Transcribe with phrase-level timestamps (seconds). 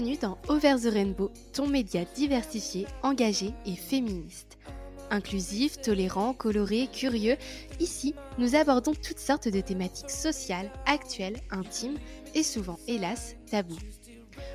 [0.00, 4.56] Bienvenue dans Over the Rainbow, ton média diversifié, engagé et féministe.
[5.10, 7.36] Inclusif, tolérant, coloré, curieux,
[7.80, 11.98] ici, nous abordons toutes sortes de thématiques sociales, actuelles, intimes
[12.34, 13.76] et souvent, hélas, tabous.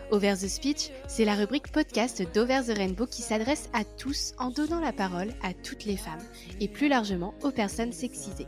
[0.10, 4.50] Over the Speech, c'est la rubrique podcast d'Over the Rainbow qui s'adresse à tous en
[4.50, 6.24] donnant la parole à toutes les femmes
[6.60, 8.48] et plus largement aux personnes sexisées.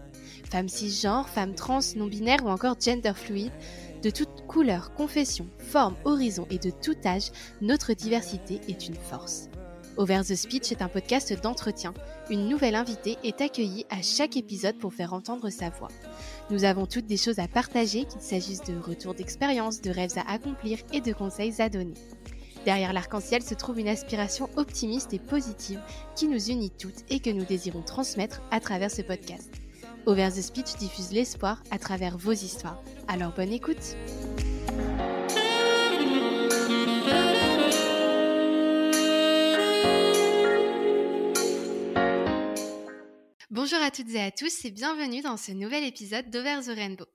[0.50, 3.52] Femmes cisgenres, femmes trans, non-binaires ou encore gender fluide,
[4.08, 7.30] de toute couleur, confession, forme, horizon et de tout âge,
[7.60, 9.50] notre diversité est une force.
[9.98, 11.94] Over the Speech est un podcast d'entretien.
[12.30, 15.90] Une nouvelle invitée est accueillie à chaque épisode pour faire entendre sa voix.
[16.50, 20.32] Nous avons toutes des choses à partager, qu'il s'agisse de retours d'expérience, de rêves à
[20.32, 21.96] accomplir et de conseils à donner.
[22.64, 25.82] Derrière l'arc-en-ciel se trouve une aspiration optimiste et positive
[26.16, 29.52] qui nous unit toutes et que nous désirons transmettre à travers ce podcast.
[30.08, 32.82] Over the Speech diffuse l'espoir à travers vos histoires.
[33.10, 33.98] Alors bonne écoute
[43.50, 47.06] Bonjour à toutes et à tous et bienvenue dans ce nouvel épisode d'Over the Rainbow.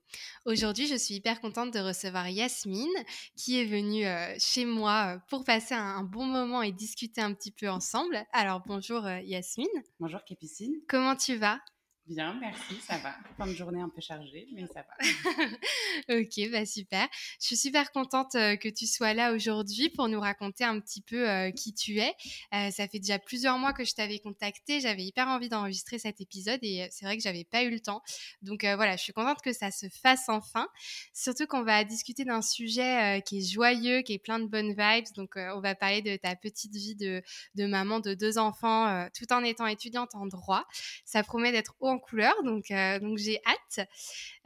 [0.45, 2.93] Aujourd'hui, je suis hyper contente de recevoir Yasmine
[3.35, 7.33] qui est venue euh, chez moi euh, pour passer un, bon moment et discuter un
[7.33, 8.23] petit peu ensemble.
[8.33, 9.65] Alors bonjour euh, Yasmine.
[9.99, 10.75] Bonjour Capucine.
[10.87, 11.59] Comment tu vas?
[12.07, 13.15] Bien, merci, ça va.
[13.37, 16.19] Fin de journée un peu chargée, mais ça va.
[16.19, 17.07] ok, bah super.
[17.39, 20.99] Je suis super contente euh, que tu sois là aujourd'hui pour nous raconter un petit
[20.99, 22.13] peu euh, qui tu es.
[22.53, 24.81] Euh, ça fait déjà plusieurs mois que je t'avais contacté.
[24.81, 28.03] J'avais hyper envie d'enregistrer cet épisode et c'est vrai que j'avais pas eu le temps.
[28.41, 30.67] Donc voilà, je suis contente que ça se fasse enfin.
[31.13, 35.13] Surtout qu'on va discuter d'un sujet qui est joyeux, qui est plein de bonnes vibes.
[35.15, 37.23] Donc on va parler de ta petite vie de,
[37.55, 40.65] de maman de deux enfants tout en étant étudiante en droit.
[41.05, 43.87] Ça promet d'être haut en couleur, donc, euh, donc j'ai hâte.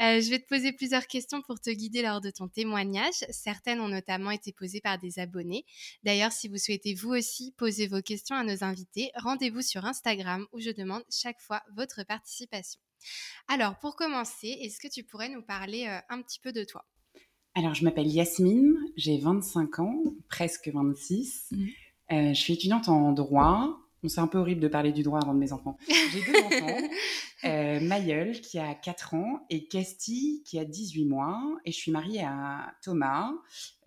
[0.01, 3.25] Euh, je vais te poser plusieurs questions pour te guider lors de ton témoignage.
[3.29, 5.65] Certaines ont notamment été posées par des abonnés.
[6.03, 10.45] D'ailleurs, si vous souhaitez vous aussi poser vos questions à nos invités, rendez-vous sur Instagram
[10.51, 12.79] où je demande chaque fois votre participation.
[13.47, 16.85] Alors, pour commencer, est-ce que tu pourrais nous parler euh, un petit peu de toi?
[17.55, 21.47] Alors, je m'appelle Yasmine, j'ai 25 ans, presque 26.
[21.51, 21.67] Mmh.
[22.09, 25.39] je suis étudiante en droit c'est un peu horrible de parler du droit avant de
[25.39, 25.77] mes enfants.
[25.87, 26.77] J'ai deux enfants,
[27.45, 31.57] euh, Mayol qui a 4 ans et Casti qui a 18 mois.
[31.65, 33.31] Et je suis mariée à Thomas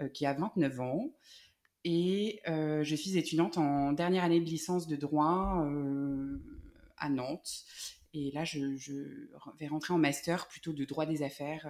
[0.00, 1.10] euh, qui a 29 ans.
[1.84, 5.64] Et euh, je suis étudiante en dernière année de licence de droit
[6.98, 7.64] à Nantes.
[8.12, 8.58] Et là, je,
[9.58, 11.66] vais rentrer en master plutôt de droit des affaires.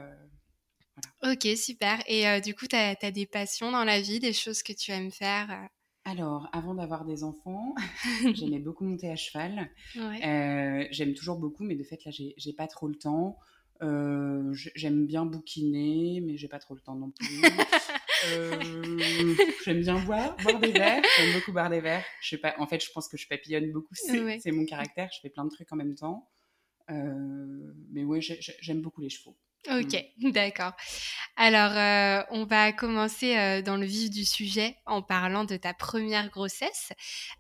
[1.23, 2.03] Ok, super.
[2.09, 4.91] Et du coup, tu as, as, des passions dans la vie, des choses que tu
[4.91, 5.69] aimes faire
[6.11, 7.75] alors, avant d'avoir des enfants,
[8.35, 9.71] j'aimais beaucoup monter à cheval.
[9.97, 13.39] Euh, j'aime toujours beaucoup, mais de fait, là, j'ai pas trop le temps.
[13.83, 17.43] Euh, j'aime bien bouquiner, mais j'ai pas trop le temps non plus.
[18.35, 19.35] Euh,
[19.65, 21.03] j'aime bien boire, boire des verres.
[21.17, 22.05] J'aime beaucoup boire des verres.
[22.21, 23.95] Je sais pas, en fait, je pense que je papillonne beaucoup.
[23.95, 25.09] C'est mon caractère.
[25.11, 26.29] Je fais plein de trucs en même temps.
[26.91, 29.39] mais ouais, j'aime beaucoup les chevaux.
[29.69, 30.31] Ok, mmh.
[30.33, 30.73] d'accord.
[31.37, 35.75] Alors, euh, on va commencer euh, dans le vif du sujet en parlant de ta
[35.75, 36.93] première grossesse.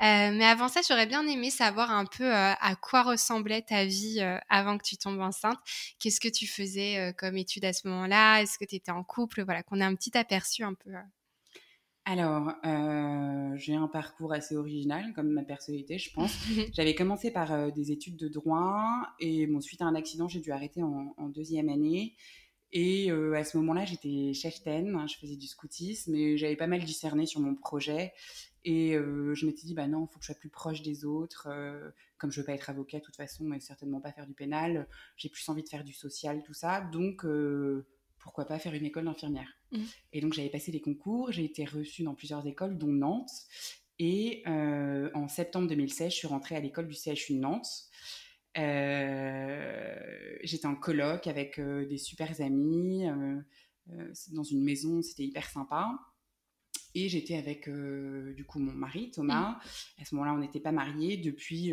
[0.03, 4.21] Euh, mais avant ça, j'aurais bien aimé savoir un peu à quoi ressemblait ta vie
[4.51, 5.59] avant que tu tombes enceinte.
[5.99, 8.43] Qu'est-ce que tu faisais comme étude à ce moment-là?
[8.43, 9.43] Est-ce que tu étais en couple?
[9.43, 10.91] Voilà, qu'on ait un petit aperçu un peu.
[12.07, 16.33] Alors, euh, j'ai un parcours assez original, comme ma personnalité, je pense.
[16.75, 20.41] J'avais commencé par euh, des études de droit et bon, suite à un accident, j'ai
[20.41, 22.17] dû arrêter en, deuxième année.
[22.73, 26.69] Et euh, à ce moment-là, j'étais cheftaine, hein, je faisais du scoutisme, mais j'avais pas
[26.69, 28.13] mal discerné sur mon projet.
[28.65, 31.49] Et je m'étais dit, bah non, il faut que je sois plus proche des autres.
[32.19, 34.87] comme je veux pas être avocat, de toute façon, mais certainement pas faire du pénal,
[35.17, 36.83] j'ai plus envie de faire du social, tout ça.
[36.93, 37.25] Donc,
[38.21, 39.49] pourquoi pas faire une école d'infirmière.
[39.73, 39.83] Mmh.
[40.13, 43.31] Et donc j'avais passé les concours, j'ai été reçue dans plusieurs écoles, dont Nantes.
[43.99, 47.69] Et euh, en septembre 2016, je suis rentrée à l'école du CHU de Nantes.
[48.59, 49.95] Euh,
[50.43, 53.05] j'étais en colloque avec euh, des super amis
[54.33, 55.99] dans une maison, c'était hyper sympa.
[56.95, 59.51] Et j'étais avec du coup mon mari Thomas.
[59.51, 60.03] Mmh.
[60.03, 61.73] À ce moment-là, on n'était pas mariés depuis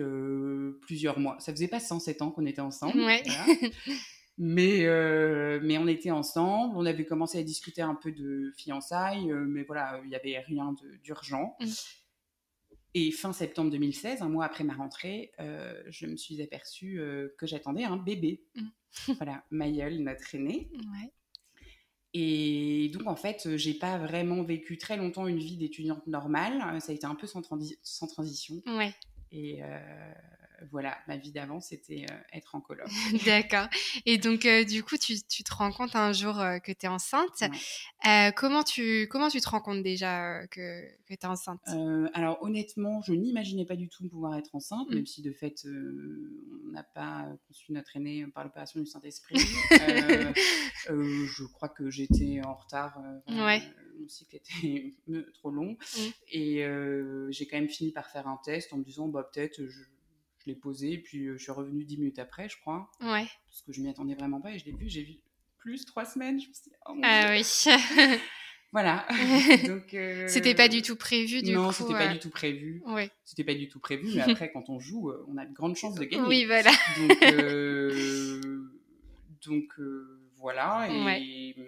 [0.81, 1.38] plusieurs mois.
[1.39, 3.00] Ça faisait pas 107 ans qu'on était ensemble.
[3.00, 3.24] Ouais.
[4.39, 9.31] Mais, euh, mais on était ensemble, on avait commencé à discuter un peu de fiançailles,
[9.31, 11.56] euh, mais voilà, il n'y avait rien d'urgent.
[11.60, 11.66] Mmh.
[12.94, 17.01] Et fin septembre 2016, un mois après ma rentrée, euh, je me suis aperçue
[17.38, 18.44] que j'attendais un bébé.
[18.56, 18.62] Mmh.
[19.18, 20.69] voilà, Mayel, notre aîné.
[22.13, 26.80] Et donc, en fait, j'ai pas vraiment vécu très longtemps une vie d'étudiante normale.
[26.80, 27.42] Ça a été un peu sans,
[27.81, 28.62] sans transition.
[28.66, 28.94] Ouais.
[29.31, 29.62] Et
[30.71, 32.88] voilà, ma vie d'avant, c'était être en coloc.
[33.25, 33.68] D'accord.
[34.06, 37.44] Et donc, du coup, tu, tu, te rends compte un jour que tu es enceinte.
[38.36, 41.62] comment, tu, comment tu te rends compte déjà que, que tu es enceinte
[42.13, 44.95] Alors, honnêtement, je n'imaginais pas du tout pouvoir être enceinte, mmh.
[44.95, 49.38] même si de fait, on n'a pas conçu notre aîné par l'opération du Saint-Esprit.
[50.88, 53.00] je crois que j'étais en retard.
[53.27, 53.62] ouais
[54.00, 54.94] mon cycle était
[55.33, 55.71] trop long.
[55.71, 56.01] Mmh.
[56.31, 59.65] Et euh, j'ai quand même fini par faire un test en me disant, bah, peut-être,
[59.65, 59.81] je,
[60.47, 62.89] l'ai posé, puis euh, je suis revenue dix minutes après, je crois.
[63.01, 63.27] Ouais.
[63.47, 65.15] Parce que je m'y attendais vraiment pas, et je l'ai vu, j'ai vu
[65.57, 66.39] plus trois semaines.
[66.39, 67.45] Je me suis dit, oh mon Ah oui.
[68.71, 69.07] voilà.
[69.67, 71.65] Donc, euh, C'était pas du tout prévu, du non, coup.
[71.65, 72.81] Non, c'était pas du tout prévu.
[72.85, 73.11] Ouais.
[73.23, 75.95] C'était pas du tout prévu, mais après, quand on joue, on a de grandes chances
[75.95, 76.27] de gagner.
[76.27, 76.71] Oui, voilà.
[76.97, 77.19] Donc,
[79.45, 79.73] donc
[80.38, 80.88] voilà.
[80.89, 81.03] Et.
[81.03, 81.65] Ouais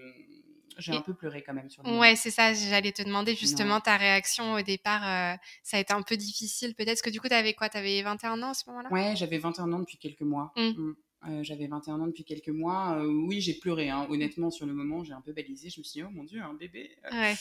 [0.79, 3.79] j'ai un peu pleuré quand même sur le Ouais, c'est ça, j'allais te demander justement
[3.79, 5.03] ta réaction au départ.
[5.03, 7.69] Euh, ça a été un peu difficile peut-être, parce que du coup, tu avais quoi?
[7.69, 8.89] Tu avais 21 ans à ce moment-là?
[8.91, 10.51] Ouais, j'avais 21 ans depuis quelques mois.
[10.55, 10.61] Mmh.
[10.61, 10.95] Mmh.
[11.27, 12.97] Euh, j'avais 21 ans depuis quelques mois.
[12.97, 13.89] Euh, oui, j'ai pleuré.
[13.89, 14.07] Hein.
[14.09, 15.69] Honnêtement, sur le moment, j'ai un peu balisé.
[15.69, 16.91] Je me suis dit, oh mon Dieu, un bébé.
[17.11, 17.35] Ouais.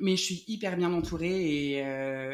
[0.00, 1.82] mais je suis hyper bien entourée et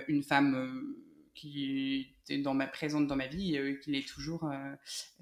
[0.08, 0.94] une femme
[1.34, 4.75] qui était dans ma, présente dans ma vie, euh, qui l'est toujours, euh,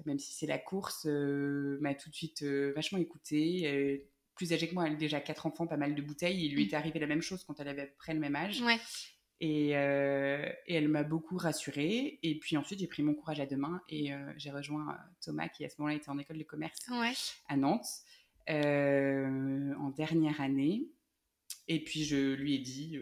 [0.05, 4.07] même si c'est la course, euh, m'a tout de suite vachement écoutée.
[4.35, 6.45] plus âgée que moi, elle a déjà quatre enfants, pas mal de bouteilles.
[6.45, 6.67] Il lui mmh.
[6.67, 8.61] était arrivé la même chose quand elle avait à peu près le même âge.
[9.39, 12.19] Et, et, elle m'a beaucoup rassurée.
[12.23, 15.65] Et puis ensuite, j'ai pris mon courage à deux mains et j'ai rejoint Thomas, qui
[15.65, 16.79] à ce moment-là était en école de commerce
[17.49, 17.87] à Nantes,
[18.47, 20.87] en dernière année.
[21.67, 22.99] Et puis je lui ai dit,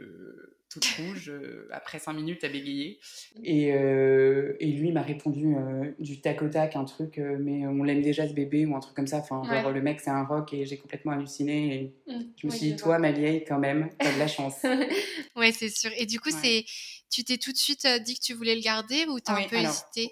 [0.71, 2.99] toute rouge, euh, après cinq minutes à bégayer.
[3.43, 7.83] Et, euh, et lui m'a répondu euh, du tac au tac un truc, mais on
[7.83, 9.17] l'aime déjà ce bébé ou un truc comme ça.
[9.17, 11.93] Enfin, genre, le mec c'est un rock et j'ai complètement halluciné.
[12.07, 12.21] Et mmh.
[12.37, 14.63] je me suis dit, toi, ma vieille, quand même, t'as de la chance.
[15.35, 15.91] ouais, c'est sûr.
[15.97, 16.65] Et du coup, c'est,
[17.09, 19.57] tu t'es tout de suite dit que tu voulais le garder ou t'as un peu
[19.57, 20.11] hésité?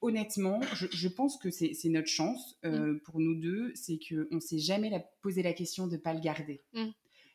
[0.00, 2.98] honnêtement, je, pense que c'est notre chance mmh.
[3.04, 6.14] pour nous deux, c'est qu'on ne s'est jamais la, posé la question de ne pas
[6.14, 6.62] le garder.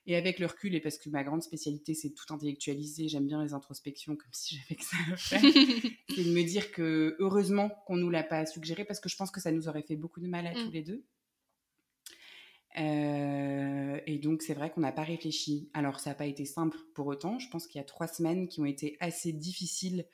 [0.07, 3.43] Et avec le recul, et parce que ma grande spécialité, c'est tout intellectualiser, j'aime bien
[3.43, 5.41] les introspections comme si j'avais que ça à faire,
[6.09, 9.31] c'est de me dire que heureusement qu'on nous l'a pas suggéré, parce que je pense
[9.31, 10.73] que ça nous aurait fait beaucoup de mal à tous mm.
[10.73, 11.05] les deux.
[12.79, 15.69] Euh, et donc, c'est vrai qu'on n'a pas réfléchi.
[15.73, 17.39] Alors, ça n'a pas été simple pour autant.
[17.39, 20.05] Je pense qu'il y a trois semaines qui ont été assez difficiles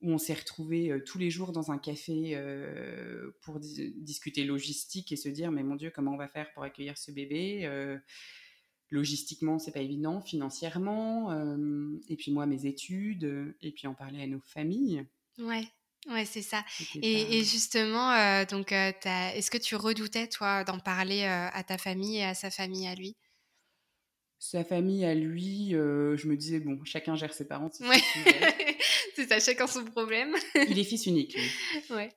[0.00, 5.10] où on s'est retrouvés euh, tous les jours dans un café euh, pour discuter logistique
[5.10, 7.68] et se dire mais mon Dieu comment on va faire pour accueillir ce bébé
[8.90, 13.94] logistiquement, c'est pas évident, financièrement, euh, et puis moi, mes études, euh, et puis en
[13.94, 15.04] parler à nos familles.
[15.38, 15.68] Ouais.
[16.08, 16.64] Ouais, c'est ça.
[17.02, 22.24] Et, justement, euh, donc, est-ce que tu redoutais, toi, d'en parler à ta famille et
[22.24, 23.16] à sa famille à lui?
[24.38, 27.72] Sa famille à lui, je me disais, bon, chacun gère ses parents.
[27.80, 28.00] Ouais.
[29.16, 30.34] c'est ça, chacun son problème.
[30.54, 31.36] il est fils unique.
[31.90, 32.10] Ouais.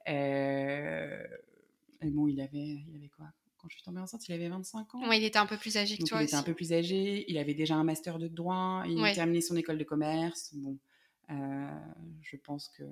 [2.02, 3.34] et bon, il avait, il avait quoi?
[3.62, 5.02] Quand je suis tombée enceinte, il avait 25 ans.
[5.08, 6.22] Oui, il était un peu plus âgé que toi.
[6.22, 7.26] Il était un peu plus âgé.
[7.28, 8.84] Il avait déjà un master de droit.
[8.88, 10.52] Il a terminé son école de commerce.
[10.56, 10.78] Bon,
[11.30, 11.70] euh,
[12.22, 12.84] je pense que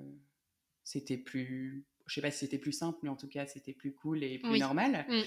[0.84, 1.84] c'était plus.
[2.06, 4.38] Je sais pas si c'était plus simple, mais en tout cas, c'était plus cool et
[4.38, 5.06] plus normal.
[5.08, 5.22] Mm.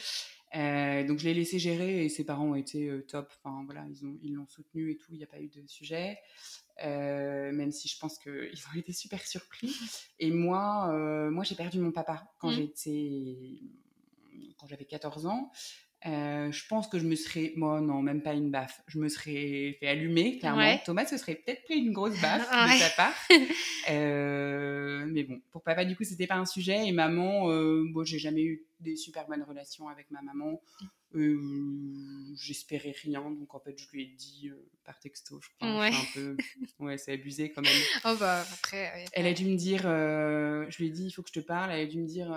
[0.56, 3.34] Euh, donc, je l'ai laissé gérer et ses parents ont été euh, top.
[3.44, 3.86] Enfin, voilà,
[4.22, 5.12] ils l'ont ils soutenu et tout.
[5.12, 6.20] Il n'y a pas eu de sujet.
[6.82, 8.32] même si je pense qu'ils
[8.74, 9.76] ont été super surpris.
[10.20, 12.56] Et moi, moi j'ai perdu mon papa quand mm.
[12.56, 13.60] j'étais
[14.58, 15.52] quand j'avais 14 ans.
[16.06, 19.08] Euh, je pense que je me serais, moi non, même pas une baffe, je me
[19.08, 20.78] serais fait allumer, clairement.
[20.86, 23.14] Thomas se serait peut-être pris une grosse baffe de sa part.
[23.90, 26.88] Euh, mais bon, pour papa, du coup, c'était pas un sujet.
[26.88, 30.62] Et maman, euh, bon, j'ai jamais eu des super bonnes relations avec ma maman.
[32.38, 34.50] J'espérais rien, donc en fait, je lui ai dit
[34.86, 35.80] par texto, je crois.
[35.80, 35.92] Ouais.
[35.92, 36.38] Un peu...
[36.80, 37.82] ouais, c'est abusé quand même.
[38.06, 39.06] Oh bah après.
[39.12, 41.72] Elle a dû me dire, je lui ai dit, il faut que je te parle.
[41.72, 42.32] Elle a dû me dire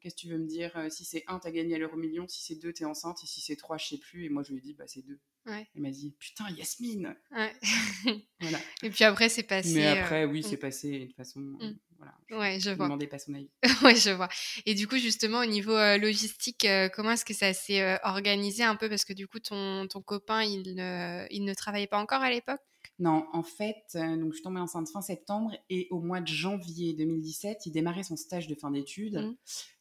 [0.00, 2.26] Qu'est-ce que tu veux me dire euh, Si c'est 1, t'as gagné à l'euro million.
[2.26, 3.22] Si c'est 2, t'es enceinte.
[3.22, 4.24] Et si c'est 3, je sais plus.
[4.24, 5.18] Et moi, je lui ai dit, bah, c'est 2.
[5.46, 7.52] Elle m'a dit, putain, Yasmine ouais.
[8.40, 8.58] voilà.
[8.82, 9.74] Et puis après, c'est passé.
[9.74, 10.60] Mais après, oui, euh, c'est mm.
[10.60, 11.40] passé de façon.
[11.40, 11.78] Euh, mm.
[11.98, 12.14] voilà.
[12.28, 12.88] Je ouais, je vois.
[13.10, 13.50] pas son avis.
[13.84, 14.28] ouais, je vois.
[14.64, 18.88] Et du coup, justement, au niveau logistique, comment est-ce que ça s'est organisé un peu?
[18.88, 22.30] Parce que du coup, ton, ton copain, il ne, il ne travaillait pas encore à
[22.30, 22.60] l'époque?
[22.98, 26.92] Non, en fait, donc je suis tombée enceinte fin septembre et au mois de janvier
[26.94, 29.16] 2017, il démarrait son stage de fin d'études.
[29.16, 29.36] Mmh.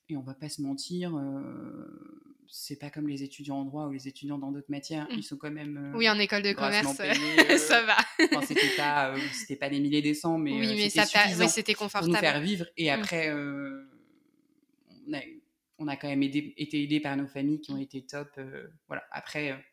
[0.09, 3.91] Et on va pas se mentir, euh, c'est pas comme les étudiants en droit ou
[3.91, 5.05] les étudiants dans d'autres matières.
[5.05, 5.17] Mmh.
[5.17, 5.91] Ils sont quand même.
[5.93, 7.97] Euh, oui, en école de commerce, ça euh, va.
[8.23, 10.89] enfin, c'était pas, c'était pas des milliers des cents, mais, oui, mais
[11.47, 12.11] c'était confortable.
[12.11, 12.65] Pour nous faire vivre.
[12.75, 12.93] Et mmh.
[12.99, 15.19] après, on, a,
[15.77, 18.39] on a quand même été aidés par nos familles qui ont été top.
[18.87, 19.03] voilà.
[19.11, 19.63] Après,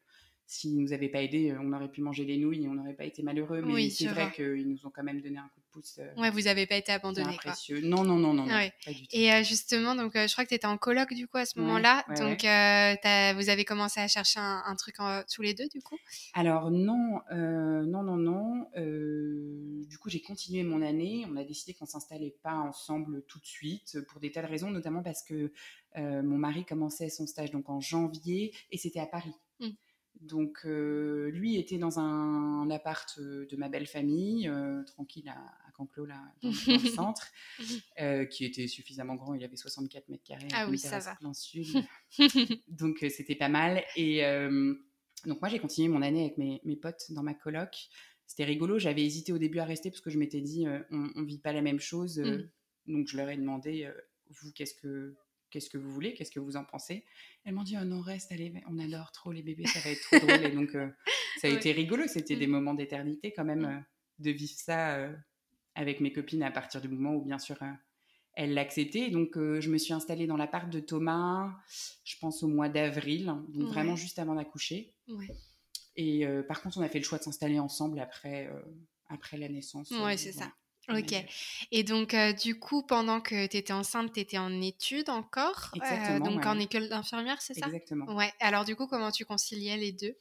[0.47, 3.05] s'ils nous avaient pas aidés, on aurait pu manger des nouilles et on n'aurait pas
[3.05, 3.63] été malheureux.
[3.63, 5.99] Mais Oui, c'est vrai qu'ils nous ont quand même donné un coup de pouce.
[5.99, 7.37] euh, Ouais, vous n'avez pas été bien abandonné.
[7.37, 7.51] Quoi.
[7.53, 7.81] précieux.
[7.81, 8.73] Non, non, non, non, Ouais.
[8.85, 9.07] pas du tout.
[9.11, 11.45] Et euh, justement, donc, euh, je crois que tu étais en coloc du coup à
[11.47, 12.05] ce Ouais, moment-là.
[12.09, 15.67] ouais, donc, euh, vous avez commencé à chercher un, un truc en- tous les deux
[15.69, 15.99] du coup?
[16.35, 18.67] Alors non, euh, non, non, non.
[18.77, 21.27] euh, du coup, j'ai continué mon année.
[21.31, 24.71] On a décidé qu'on s'installait pas ensemble tout de suite pour des tas de raisons,
[24.71, 25.53] notamment parce que
[25.97, 29.33] euh, mon mari commençait son stage donc en janvier et c'était à Paris.
[30.21, 35.39] Donc euh, lui était dans un, appart euh, de ma belle famille, euh, tranquille à,
[35.39, 37.27] à Canclos là, dans, dans le centre,
[38.01, 39.35] euh, qui était suffisamment grand.
[39.35, 40.49] Il avait 64 mètres carrés.
[40.53, 41.15] Ah oui, ça va.
[41.17, 41.67] plein sud.
[42.69, 43.85] donc c'était pas mal.
[43.97, 44.23] Et
[45.27, 47.89] donc moi j'ai continué mon année avec mes, mes potes dans ma coloc.
[48.27, 48.79] C'était rigolo.
[48.79, 51.53] J'avais hésité au début à rester parce que je m'étais dit on, on vit pas
[51.53, 52.19] la même chose.
[52.19, 52.39] euh,
[52.89, 52.93] Mm.
[52.93, 53.91] Donc je leur ai demandé
[54.31, 55.15] vous qu'est-ce que
[55.51, 57.05] qu'est-ce que vous voulez, qu'est-ce que vous en pensez?
[57.45, 60.01] Elles m'ont dit oh non reste, allez, on adore trop les bébés, ça va être
[60.03, 60.45] trop drôle.
[60.45, 60.89] Et donc euh,
[61.41, 62.05] ça a été rigolo.
[62.07, 62.39] C'était Mm.
[62.39, 63.65] des moments d'éternité quand même Mm.
[63.65, 63.81] euh,
[64.19, 65.15] de vivre ça euh,
[65.75, 67.57] avec mes copines à partir du moment où bien sûr
[68.35, 69.11] elles l'acceptaient.
[69.11, 71.55] Donc je me suis installée dans l'appart de Thomas,
[72.05, 73.75] je pense au mois d'avril, donc Ouais.
[73.75, 74.95] vraiment juste avant d'accoucher.
[75.09, 75.29] Ouais.
[75.97, 78.51] Et par contre, on a fait le choix de s'installer ensemble après,
[79.09, 79.91] après la naissance.
[79.93, 80.53] Euh, c'est ça.
[80.89, 81.15] Ok.
[81.73, 85.71] Et donc, euh, du coup, pendant que tu étais enceinte, tu étais en études encore
[85.75, 86.47] euh, Exactement, Donc, ouais.
[86.51, 87.67] en école d'infirmière, c'est ça?
[87.67, 88.15] Exactement.
[88.15, 88.33] Ouais.
[88.41, 90.15] Alors, du coup, comment tu conciliais les deux?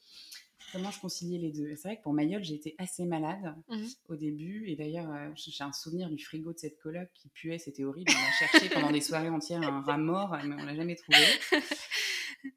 [0.72, 1.76] Comment je conciliais les deux?
[1.76, 3.88] C'est vrai que pour Mayol, j'ai été assez malade Mhm.
[4.08, 4.64] au début.
[4.68, 8.10] Et d'ailleurs, euh, j'ai un souvenir du frigo de cette coloc qui puait, c'était horrible.
[8.12, 11.18] On a cherché pendant des soirées entières un rat mort, mais on l'a jamais trouvé.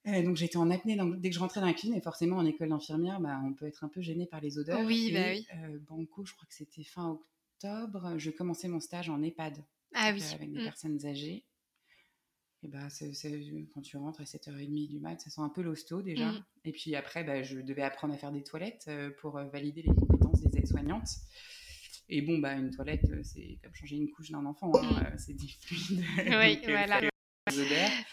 [0.05, 1.95] Euh, donc j'étais en apnée dans- dès que je rentrais dans la cuisine.
[1.95, 4.81] Et forcément, en école d'infirmière, bah, on peut être un peu gêné par les odeurs.
[4.81, 5.47] Oui, et, bah oui.
[5.55, 7.25] euh, Banco, je crois que c'était fin octobre,
[7.63, 9.63] je commençais mon stage en EHPAD.
[9.95, 10.21] Ah oui.
[10.21, 10.63] euh, avec des Mm.
[10.63, 11.45] personnes âgées.
[12.61, 13.41] Et bah, c'est- c'est-
[13.73, 16.31] quand tu rentres à 7h30 du mat, ça sent un peu l'hosto déjà.
[16.31, 16.43] Mm.
[16.65, 19.81] Et puis après, bah, je devais apprendre à faire des toilettes euh, pour euh, valider
[19.81, 21.07] les compétences des aides-soignantes.
[22.09, 25.05] Et bon, bah, une toilette, euh, c'est comme changer une couche d'un enfant, hein, Mm.
[25.05, 26.03] euh, c'est des fluides.
[26.17, 27.08] Oui, donc, euh, voilà.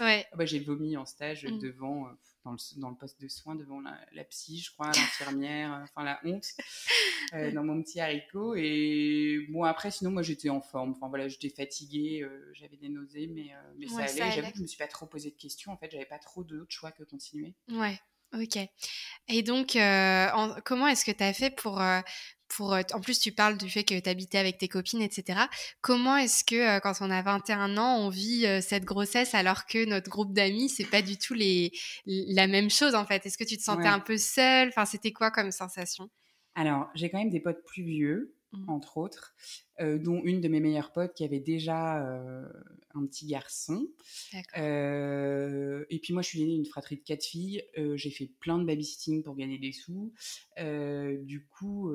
[0.00, 0.26] Ouais.
[0.32, 1.58] Ah bah, j'ai vomi en stage Mm.
[1.58, 2.10] devant, euh,
[2.44, 5.82] dans, le, dans le poste de soins, devant la, la psy, je crois, l'infirmière, euh,
[5.84, 6.46] enfin la honte,
[7.34, 8.54] euh, dans mon petit haricot.
[8.56, 10.92] Et bon, après, sinon, moi j'étais en forme.
[10.92, 14.30] Enfin voilà, j'étais fatiguée, euh, j'avais des nausées, mais, euh, mais ça allait.
[14.32, 15.72] J'avoue que je me suis pas trop posé de questions.
[15.72, 17.54] En fait, j'avais pas trop d'autres choix que continuer.
[17.70, 17.98] Ouais,
[18.34, 18.58] ok.
[19.28, 22.00] Et donc, euh, en- comment est-ce que tu as fait pour, euh,
[22.56, 22.72] pour...
[22.92, 25.40] En plus, tu parles du fait que tu habitais avec tes copines, etc.
[25.80, 30.08] Comment est-ce que, quand on a 21 ans, on vit cette grossesse alors que notre
[30.10, 31.72] groupe d'amis, c'est pas du tout les,
[32.06, 33.24] la même chose, en fait?
[33.26, 33.88] Est-ce que tu te sentais Ouais.
[33.88, 34.68] un peu seule?
[34.68, 36.08] Enfin, c'était quoi comme sensation?
[36.54, 38.70] Alors, j'ai quand même des potes plus vieux, Mhm.
[38.70, 39.34] entre autres,
[39.80, 42.48] euh, dont une de mes meilleures potes qui avait déjà euh,
[42.94, 43.88] un petit garçon.
[44.56, 47.62] Euh, et puis moi, je suis l'aînée d'une fratrie de quatre filles.
[47.94, 50.12] J'ai fait plein de babysitting pour gagner des sous.
[50.58, 51.90] Du coup,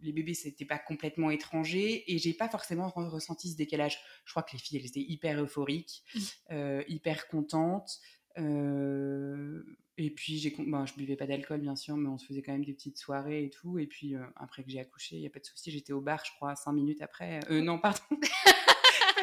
[0.00, 3.98] les bébés, c'était pas complètement étranger et j'ai pas forcément re- ressenti ce décalage.
[4.24, 6.20] Je crois que les filles, elles étaient hyper euphoriques, Mm.
[6.52, 7.98] euh, hyper contentes.
[8.38, 9.62] Euh,
[9.98, 12.40] et puis, j'ai, con- ben, je buvais pas d'alcool, bien sûr, mais on se faisait
[12.40, 13.78] quand même des petites soirées et tout.
[13.78, 16.00] Et puis, euh, après que j'ai accouché, il n'y a pas de souci, j'étais au
[16.00, 17.40] bar, je crois, cinq minutes après.
[17.50, 17.98] Euh, non, pardon.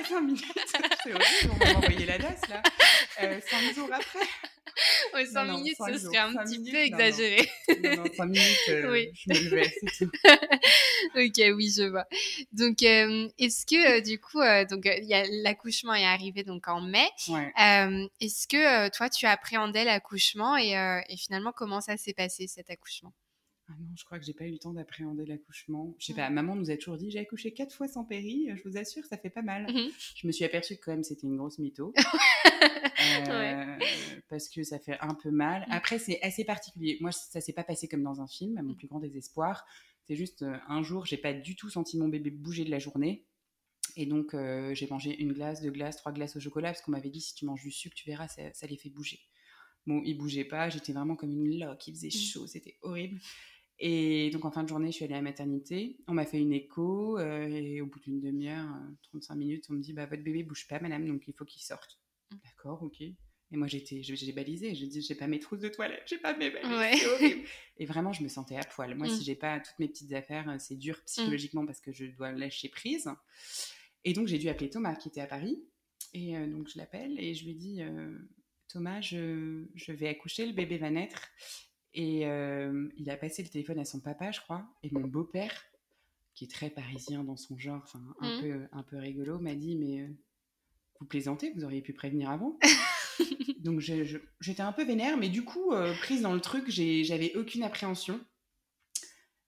[0.06, 0.44] pas cinq minutes.
[1.04, 2.64] C'est horrible, on va m'envoyer la DAS, là.
[3.22, 4.20] Euh, cinq jours après.
[5.14, 7.06] Ouais, 5 non, minutes, cinq ce jours, serait un petit minutes, peu non, non.
[7.06, 7.50] exagéré.
[7.82, 9.10] Non, non, cinq minutes, euh, Oui.
[9.14, 10.12] je me levais, c'est tout.
[11.16, 12.06] ok, oui, je vois.
[12.52, 16.06] Donc, euh, est-ce que, euh, du coup, euh, donc, euh, il y a- l'accouchement est
[16.06, 17.08] arrivé donc en mai.
[17.30, 17.54] Ouais.
[18.20, 20.72] Est-ce que toi, tu appréhendais l'accouchement et,
[21.08, 23.14] et finalement, comment ça s'est passé cet accouchement?
[23.68, 25.96] Ah non, je crois que j'ai pas eu le temps d'appréhender l'accouchement.
[25.98, 26.18] Je sais Mm.
[26.18, 29.04] pas, maman nous a toujours dit j'ai accouché quatre fois sans péri, je vous assure,
[29.06, 29.64] ça fait pas mal.
[29.74, 29.90] Mhm.
[30.16, 31.94] Je me suis aperçue que quand même c'était une grosse mytho.
[33.30, 33.78] Euh,
[34.30, 35.62] Parce que ça fait un peu mal.
[35.68, 35.72] Mm.
[35.72, 36.98] Après, c'est assez particulier.
[37.02, 39.66] Moi, ça s'est pas passé comme dans un film, à mon plus grand désespoir.
[40.08, 42.80] C'est juste euh, un jour, j'ai pas du tout senti mon bébé bouger de la
[42.80, 43.26] journée.
[43.96, 46.92] Et donc, euh, j'ai mangé une glace, deux glaces, trois glaces au chocolat, parce qu'on
[46.92, 49.20] m'avait dit si tu manges du sucre, tu verras, ça, ça les fait bouger.
[49.86, 52.12] Bon, il bougeait pas, j'étais vraiment comme une loque, il faisait Mm.
[52.12, 53.20] chaud, c'était horrible.
[53.80, 55.98] Et donc, en fin de journée, je suis allée à la maternité.
[56.08, 59.74] On m'a fait une écho, euh, et au bout d'une demi-heure, euh, 35 minutes, on
[59.74, 62.00] me dit bah, Votre bébé bouge pas, madame, donc il faut qu'il sorte.
[62.32, 62.36] Mm.
[62.46, 63.02] D'accord, ok.
[63.02, 66.36] Et moi, j'étais, j'ai balisé, j'ai dit J'ai pas mes trousses de toilette, j'ai pas
[66.38, 66.96] mes valises, Ouais.
[66.98, 67.48] c'est horrible.
[67.78, 68.96] Et vraiment, je me sentais à poil.
[68.96, 69.12] Moi, Mm.
[69.12, 72.32] si j'ai pas toutes mes petites affaires, euh, c'est dur psychologiquement parce que je dois
[72.32, 73.10] lâcher prise.
[74.06, 75.62] Et donc, j'ai dû appeler Thomas qui était à Paris.
[76.14, 77.82] Et euh, donc, je l'appelle et je lui dis
[78.70, 81.28] Thomas, je, je vais accoucher, le bébé va naître.
[81.96, 84.68] Et euh, il a passé le téléphone à son papa, je crois.
[84.84, 85.52] Et mon beau-père,
[86.34, 88.42] qui est très parisien dans son genre, enfin un, Mhm.
[88.42, 90.08] peu, un peu rigolo, m'a dit Mais euh,
[91.00, 92.60] vous plaisantez, vous auriez pu prévenir avant
[93.60, 95.72] Donc j'étais un peu vénère, mais du coup,
[96.02, 98.20] prise dans le truc, j'avais aucune appréhension.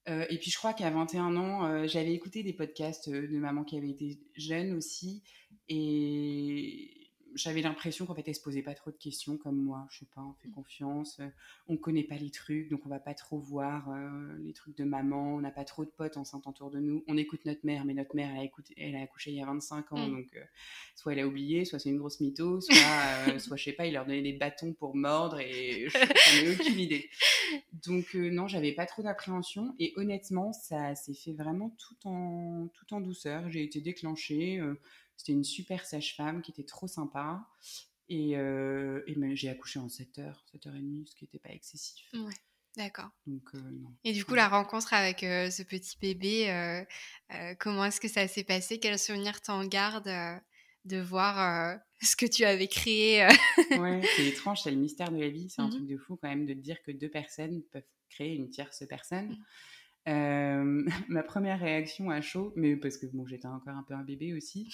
[0.07, 3.91] et puis je crois qu'à 21 ans, j'avais écouté des podcasts de maman qui avait
[3.91, 5.21] été jeune aussi.
[5.69, 6.96] Et
[7.37, 9.87] j'avais l'impression qu'en fait, elle se posait pas trop de questions comme moi.
[9.91, 10.53] Je sais pas, on fait mmh.
[10.53, 11.29] confiance, euh,
[11.67, 14.83] on connaît pas les trucs, donc on va pas trop voir euh, les trucs de
[14.83, 15.35] maman.
[15.35, 17.03] On n'a pas trop de potes enceintes autour de nous.
[17.07, 19.41] On écoute notre mère, mais notre mère, elle a, écouté, elle a accouché il y
[19.41, 20.11] a 25 ans, mmh.
[20.11, 20.43] donc euh,
[20.95, 22.75] soit elle a oublié, soit c'est une grosse mytho, soit,
[23.39, 26.79] soit je sais pas, il leur donnait des bâtons pour mordre et j'en ai aucune
[26.79, 27.09] idée.
[27.85, 32.93] Donc non, j'avais pas trop d'appréhension et honnêtement, ça s'est fait vraiment tout en, tout
[32.93, 33.49] en douceur.
[33.49, 34.59] J'ai été déclenchée
[35.17, 37.45] c'était une super sage-femme qui était trop sympa.
[38.09, 39.01] Et, euh,
[39.33, 42.07] j'ai accouché en 7h, 7h30, ce qui n'était pas excessif.
[42.13, 42.33] Ouais,
[42.77, 43.09] d'accord.
[43.27, 43.59] Euh.
[44.03, 46.85] Et du coup, la rencontre avec euh, ce petit bébé,
[47.59, 48.79] comment est-ce que ça s'est passé?
[48.79, 50.11] Quel souvenir t'en gardes
[50.85, 53.27] de voir ce que tu avais créé
[53.77, 55.49] Ouais, c'est étrange, c'est le mystère de la vie.
[55.49, 58.35] C'est un mmh truc de fou quand même de dire que deux personnes peuvent créer
[58.35, 59.37] une tierce personne.
[60.05, 60.89] Mmh.
[61.09, 64.33] ma première réaction à chaud, mais parce que bon, j'étais encore un peu un bébé
[64.33, 64.69] aussi,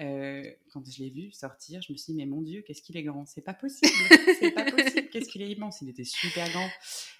[0.00, 2.96] euh, quand je l'ai vu sortir, je me suis dit, mais mon Dieu, qu'est-ce qu'il
[2.96, 3.24] est grand?
[3.26, 3.92] C'est pas possible.
[4.38, 6.68] C'est pas possible Qu'est-ce qu'il est immense Il était super grand.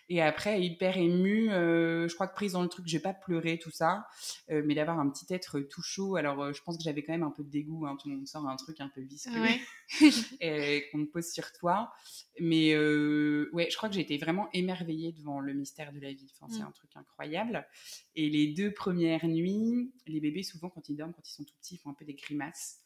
[0.09, 3.59] Et après, hyper ému, euh, je crois que prise dans le truc, j'ai pas pleuré,
[3.59, 4.07] tout ça,
[4.51, 6.15] euh, mais d'avoir un petit être tout chaud.
[6.15, 8.17] Alors, euh, je pense que j'avais quand même un peu de dégoût, hein, tout le
[8.17, 9.33] monde sort un truc un peu visqueux
[10.41, 11.93] et qu'on te pose sur toi.
[12.39, 16.31] Mais ouais, je crois que j'ai été vraiment émerveillée devant le mystère de la vie.
[16.39, 16.69] Enfin, c'est mm.
[16.69, 17.67] un truc incroyable.
[18.15, 21.57] Et les deux premières nuits, les bébés, souvent, quand ils dorment, quand ils sont tout
[21.61, 22.81] petits, font un peu des grimaces.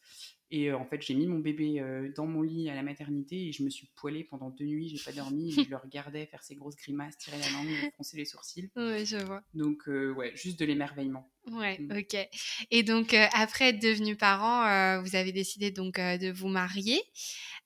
[0.53, 3.47] Et euh, en fait, j'ai mis mon bébé euh, dans mon lit à la maternité
[3.47, 4.89] et je me suis poilée pendant deux nuits.
[4.89, 5.51] J'ai pas dormi.
[5.51, 8.69] je le regardais faire ses grosses grimaces, tirer la langue, froncer les sourcils.
[8.91, 9.41] Oui, je vois.
[9.53, 11.31] Donc, euh, ouais, juste de l'émerveillement.
[11.49, 11.97] Ouais, mm.
[11.97, 12.29] ok.
[12.69, 17.01] Et donc, après être devenu parent, vous avez décidé donc de vous marier.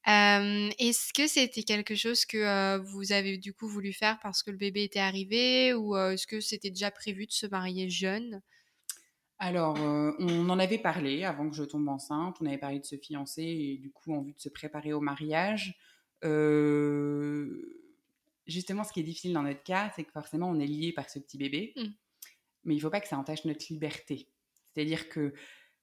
[0.06, 4.58] Est-ce que c'était quelque chose que vous avez du coup voulu faire parce que le
[4.58, 8.42] bébé était arrivé ou est-ce que c'était déjà prévu de se marier jeune?
[9.38, 12.38] Alors, euh, on en avait parlé avant que je tombe enceinte.
[12.42, 15.01] On avait parlé de se fiancer et du coup, en vue de se préparer au
[15.01, 15.77] mariage.
[16.24, 17.81] Euh,
[18.48, 21.10] justement, ce qui est difficile dans notre cas, c'est que forcément, on est lié par
[21.10, 21.74] ce petit bébé.
[21.75, 21.81] Mmh.
[22.64, 24.29] Mais il ne faut pas que ça entache notre liberté.
[24.74, 25.33] C'est-à-dire que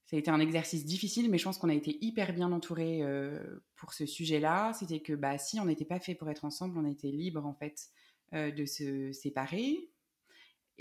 [0.07, 3.03] ça a été un exercice difficile, mais je pense qu'on a été hyper bien entourés
[3.03, 4.73] euh, pour ce sujet-là.
[4.73, 7.55] C'était que bah, si on n'était pas fait pour être ensemble, on était libre en
[7.55, 7.91] fait
[8.33, 9.92] de se séparer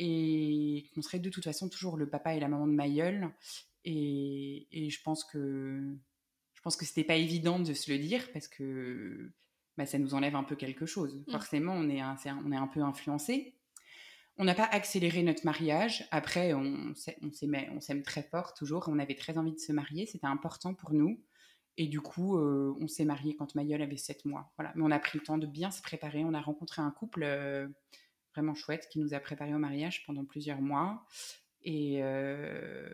[0.03, 3.31] et qu'on serait de toute façon toujours le papa et la maman de Mayol.
[3.85, 5.95] Et, et je pense que
[6.55, 9.31] je pense que c'était pas évident de se le dire parce que
[9.77, 11.15] bah, ça nous enlève un peu quelque chose.
[11.15, 11.31] Mmh.
[11.31, 13.55] Forcément, on est, un, on est un peu influencé.
[14.37, 16.07] On n'a pas accéléré notre mariage.
[16.09, 18.85] Après, on, on s'aime très fort toujours.
[18.87, 20.07] On avait très envie de se marier.
[20.07, 21.23] C'était important pour nous.
[21.77, 24.51] Et du coup, euh, on s'est marié quand Mayol avait 7 mois.
[24.57, 24.71] Voilà.
[24.75, 26.23] Mais on a pris le temps de bien se préparer.
[26.23, 27.67] On a rencontré un couple euh,
[28.33, 31.05] vraiment chouette qui nous a préparé au mariage pendant plusieurs mois.
[31.63, 32.91] Et, euh,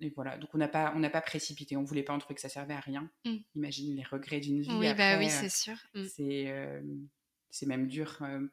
[0.00, 2.34] et voilà, donc on n'a pas, on n'a pas précipité, on voulait pas en trouver
[2.34, 3.10] que ça servait à rien.
[3.24, 3.36] Mmh.
[3.56, 4.70] Imagine les regrets d'une vie.
[4.72, 5.76] Oui, bah oui, c'est sûr.
[6.08, 6.80] C'est, euh,
[7.50, 8.46] c'est même dur euh,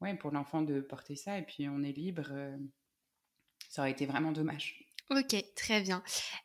[0.00, 2.30] ouais, pour l'enfant de porter ça, et puis on est libre.
[3.68, 4.85] ça aurait été vraiment dommage.
[5.08, 6.02] Ok, très bien.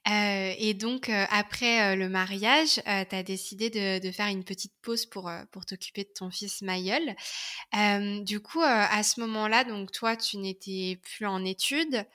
[0.08, 4.74] Euh, et donc, euh, après euh, le mariage, tu as décidé de, faire une petite
[4.84, 7.02] pause pour, pour t'occuper de ton fils Mayol.
[8.24, 12.06] du coup, à ce moment-là, donc toi, tu n'étais plus en études.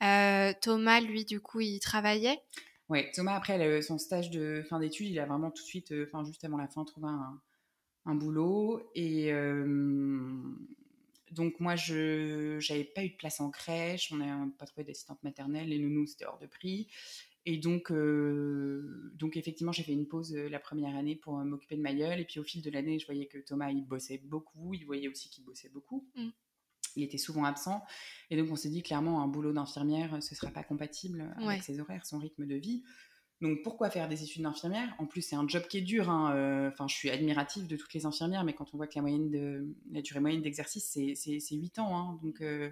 [0.00, 2.40] Thomas, lui, du coup, il travaillait?
[2.88, 6.24] Oui, Thomas, après son stage de fin d'études, il a vraiment tout de suite, enfin,
[6.24, 7.40] juste avant la fin, trouvé un,
[8.06, 8.90] un boulot.
[8.94, 9.30] Et
[11.30, 15.22] donc moi, je n'avais pas eu de place en crèche, on n'a pas trouvé d'assistante
[15.22, 16.88] maternelle, les nounous, c'était hors de prix.
[17.46, 21.44] Et donc, euh, donc effectivement, j'ai fait une pause euh, la première année pour euh,
[21.44, 22.20] m'occuper de ma gueule.
[22.20, 24.74] Et puis au fil de l'année, je voyais que Thomas, il bossait beaucoup.
[24.74, 26.06] Il voyait aussi qu'il bossait beaucoup.
[26.16, 26.28] Mmh.
[26.96, 27.82] Il était souvent absent.
[28.28, 31.62] Et donc on s'est dit clairement, un boulot d'infirmière, ce ne sera pas compatible avec
[31.62, 32.82] ses horaires, son rythme de vie.
[33.40, 34.94] Donc pourquoi faire des études d'infirmière?
[34.98, 36.10] En plus, c'est un job qui est dur.
[36.10, 38.96] Hein, euh, enfin, je suis admirative de toutes les infirmières, mais quand on voit que
[38.96, 41.96] la, moyenne de, la durée moyenne d'exercice, c'est 8 ans.
[41.96, 42.20] Hein.
[42.22, 42.70] donc euh,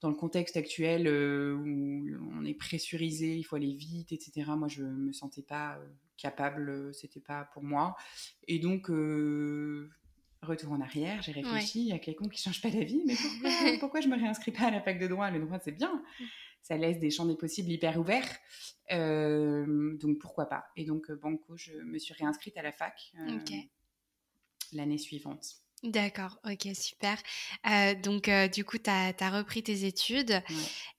[0.00, 4.50] dans le contexte actuel euh, où on est pressurisé, il faut aller vite, etc.
[4.56, 5.78] Moi, je me sentais pas
[6.16, 7.94] capable, c'était pas pour moi.
[8.48, 8.88] Et donc,
[10.42, 13.50] retour en arrière, j'ai réfléchi, il y a quelqu'un qui change pas d'avis, mais pourquoi,
[13.78, 15.30] pourquoi je me réinscris pas à la fac de droit?
[15.30, 16.02] Le droit, c'est bien
[16.62, 18.28] ça laisse des champs des possibles hyper ouverts.
[18.90, 23.12] Euh, donc pourquoi pas Et donc euh, Banco, je me suis réinscrite à la fac
[23.18, 23.38] euh,
[24.72, 25.62] l'année suivante.
[25.82, 27.18] D'accord, ok, super.
[27.68, 30.40] Euh, donc, euh, du coup, tu as, repris tes études.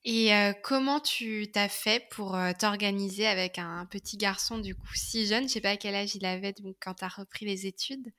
[0.04, 5.26] Et euh, comment tu t'as fait pour t'organiser avec un, petit garçon, du coup, si
[5.26, 5.48] jeune?
[5.48, 8.12] Je sais pas à quel âge il avait donc, quand tu as repris les études.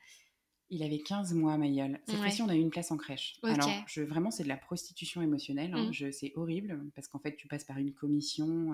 [0.74, 2.00] Il avait 15 mois, Mayol.
[2.06, 3.36] Cette fois-ci, on a eu une place en crèche.
[3.42, 5.72] Alors, je, vraiment, c'est de la prostitution émotionnelle.
[5.74, 5.90] Hein.
[5.90, 6.12] Mmh.
[6.12, 8.72] C'est horrible parce qu'en fait, tu passes par une commission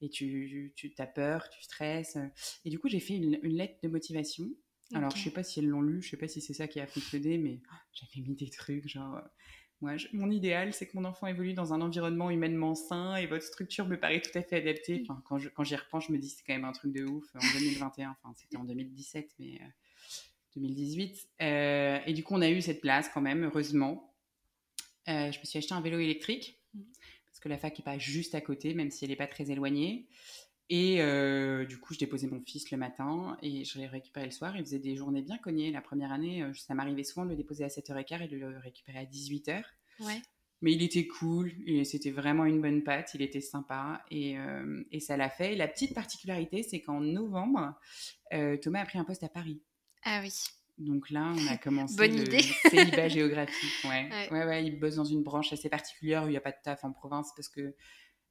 [0.00, 2.18] et tu, tu as peur, tu stresses.
[2.64, 4.48] Et du coup, j'ai fait une lettre de motivation
[4.94, 6.80] alors, je sais pas si elles l'ont lu, je sais pas si c'est ça qui
[6.80, 9.16] a fonctionné, mais oh, j'avais mis des trucs genre.
[9.16, 9.20] Euh,
[9.82, 13.44] moi, mon idéal, c'est que mon enfant évolue dans un environnement humainement sain et votre
[13.44, 15.02] structure me paraît tout à fait adaptée.
[15.02, 17.04] Enfin, quand, je, quand j'y repense, je me dis c'est quand même un truc de
[17.04, 17.40] ouf en
[17.92, 18.16] 2021.
[18.18, 19.60] Enfin, c'était en 2017, mais
[20.56, 21.28] 2018.
[21.40, 24.12] Euh, euh, et du coup, on a eu cette place quand même, heureusement.
[25.06, 26.80] je me suis acheté un vélo électrique mmh.
[27.26, 29.50] parce que la fac est pas juste à côté, même si elle n'est pas très
[29.50, 30.08] éloignée.
[30.68, 34.32] Et euh, du coup, je déposais mon fils le matin et je l'ai récupéré le
[34.32, 34.56] soir.
[34.56, 35.70] Il faisait des journées bien cognées.
[35.70, 38.58] La première année, euh, ça m'arrivait souvent de le déposer à 7h15 et de le
[38.58, 39.62] récupérer à 18h.
[40.00, 40.20] Ouais.
[40.62, 44.82] Mais il était cool, et c'était vraiment une bonne patte, il était sympa et, euh,
[44.90, 45.54] et ça l'a fait.
[45.54, 47.78] la petite particularité, c'est qu'en novembre,
[48.62, 49.60] Thomas a pris un poste à Paris.
[50.06, 50.32] Ah oui.
[50.78, 52.42] Donc là, on a commencé Bonne le idée.
[52.70, 53.84] célibat géographique.
[53.84, 54.08] Ouais.
[54.10, 54.30] Ouais.
[54.30, 54.44] ouais.
[54.46, 56.84] ouais, il bosse dans une branche assez particulière où il n'y a pas de taf
[56.84, 57.74] en province parce que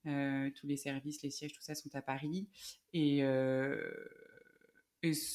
[0.07, 2.47] euh, tous les services, les sièges, tout ça sont à Paris.
[2.93, 3.75] Et, euh,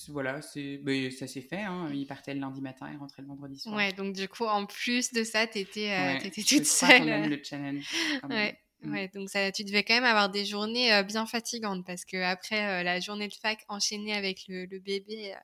[0.09, 0.41] voilà,
[0.83, 1.63] ben, ça s'est fait.
[1.63, 1.91] Hein.
[1.93, 3.77] Il partait le lundi matin et rentrait le vendredi soir.
[3.77, 7.29] Ouais, donc du coup, en plus de ça, tu étais, euh, toute seule.
[7.29, 7.89] le challenge.
[8.29, 8.59] Ouais.
[8.83, 8.93] Mm.
[8.93, 12.83] Ouais, donc ça, tu devais quand même avoir des journées bien fatigantes parce que après
[12.83, 15.35] la journée de fac enchaînée avec le, le bébé,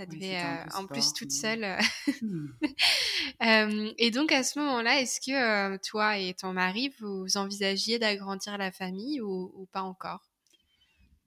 [0.00, 0.40] ça devait,
[0.74, 1.64] en plus, toute seule.
[1.64, 3.92] Euh, mmh.
[3.98, 8.72] et donc, à ce moment-là, est-ce que toi et ton mari, vous envisagiez d'agrandir la
[8.72, 10.30] famille ou, pas encore?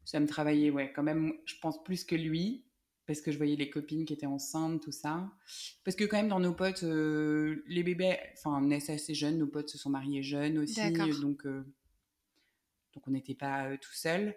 [0.05, 2.65] Ça me travaillait, ouais, quand même, je pense plus que lui,
[3.05, 5.31] parce que je voyais les copines qui étaient enceintes, tout ça.
[5.83, 9.69] Parce que quand même, dans nos potes, les bébés, enfin, naissent assez jeunes, nos potes
[9.69, 10.81] se sont mariés jeunes aussi,
[11.21, 14.35] donc, donc on n'était pas tout seuls.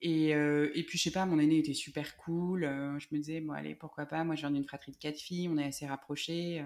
[0.00, 2.64] Et, euh, et, puis, je sais pas, mon aîné était super cool.
[2.64, 4.24] Euh, je me disais, bon, allez, pourquoi pas.
[4.24, 6.64] Moi, je viens d'une fratrie de quatre filles, on est assez rapprochés.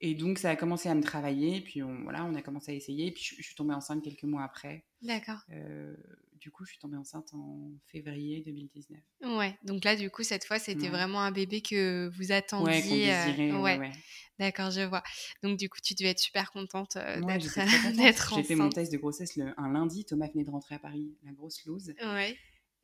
[0.00, 1.60] Et donc, ça a commencé à me travailler.
[1.60, 3.10] Puis, on, voilà, on a commencé à essayer.
[3.10, 4.84] Puis, je, suis tombée enceinte quelques mois après.
[5.02, 5.40] D'accord.
[5.50, 5.96] Euh,
[6.34, 9.00] du coup, je suis tombée enceinte en février 2019.
[9.36, 12.74] Ouais, donc là, du coup, cette fois, c'était vraiment un bébé que vous attendiez.
[12.74, 13.78] Ouais, qu'on désirait, ouais.
[13.78, 13.92] ouais.
[14.38, 15.02] D'accord, je vois.
[15.42, 18.36] Donc, du coup, tu devais être super contente euh, d'être enceinte.
[18.36, 20.04] J'ai fait mon test de grossesse le, un lundi.
[20.04, 21.92] Thomas venait de rentrer à Paris, la grosse loose.
[22.00, 22.36] Ouais.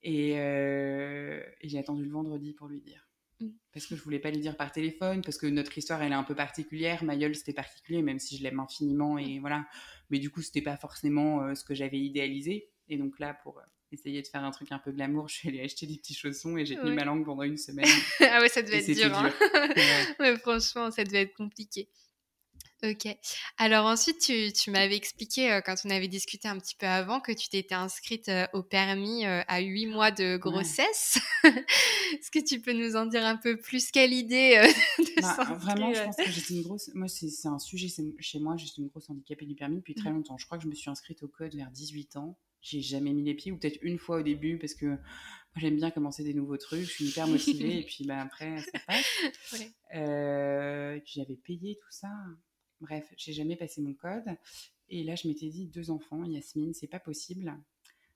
[0.02, 3.08] Et, euh, et j'ai attendu le vendredi pour lui dire.
[3.40, 3.48] Mmh.
[3.72, 6.16] Parce que je voulais pas lui dire par téléphone, parce que notre histoire, elle est
[6.16, 7.02] un peu particulière.
[7.04, 9.18] Mayol, c'était particulier, même si je l'aime infiniment.
[9.18, 9.66] Et voilà.
[10.10, 12.70] Mais du coup, c'était pas forcément euh, ce que j'avais idéalisé.
[12.88, 13.60] Et donc là, pour
[13.94, 16.56] essayer de faire un truc un peu glamour, je suis allée acheter des petits chaussons
[16.56, 17.88] et j'ai tenu ma langue pendant une semaine.
[18.20, 19.16] ah ouais, ça devait être dur.
[19.16, 19.32] Hein.
[20.20, 20.36] ouais.
[20.38, 21.88] franchement, ça devait être compliqué.
[22.84, 23.08] Ok.
[23.56, 27.20] Alors ensuite, tu, tu m'avais expliqué euh, quand on avait discuté un petit peu avant
[27.20, 31.18] que tu t'étais inscrite euh, au permis euh, à 8 mois de grossesse.
[31.44, 33.90] Est-ce que tu peux nous en dire un peu plus?
[33.90, 34.60] Quelle idée
[34.98, 36.90] de bah, Vraiment, je pense que j'étais une grosse...
[36.94, 38.56] Moi, c'est un sujet chez moi.
[38.58, 40.16] J'étais une grosse handicapée du permis depuis très mmh.
[40.16, 40.36] longtemps.
[40.36, 43.22] Je crois que je me suis inscrite au code vers 18 ans j'ai jamais mis
[43.22, 44.96] les pieds, ou peut-être une fois au début, parce que
[45.56, 48.78] j'aime bien commencer des nouveaux trucs, je suis hyper motivée, et puis bah, après, ça
[48.86, 49.22] passe.
[49.94, 52.08] Euh, et puis j'avais payé tout ça.
[52.80, 54.24] Bref, j'ai jamais passé mon code.
[54.88, 57.56] Et là, je m'étais dit, deux enfants, Yasmine, c'est pas possible.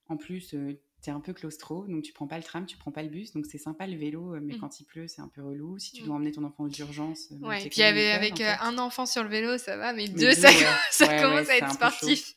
[0.09, 2.77] En plus, euh, tu es un peu claustro, donc tu prends pas le tram, tu
[2.77, 4.59] prends pas le bus, donc c'est sympa le vélo, euh, mais mmh.
[4.59, 5.79] quand il pleut, c'est un peu relou.
[5.79, 6.17] Si tu dois mmh.
[6.17, 7.31] emmener ton enfant aux urgences.
[7.41, 10.51] Ouais, et puis avec, un enfant sur le vélo, ça va, mais, deux, ça,
[11.23, 12.35] commence à être sportif.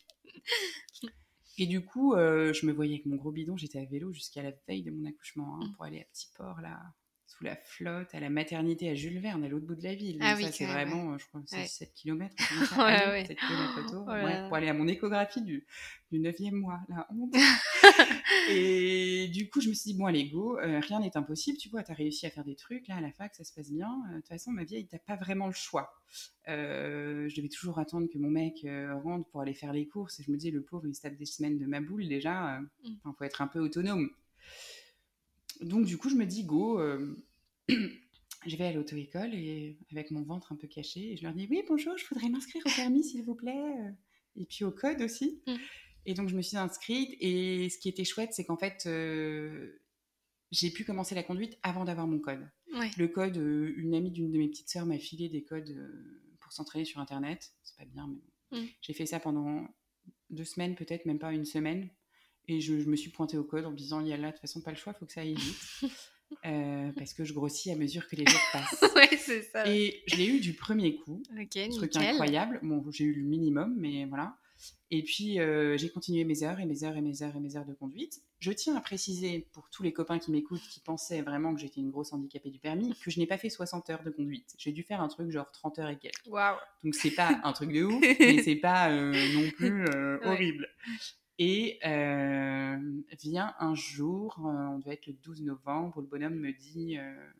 [1.57, 4.41] Et du coup, euh, je me voyais avec mon gros bidon, j'étais à vélo jusqu'à
[4.41, 5.73] la veille de mon accouchement hein, mmh.
[5.73, 6.79] pour aller à Petit Port, là,
[7.41, 10.17] sous la flotte, à la maternité à Jules Verne, à l'autre bout de la ville.
[10.21, 12.35] Ah ça, c'est vraiment, je crois, c'est 7 km.
[12.77, 15.65] ouais, 7 km autour, pour aller à mon échographie du,
[16.11, 17.33] du 9e mois, la honte.
[18.49, 21.69] et du coup, je me suis dit, bon, allez, go, euh, rien n'est impossible, tu
[21.69, 23.71] vois, tu as réussi à faire des trucs, là, à la fac, ça se passe
[23.71, 23.89] bien.
[23.89, 25.93] Euh, de toute façon, ma vieille, t'as pas vraiment le choix.
[26.47, 28.65] Euh, je devais toujours attendre que mon mec
[29.03, 31.17] rentre pour aller faire les courses, et je me disais, le pauvre, il se tape
[31.17, 33.13] des semaines de ma boule, déjà, il mm.
[33.17, 34.09] faut être un peu autonome.
[35.61, 36.79] Donc, du coup, je me dis, go,
[37.69, 41.47] je vais à l'auto-école, et avec mon ventre un peu caché, et je leur dis,
[41.49, 43.93] oui, bonjour, je voudrais m'inscrire au permis, s'il vous plaît,
[44.35, 45.41] et puis au code aussi.
[45.47, 45.55] Mm.
[46.05, 47.15] Et donc, je me suis inscrite.
[47.19, 49.81] Et ce qui était chouette, c'est qu'en fait, euh,
[50.51, 52.47] j'ai pu commencer la conduite avant d'avoir mon code.
[52.97, 56.35] Le code, euh, une amie d'une de mes petites sœurs m'a filé des codes euh,
[56.39, 57.51] pour s'entraîner sur Internet.
[57.63, 58.07] C'est pas bien,
[58.51, 58.67] mais mm.
[58.81, 59.67] j'ai fait ça pendant
[60.29, 61.89] deux semaines, peut-être, même pas une semaine.
[62.47, 64.31] Et je, me suis pointée au code en me disant, il y a là, de
[64.31, 65.81] toute façon, pas le choix, il faut que ça aille vite.
[66.45, 68.83] euh, parce que je grossis à mesure que les jours passent.
[68.95, 69.67] ouais, c'est ça.
[69.67, 71.21] Et je l'ai eu du premier coup.
[71.39, 72.09] Ok, truc nickel.
[72.09, 72.59] incroyable.
[72.63, 74.35] Bon, j'ai eu le minimum, mais voilà.
[74.91, 77.55] Et puis, euh, j'ai continué mes heures et mes heures et mes heures et mes
[77.55, 78.21] heures de conduite.
[78.39, 81.79] Je tiens à préciser pour tous les copains qui m'écoutent, qui pensaient vraiment que j'étais
[81.79, 84.53] une grosse handicapée du permis, que je n'ai pas fait 60 heures de conduite.
[84.59, 86.27] J'ai dû faire un truc genre 30 heures et quelques.
[86.27, 86.57] Waouh.
[86.83, 90.27] Donc, c'est pas un truc de ouf, mais c'est pas euh, non plus euh, Ouais.
[90.27, 90.67] horrible.
[91.43, 96.35] Et euh, vient un jour, euh, on doit être le 12 novembre, où le bonhomme
[96.35, 97.31] me dit, euh,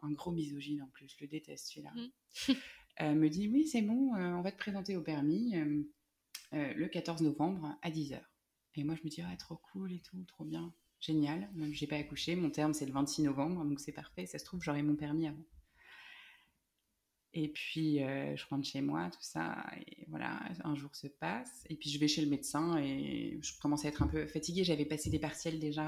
[0.00, 1.92] un gros misogyne en plus, je le déteste celui-là,
[3.02, 5.54] euh, me dit oui c'est bon, on va te présenter au permis
[6.52, 8.18] le 14 novembre à 10h.
[8.76, 11.50] Et moi je me dis ah trop cool et tout, trop bien, génial.
[11.56, 14.46] Même j'ai pas accouché, mon terme c'est le 26 novembre, donc c'est parfait, ça se
[14.46, 15.44] trouve j'aurai mon permis avant.
[17.38, 21.66] Et puis, euh, je rentre chez moi, tout ça, et voilà, un jour se passe,
[21.68, 24.64] et puis je vais chez le médecin, et je commence à être un peu fatiguée,
[24.64, 25.86] j'avais passé des partiels déjà,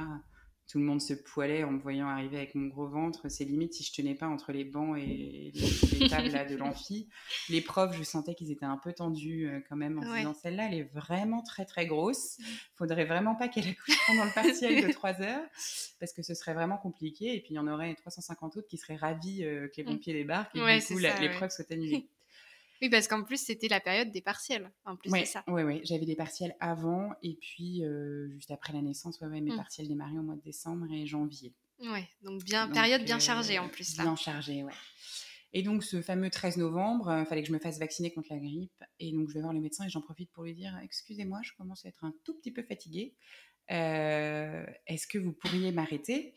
[0.68, 3.72] tout le monde se poilait en me voyant arriver avec mon gros ventre, c'est limite
[3.72, 7.08] si je tenais pas entre les bancs et les, les tables là, de l'amphi.
[7.48, 10.18] Les profs, je sentais qu'ils étaient un peu tendus euh, quand même, en se Ouais.
[10.18, 12.36] disant, celle-là, elle est vraiment très très grosse,
[12.74, 15.46] faudrait vraiment pas qu'elle accouche pendant le partiel de 3 heures,
[16.00, 18.76] parce que ce serait vraiment compliqué, et puis il y en aurait 350 autres qui
[18.76, 19.86] seraient ravis euh, que les Mm.
[19.86, 21.50] pompiers débarquent, et Ouais, du coup, l'épreuve ouais.
[21.50, 22.10] soit annulée.
[22.80, 25.42] Oui, parce qu'en plus, c'était la période des partiels, en plus Ouais, ça.
[25.48, 25.80] ouais, ouais.
[25.84, 29.56] J'avais des partiels avant et puis euh, juste après la naissance, ouais, ouais, mes Mm.
[29.56, 31.54] partiels démarraient au mois de décembre et janvier.
[31.80, 34.04] Ouais, donc bien, Donc, période bien euh, chargée en plus là.
[34.04, 34.72] Bien chargée, ouais.
[35.54, 38.38] Et donc ce fameux 13 novembre, il fallait que je me fasse vacciner contre la
[38.38, 41.40] grippe et donc je vais voir le médecin et j'en profite pour lui dire excusez-moi,
[41.42, 43.16] je commence à être un tout petit peu fatiguée.
[43.70, 46.34] Euh, Est-ce que vous pourriez m'arrêter?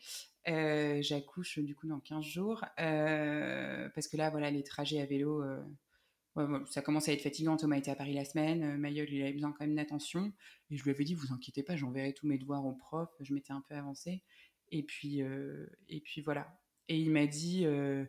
[0.48, 5.06] Euh, J'accouche du coup dans 15 jours euh, parce que là voilà les trajets à
[5.06, 5.42] vélo.
[6.66, 7.56] Ça commence à être fatigant.
[7.56, 8.62] Thomas était à Paris la semaine.
[8.62, 10.32] Euh, Mayol, il avait besoin quand même d'attention.
[10.70, 13.10] Et je lui avais dit, vous inquiétez pas, j'enverrai tous mes devoirs au prof.
[13.20, 14.22] Je m'étais un peu avancée.
[14.70, 16.58] Et puis, euh, et puis voilà.
[16.88, 18.04] Et il m'a dit, euh,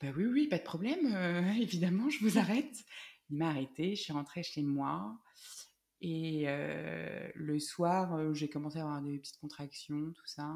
[0.00, 1.14] bah oui, oui, pas de problème.
[1.14, 2.74] euh, évidemment, je vous arrête.
[3.30, 3.94] Il m'a arrêté.
[3.94, 5.18] Je suis rentrée chez moi.
[6.04, 6.46] Et
[7.36, 10.52] le soir, j'ai commencé à avoir des petites contractions, tout ça.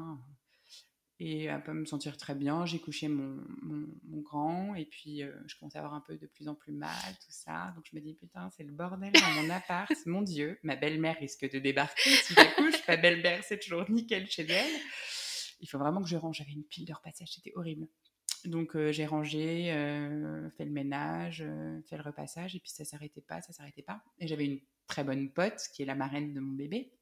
[1.19, 5.31] Et à pas me sentir très bien, j'ai couché mon, mon, grand et puis euh,
[5.47, 7.73] je commençais à avoir un peu de plus en plus mal, tout ça.
[7.75, 11.17] Donc je me dis, putain, c'est le bordel dans mon appart, mon Dieu, ma belle-mère
[11.17, 12.87] risque de débarquer si j'accouche.
[12.87, 14.81] Ma belle-mère, c'est toujours nickel chez elle.
[15.59, 16.37] Il faut vraiment que je range.
[16.37, 17.87] J'avais une pile de repassage, c'était horrible.
[18.45, 21.43] Donc euh, j'ai rangé, euh, fait le ménage,
[21.89, 24.03] fait le repassage et puis ça s'arrêtait pas, ça s'arrêtait pas.
[24.19, 26.93] Et j'avais une très bonne pote qui est la marraine de mon bébé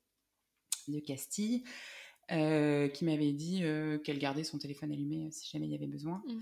[0.87, 1.63] de Castille
[2.31, 5.75] euh, qui m'avait dit euh, qu'elle gardait son téléphone allumé euh, si jamais il y
[5.75, 6.23] avait besoin.
[6.27, 6.39] Mm.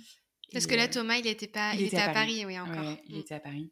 [0.51, 2.75] Parce que là, Thomas, il était pas, il il, était était à Paris, oui encore.
[2.77, 3.19] ouais, il Mm.
[3.19, 3.71] était à Paris.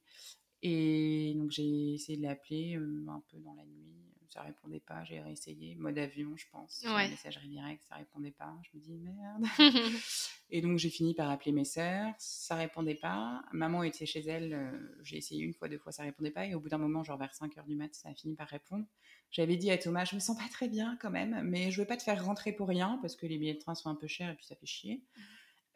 [0.63, 3.95] Et donc j'ai essayé de l'appeler un peu dans la nuit.
[4.29, 5.03] Ça répondait pas.
[5.03, 5.75] J'ai réessayé.
[5.75, 6.79] Mode avion, je pense.
[6.79, 7.09] sur la Ouais.
[7.09, 8.53] messagerie directe, ça répondait pas.
[8.63, 9.43] Je me dis merde.
[10.53, 13.41] Et donc j'ai fini par appeler mes sœurs, ça répondait pas.
[13.53, 16.45] Maman était chez elle, euh, j'ai essayé une fois, deux fois, ça répondait pas.
[16.45, 18.47] Et au bout d'un moment, genre vers 5 heures du mat, ça a fini par
[18.49, 18.85] répondre.
[19.31, 21.87] J'avais dit à Thomas, je me sens pas très bien quand même, mais je veux
[21.87, 24.07] pas te faire rentrer pour rien parce que les billets de train sont un peu
[24.07, 25.03] chers et puis ça fait chier.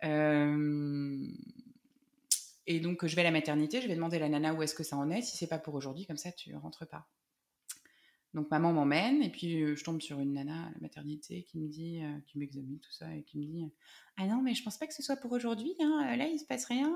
[0.04, 1.28] Euh,
[2.68, 4.76] Et donc je vais à la maternité, je vais demander à la nana où est-ce
[4.76, 5.22] que ça en est.
[5.22, 7.08] Si c'est pas pour aujourd'hui, comme ça tu rentres pas.
[8.36, 11.58] Donc maman m'emmène et puis euh, je tombe sur une nana à la maternité qui
[11.58, 13.66] me dit, euh, qui m'examine tout ça et qui me dit
[14.18, 16.16] ah non mais je pense pas que ce soit pour aujourd'hui, hein.
[16.18, 16.94] Là il se passe rien.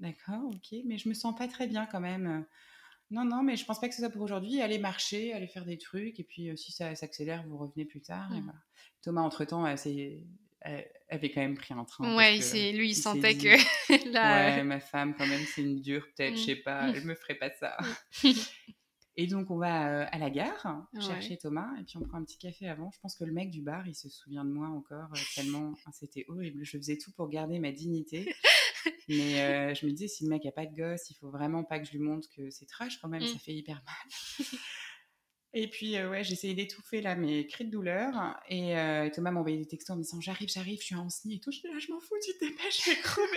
[0.00, 2.44] D'accord, ok, mais je me sens pas très bien quand même.
[3.10, 4.60] Non non mais je pense pas que ce soit pour aujourd'hui.
[4.60, 8.30] Allez marcher, allez faire des trucs et puis si ça s'accélère vous revenez plus tard.
[8.34, 8.44] Et Mm.
[8.44, 8.58] voilà.
[9.02, 12.16] Thomas entre temps avait quand même pris un train.
[12.16, 15.80] ouais, c'est lui, il sentait dit, que là, Ouais, ma femme, quand même, c'est une
[15.80, 16.36] dure, peut-être, Mm.
[16.38, 17.76] je sais pas, elle me ferait pas ça.
[19.16, 21.00] et donc, on va euh, à la gare Ouais.
[21.00, 22.90] chercher Thomas, et puis on prend un petit café avant.
[22.92, 25.74] Je pense que le mec du bar, il se souvient de moi encore, euh, tellement
[25.86, 26.64] ah, c'était horrible.
[26.64, 28.34] Je faisais tout pour garder ma dignité.
[29.08, 31.64] Mais euh, je me disais, si le mec a pas de gosse, il faut vraiment
[31.64, 33.26] pas que je lui montre que c'est trash quand même, Mm.
[33.26, 34.46] ça fait hyper mal.
[35.58, 38.36] Et puis, euh, ouais, j'essayais d'étouffer là mes cris de douleur.
[38.50, 41.08] Et euh, Thomas m'a envoyé des textos en me disant J'arrive, j'arrive, je suis en
[41.08, 41.50] SNI et tout.
[41.50, 43.28] Je dis là, je m'en fous, tu te dépêches, je vais crever.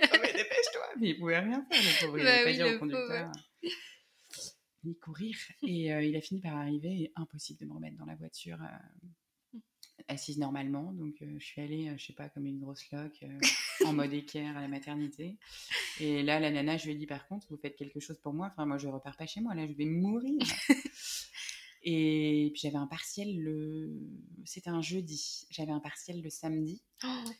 [0.08, 0.86] Crever, dépêche-toi.
[0.98, 2.18] Mais il pouvait rien faire, le pauvre.
[2.18, 3.30] Il Bah pas oui, dit le au conducteur.
[3.32, 3.72] pauvre.
[4.86, 5.36] Ni courir.
[5.66, 7.02] Et euh, il a fini par arriver.
[7.02, 9.58] Et impossible de me remettre dans la voiture euh,
[10.08, 10.92] assise normalement.
[10.92, 13.24] Donc, euh, je suis allée, je sais pas, comme une grosse loque,
[13.84, 15.38] en mode équerre à la maternité.
[16.00, 18.32] Et là, la nana, je lui ai dit par contre, vous faites quelque chose pour
[18.32, 18.48] moi.
[18.50, 19.54] Enfin, moi, je repars pas chez moi.
[19.54, 20.38] Là, je vais mourir.
[21.88, 23.92] Et puis j'avais un partiel le.
[24.44, 25.46] C'était un jeudi.
[25.50, 26.82] J'avais un partiel le samedi.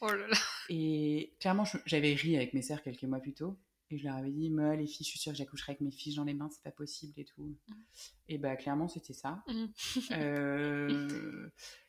[0.00, 0.36] oh là là.
[0.68, 3.58] Et clairement, j'avais ri avec mes sœurs quelques mois plus tôt.
[3.90, 5.92] Et je leur avais dit, moi, les filles, je suis sûre que j'accoucherai avec mes
[5.92, 7.56] fiches dans les mains, c'est pas possible et tout.
[8.28, 9.44] Et bah, clairement, c'était ça.
[9.46, 9.66] Mm.
[10.12, 11.48] Euh,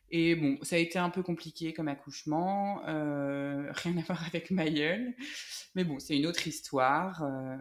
[0.10, 4.52] Et bon, ça a été un peu compliqué comme accouchement, euh, rien à voir avec
[4.52, 5.16] ma gueule.
[5.76, 7.58] Mais bon, c'est une autre histoire, euh,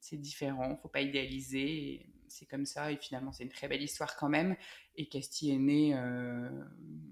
[0.00, 2.06] c'est différent, faut pas idéaliser.
[2.28, 4.56] C'est comme ça, et finalement, c'est une très belle histoire quand même.
[4.96, 5.94] Et Casti est née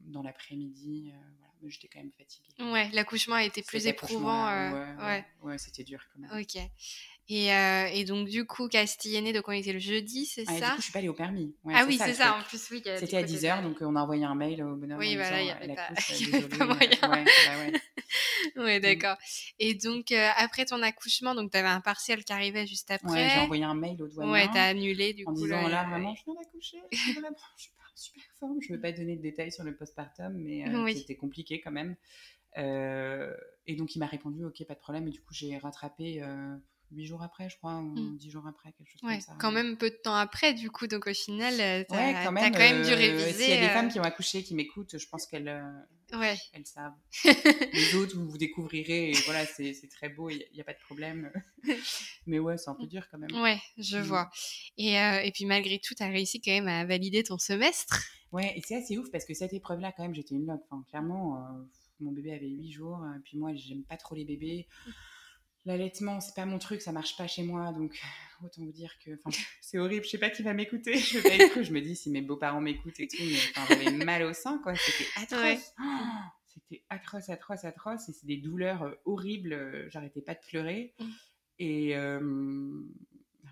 [0.06, 1.12] dans l'après-midi.
[1.62, 2.72] Mais j'étais quand même fatiguée.
[2.72, 4.46] Ouais, l'accouchement a été plus éprouvant.
[4.46, 5.58] Ouais, ouais, ouais.
[5.58, 6.40] c'était dur quand même.
[6.40, 6.60] Ok.
[7.32, 10.66] Et, euh, et, donc, du coup, Castillané, donc on était le jeudi, c'est ah, ça
[10.66, 11.54] Du coup, je suis pas allée au permis.
[11.62, 12.82] Ouais, ah oui, c'est ça, en plus, oui.
[12.84, 14.98] C'était à 10h, donc on a envoyé un mail au bonhomme.
[14.98, 16.90] Oui, voilà, il n'y avait, pas, couche, y avait pas moyen.
[16.90, 17.24] Ouais,
[18.56, 18.80] bah ouais.
[18.80, 19.16] d'accord.
[19.60, 23.12] Et donc, euh, après ton accouchement, donc tu avais un partiel qui arrivait juste après.
[23.12, 24.32] Ouais, j'ai envoyé un mail au douanier.
[24.32, 25.38] Ouais, t'as annulé, du en coup.
[25.38, 26.96] En disant, là, vraiment, je viens d'accoucher, je
[27.56, 27.70] suis
[28.00, 28.60] super forme.
[28.60, 30.96] Je ne veux pas donner de détails sur le postpartum, mais euh, oui.
[30.96, 31.96] c'était compliqué quand même.
[32.58, 33.34] Euh,
[33.66, 35.06] et donc, il m'a répondu, ok, pas de problème.
[35.06, 36.22] Et du coup, j'ai rattrapé
[36.92, 38.30] 8 jours après, je crois, ou 10 mmh.
[38.30, 39.36] jours après, quelque chose ouais, comme ça.
[39.38, 42.24] Quand même peu de temps après, du coup, donc au final, euh, tu as, ouais,
[42.24, 43.32] quand, même, quand même dû euh, réviser.
[43.32, 43.68] S'il y a des euh...
[43.68, 45.62] femmes qui ont accouché, qui m'écoutent, je pense qu'elles
[46.12, 46.36] ouais.
[46.52, 46.94] elles savent.
[47.72, 50.74] Les autres, vous, vous découvrirez, et voilà, c'est très beau, il n'y a, a, pas
[50.74, 51.30] de problème.
[52.26, 53.30] Mais ouais, c'est un peu dur quand même.
[53.40, 54.02] Ouais, je mmh.
[54.02, 54.30] vois.
[54.76, 58.00] Et, et puis malgré tout, tu as réussi quand même à valider ton semestre.
[58.32, 60.62] Ouais, et c'est assez ouf parce que cette épreuve-là, quand même, j'étais une loque.
[60.70, 61.62] Enfin, clairement, euh,
[61.98, 64.68] mon bébé avait 8 jours, et puis moi, j'aime pas trop les bébés.
[65.66, 68.00] L'allaitement, c'est pas mon truc, ça marche pas chez moi, donc
[68.44, 69.10] autant vous dire que
[69.60, 70.04] c'est horrible.
[70.04, 70.96] Je sais pas qui va m'écouter.
[70.98, 74.04] Je vais pas être Je me dis si mes beaux-parents m'écoutent et tout, mais j'avais
[74.04, 74.74] mal au sein, quoi.
[74.74, 75.42] C'était atroce.
[75.42, 75.60] Ouais.
[75.80, 75.82] Oh,
[76.46, 79.88] c'était atroce, atroce, atroce, et c'est des douleurs euh, horribles.
[79.90, 80.94] J'arrêtais pas de pleurer.
[80.98, 81.04] Mmh.
[81.58, 82.82] Et euh,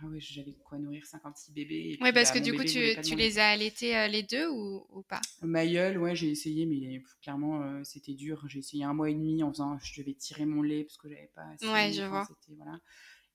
[0.01, 1.99] ah ouais, j'avais quoi nourrir 56 bébés.
[2.01, 5.03] Oui, parce que du coup, tu, tu les as allaités euh, les deux ou, ou
[5.03, 5.21] pas?
[5.43, 8.45] Mailleul, ouais, j'ai essayé, mais clairement, euh, c'était dur.
[8.49, 11.09] J'ai essayé un mois et demi en faisant, je devais tirer mon lait parce que
[11.09, 11.67] j'avais pas assez.
[11.67, 12.29] Ouais, je vois.
[12.57, 12.79] Voilà.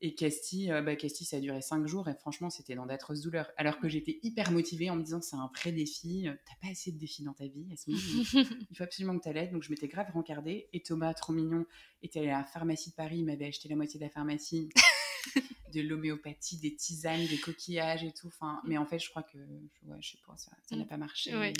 [0.06, 3.22] Et Casti, euh, bah, Casti, ça a duré 5 jours et franchement, c'était dans d'atroces
[3.22, 3.50] douleurs.
[3.56, 6.92] Alors que j'étais hyper motivée en me disant, c'est un vrai défi, t'as pas assez
[6.92, 7.98] de défis dans ta vie, Yasmine,
[8.70, 9.54] il faut absolument que t'allaites.
[9.54, 10.68] Donc je m'étais grave rencardée.
[10.74, 11.66] Et Thomas, trop mignon,
[12.02, 14.68] était allé à la pharmacie de Paris, il m'avait acheté la moitié de la pharmacie.
[15.74, 18.28] de l'homéopathie, des tisanes, des coquillages et tout.
[18.28, 20.88] Enfin, mais en fait, je crois que, ouais, je sais pas, ça, n'a mm.
[20.88, 21.36] pas marché.
[21.36, 21.54] Ouais.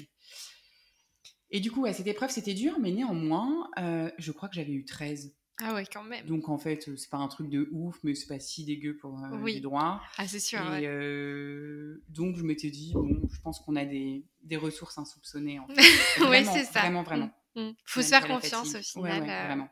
[1.50, 4.74] Et du coup, ouais, cette épreuve, c'était dur, mais néanmoins, euh, je crois que j'avais
[4.74, 5.34] eu 13.
[5.60, 6.26] Ah ouais, quand même.
[6.26, 9.20] Donc en fait, c'est pas un truc de ouf, mais c'est pas si dégueu pour
[9.24, 9.56] euh, oui.
[9.56, 10.02] les droits.
[10.18, 10.60] Ah, c'est sûr.
[10.60, 10.88] Et ouais.
[10.88, 15.60] euh, donc je m'étais dit, bon, je pense qu'on a des, des, ressources insoupçonnées.
[15.60, 15.76] En fait.
[16.30, 16.82] oui, c'est ça.
[16.82, 17.32] Vraiment, vraiment.
[17.56, 17.62] Mm.
[17.62, 17.76] Mm.
[17.86, 19.22] Faut se faire confiance au final.
[19.22, 19.70] Ouais, ouais, vraiment.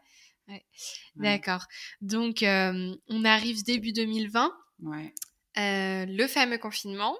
[1.15, 1.65] D'accord.
[2.01, 4.51] Donc, euh, on arrive début 2020.
[4.81, 5.13] Ouais.
[5.57, 7.17] Euh, le fameux confinement.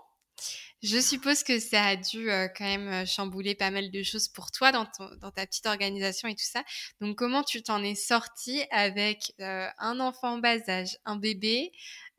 [0.84, 4.50] Je suppose que ça a dû euh, quand même chambouler pas mal de choses pour
[4.50, 6.64] toi dans, ton, dans ta petite organisation et tout ça.
[7.00, 11.72] Donc, comment tu t'en es sortie avec euh, un enfant en bas âge, un bébé,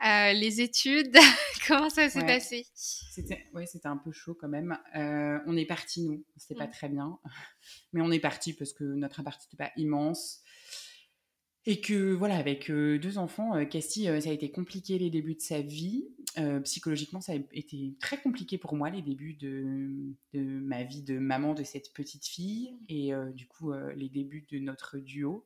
[0.07, 1.17] euh, les études?
[1.67, 2.27] Comment ça s'est ouais.
[2.27, 2.67] passé?
[2.75, 4.77] C'était ouais, c'était un peu chaud quand même.
[4.95, 6.59] on est parti nous, c'était mmh.
[6.59, 7.19] pas très bien,
[7.93, 10.42] mais on est parti parce que notre appart n'était pas immense.
[11.65, 15.11] Et que voilà, avec euh, deux enfants, euh, Casti, euh, ça a été compliqué les
[15.11, 16.05] débuts de sa vie.
[16.65, 19.93] psychologiquement, ça a été très compliqué pour moi les débuts de,
[20.33, 24.59] de ma vie de maman de cette petite fille et du coup les débuts de
[24.59, 25.45] notre duo.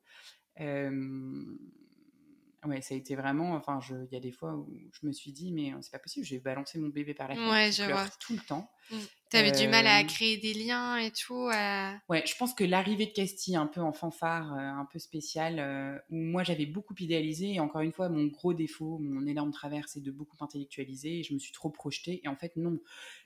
[2.67, 3.55] Ouais, ça a été vraiment.
[3.55, 6.27] Enfin, il y a des fois où je me suis dit, mais c'est pas possible,
[6.27, 7.53] j'ai balancé mon bébé par la fenêtre.
[7.53, 8.07] Ouais, je vois.
[8.21, 8.71] tout le temps.
[8.91, 8.97] Mmh.
[9.29, 9.61] T'avais euh...
[9.61, 11.49] du mal à créer des liens et tout.
[11.53, 11.95] À...
[12.09, 15.99] Ouais, je pense que l'arrivée de Casti, un peu en fanfare, un peu spécial, euh,
[16.11, 17.55] où moi j'avais beaucoup idéalisé.
[17.55, 21.19] Et encore une fois, mon gros défaut, mon énorme travers, c'est de beaucoup intellectualiser.
[21.19, 22.21] Et je me suis trop projetée.
[22.25, 22.79] Et en fait, non,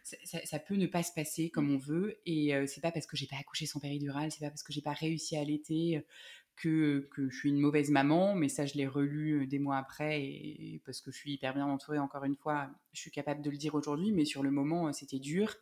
[0.03, 2.19] ça, ça, ça peut ne pas se passer comme on veut.
[2.25, 4.73] Et euh, c'est pas parce que j'ai pas accouché sans péridurale, c'est pas parce que
[4.73, 6.03] j'ai pas réussi à allaiter.
[6.63, 10.23] Que, que, je suis une mauvaise maman, mais ça je l'ai relu des mois après
[10.23, 13.41] et, et parce que je suis hyper bien entourée encore une fois, je suis capable
[13.41, 15.57] de le dire aujourd'hui, mais sur le moment c'était dur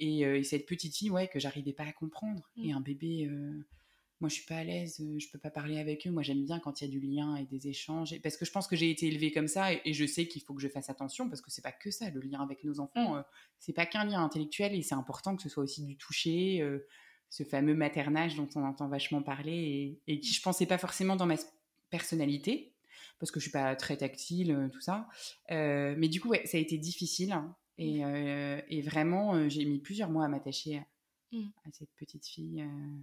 [0.00, 2.50] et, euh, et, cette petite fille, ouais, que j'arrivais pas à comprendre.
[2.56, 2.64] Mmh.
[2.64, 3.66] Et un bébé, euh,
[4.20, 6.10] moi, je suis pas à l'aise, je peux pas parler avec eux.
[6.10, 8.18] Moi, j'aime bien quand il y a du lien et des échanges.
[8.22, 10.42] Parce que je pense que j'ai été élevée comme ça et, et je sais qu'il
[10.42, 12.80] faut que je fasse attention parce que c'est pas que ça, le lien avec nos
[12.80, 13.14] enfants.
[13.14, 13.18] Mmh.
[13.18, 13.22] Euh,
[13.58, 16.86] c'est pas qu'un lien intellectuel et c'est important que ce soit aussi du toucher, euh,
[17.30, 21.16] ce fameux maternage dont on entend vachement parler et, et qui, je pensais pas forcément
[21.16, 21.36] dans ma
[21.88, 22.74] personnalité
[23.18, 25.08] parce que je suis pas très tactile, tout ça.
[25.50, 27.34] Euh, mais du coup, ouais, ça a été difficile.
[27.80, 30.84] Et, euh, et vraiment, euh, j'ai mis plusieurs mois à m'attacher à,
[31.32, 31.48] mmh.
[31.64, 32.62] à, cette petite fille.
[32.62, 33.02] Euh,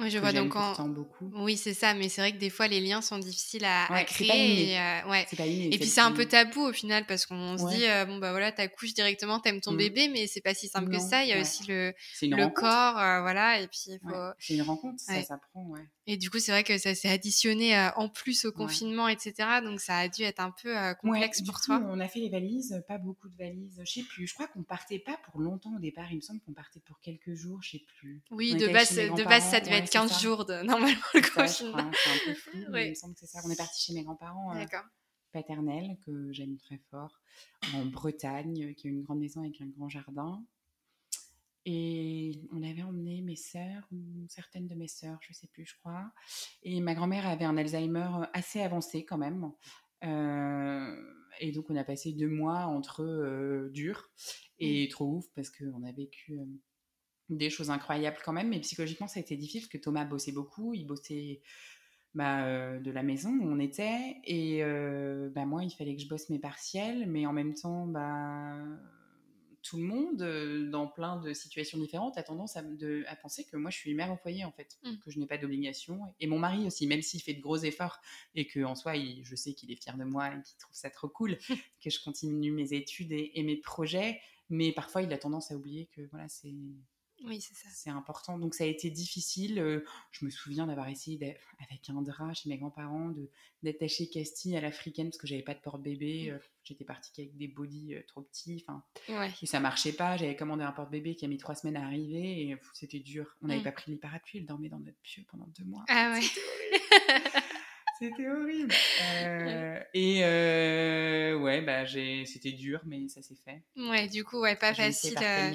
[0.00, 0.88] Oui, je vois donc en...
[0.88, 1.28] beaucoup.
[1.34, 4.70] Oui, c'est ça, mais c'est vrai que des fois les liens sont difficiles à, créer.
[4.70, 5.26] Et, euh, ouais.
[5.72, 8.30] Et puis c'est un peu tabou au final parce qu'on se dit euh, bon bah
[8.30, 9.76] voilà, t'accouches directement, t'aimes ton mmh.
[9.76, 11.24] bébé, mais c'est pas si simple que ça.
[11.24, 14.14] Il y a aussi le, le corps, euh, voilà, et puis faut...
[14.38, 15.82] C'est une rencontre, ça s'apprend, ouais.
[16.06, 19.34] Et du coup, c'est vrai que ça s'est additionné en plus au confinement, etc.
[19.62, 21.82] Donc ça a dû être un peu complexe pour toi.
[21.84, 24.26] On a fait les valises, pas beaucoup de valises, je sais plus.
[24.26, 26.06] Je crois qu'on partait pas pour longtemps au départ.
[26.10, 28.22] Il me semble qu'on partait pour quelques jours, je sais plus.
[28.30, 31.90] Oui, de base, de base, ça devait être 15 jours de normalement le confinement.
[31.92, 33.40] C'est un peu flou, mais il me semble que c'est ça.
[33.44, 34.64] On est parti chez mes grands-parents euh,
[35.32, 37.20] paternels, que j'aime très fort,
[37.74, 40.44] en Bretagne, qui a une grande maison avec un grand jardin.
[41.64, 45.76] Et on avait emmené mes sœurs, ou certaines de mes sœurs, je sais plus, je
[45.76, 46.10] crois.
[46.62, 49.52] Et ma grand-mère avait un Alzheimer assez avancé quand même.
[50.04, 50.96] Euh,
[51.40, 54.10] et donc on a passé deux mois entre durs
[54.58, 54.90] et mmh.
[54.90, 56.40] trop ouf parce qu'on a vécu
[57.28, 60.32] des choses incroyables quand même, mais psychologiquement, ça a été difficile parce que Thomas bossait
[60.32, 61.42] beaucoup, il bossait
[62.14, 66.02] bah, euh, de la maison où on était, et euh, bah, moi, il fallait que
[66.02, 68.56] je bosse mes partiels, mais en même temps, bah,
[69.62, 73.44] tout le monde, euh, dans plein de situations différentes, a tendance à, de, à, penser
[73.44, 74.96] que moi, je suis mère au foyer, en fait, mmh.
[75.04, 78.00] que je n'ai pas d'obligation, et mon mari aussi, même s'il fait de gros efforts,
[78.34, 81.08] et qu'en soi, je sais qu'il est fier de moi et qu'il trouve ça trop
[81.08, 81.36] cool,
[81.84, 84.18] que je continue mes études et, et mes projets,
[84.48, 86.54] mais parfois, il a tendance à oublier que voilà, c'est
[87.24, 87.68] oui, c'est ça.
[87.72, 88.38] C'est important.
[88.38, 89.82] Donc ça a été difficile.
[90.10, 93.12] Je me souviens d'avoir essayé avec un drap chez mes grands-parents
[93.62, 96.32] d'attacher Castille à l'africaine parce que j'avais pas de porte-bébé.
[96.32, 96.38] Mmh.
[96.64, 98.64] J'étais partie avec des bodys euh, trop petits.
[98.66, 98.84] Enfin,
[99.42, 100.16] Et ça marchait pas.
[100.16, 103.36] J'avais commandé un porte-bébé qui a mis trois semaines à arriver et c'était dur.
[103.42, 103.64] On n'avait mmh.
[103.64, 104.38] pas pris le parapluie.
[104.38, 105.84] Elle dormait dans notre pieu pendant deux mois.
[105.88, 106.26] Ah ouais.
[107.98, 108.74] C'était horrible.
[109.20, 110.77] Euh, et euh,
[111.58, 111.86] ouais, bah,
[112.24, 113.62] c'était dur, mais ça s'est fait.
[113.76, 115.16] Ouais, du coup, ouais, pas facile.
[115.20, 115.52] Euh,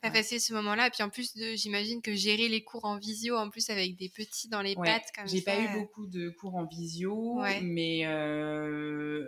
[0.00, 0.88] pas facile ce moment-là.
[0.88, 4.08] Et puis en plus, j'imagine que gérer les cours en visio, en plus avec des
[4.08, 8.04] petits dans les pattes comme J'ai pas eu beaucoup de cours en visio, mais,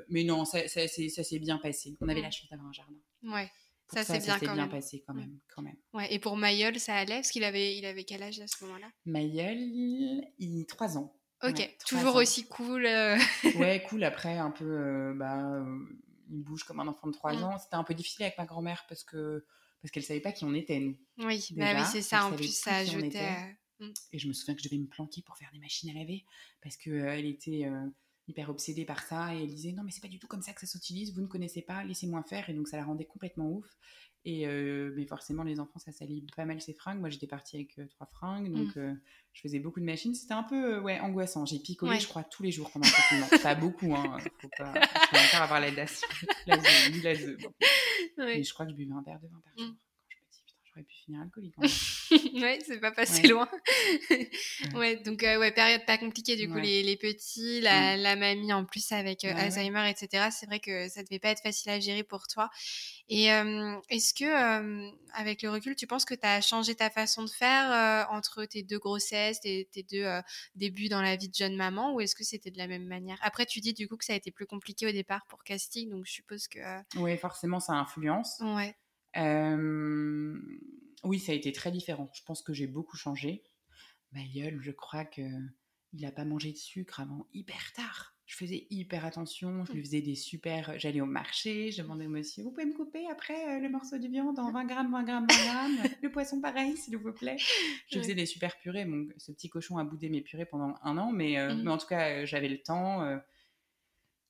[0.08, 1.96] mais non, ça, ça, ça s'est bien passé.
[2.00, 2.94] On avait la chance d'avoir un jardin.
[3.22, 3.50] Ouais.
[3.92, 5.76] ça, s'est bien, bien passé quand même, quand même.
[5.92, 6.12] Ouais.
[6.12, 7.16] Et pour Mayol, ça allait?
[7.16, 8.88] Parce qu'il avait, il avait quel âge à ce moment-là?
[9.04, 11.16] Mayol, il a 3 ans.
[11.42, 12.86] Ok, toujours aussi cool.
[12.86, 13.18] Euh.
[13.58, 14.04] ouais, cool.
[14.04, 15.64] Après, un peu, euh, bah, euh,
[16.30, 17.44] il bouge comme un enfant de 3 mmh.
[17.44, 17.58] ans.
[17.58, 19.44] C'était un peu difficile avec ma grand-mère parce que
[19.82, 20.96] parce qu'elle savait pas qui on était nous.
[21.18, 22.26] Oui, bah oui, c'est ça.
[22.26, 23.56] En plus, ça ajoutait.
[23.78, 23.90] Mmh.
[24.12, 26.24] Et je me souviens que je devais me planquer pour faire des machines à laver
[26.62, 27.70] parce que elle était
[28.28, 30.52] hyper obsédée par ça et elle disait non mais c'est pas du tout comme ça
[30.52, 31.14] que ça s'utilise.
[31.14, 32.48] Vous ne connaissez pas, laissez-moi faire.
[32.50, 33.66] Et donc ça la rendait complètement ouf.
[34.28, 34.44] Et
[34.96, 36.98] mais forcément, les enfants, ça salit pas mal ses fringues.
[36.98, 39.00] Moi, j'étais partie avec trois fringues, donc mmh.
[39.32, 40.14] je faisais beaucoup de machines.
[40.14, 41.46] C'était un peu ouais, angoissant.
[41.46, 43.42] J'ai picolé, je crois, tous les jours pendant le confinement.
[43.42, 44.18] pas beaucoup, hein.
[44.40, 45.84] Faut pas, faut encore avoir la, la,
[46.46, 46.56] la,
[48.18, 49.68] Mais je crois que je buvais un verre de vin par jour.
[49.68, 49.76] Mmh
[50.76, 51.54] j'aurais pu finir alcoolique.
[52.34, 53.48] ouais, c'est pas passé loin.
[54.74, 54.96] ouais.
[54.96, 58.00] donc euh, ouais, période pas compliquée du coup les, les, petits, la, mm.
[58.00, 60.28] la, mamie en plus avec euh, Alzheimer, etc.
[60.30, 62.50] C'est vrai que ça devait pas être facile à gérer pour toi.
[63.08, 67.22] Et euh, est-ce que avec le recul, tu penses que tu as changé ta façon
[67.22, 70.06] de faire entre tes deux grossesses, tes, tes deux
[70.54, 73.18] débuts dans la vie de jeune maman, ou est-ce que c'était de la même manière?
[73.22, 75.90] Après, tu dis du coup que ça a été plus compliqué au départ pour casting,
[75.90, 76.58] donc je suppose que.
[76.96, 78.40] Oui, forcément, ça influence.
[78.40, 78.74] Ouais.
[79.16, 80.38] Euh,
[81.04, 82.10] oui, ça a été très différent.
[82.14, 83.44] Je pense que j'ai beaucoup changé.
[84.12, 85.22] Ma gueule, je crois que
[85.92, 88.14] il n'a pas mangé de sucre avant hyper tard.
[88.26, 89.84] Je faisais hyper attention, je lui mmh.
[89.84, 90.78] faisais des super.
[90.80, 93.98] J'allais au marché, je demandais au monsieur Vous pouvez me couper après euh, le morceau
[93.98, 97.36] de viande en 20 grammes, 20 grammes, 20 grammes Le poisson, pareil, s'il vous plaît.
[97.88, 98.84] Je faisais des super purées.
[98.84, 101.62] Bon, ce petit cochon a boudé mes purées pendant un an, mais, euh, mmh.
[101.62, 103.20] mais en tout cas, j'avais le temps.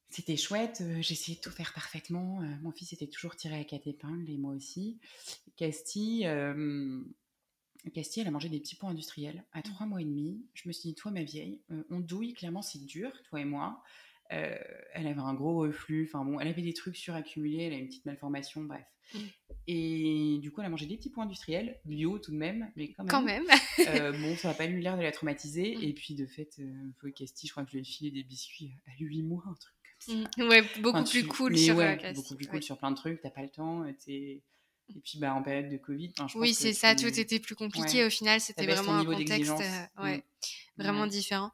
[0.09, 2.41] C'était chouette, euh, j'essayais de tout faire parfaitement.
[2.41, 4.99] Euh, mon fils était toujours tiré à quatre épingles et moi aussi.
[5.57, 7.01] Castille, euh,
[7.95, 9.63] Castille, elle a mangé des petits pots industriels à mmh.
[9.63, 10.45] trois mois et demi.
[10.55, 13.83] Je me suis dit, toi, ma vieille, on douille, clairement, c'est dur, toi et moi.
[14.29, 17.87] elle avait un gros reflux, enfin bon, elle avait des trucs suraccumulés, elle a une
[17.87, 18.85] petite malformation, bref.
[19.15, 19.19] Mmh.
[19.69, 22.93] Et du coup, elle a mangé des petits pots industriels, bio tout de même, mais
[22.93, 23.47] quand même.
[24.21, 25.77] bon, ça n'a pas eu l'air de la traumatiser.
[25.77, 25.83] Mmh.
[25.83, 28.75] Et puis, de fait, euh, Castille, je crois que je lui ai filé des biscuits
[28.87, 29.77] à 8 mois, un truc
[30.09, 30.49] Mmh.
[30.49, 33.21] Ouais, beaucoup plus cool sur ouais, beaucoup plus cool sur plein de trucs.
[33.21, 33.83] T'as pas le temps.
[33.85, 33.93] Euh,
[34.89, 36.13] Et puis bah, en période de Covid.
[36.37, 38.05] oui, c'est ça, tout était plus compliqué.
[38.05, 40.83] Au final, c'était vraiment un contexte euh, ouais, mmh.
[40.83, 41.51] vraiment différent.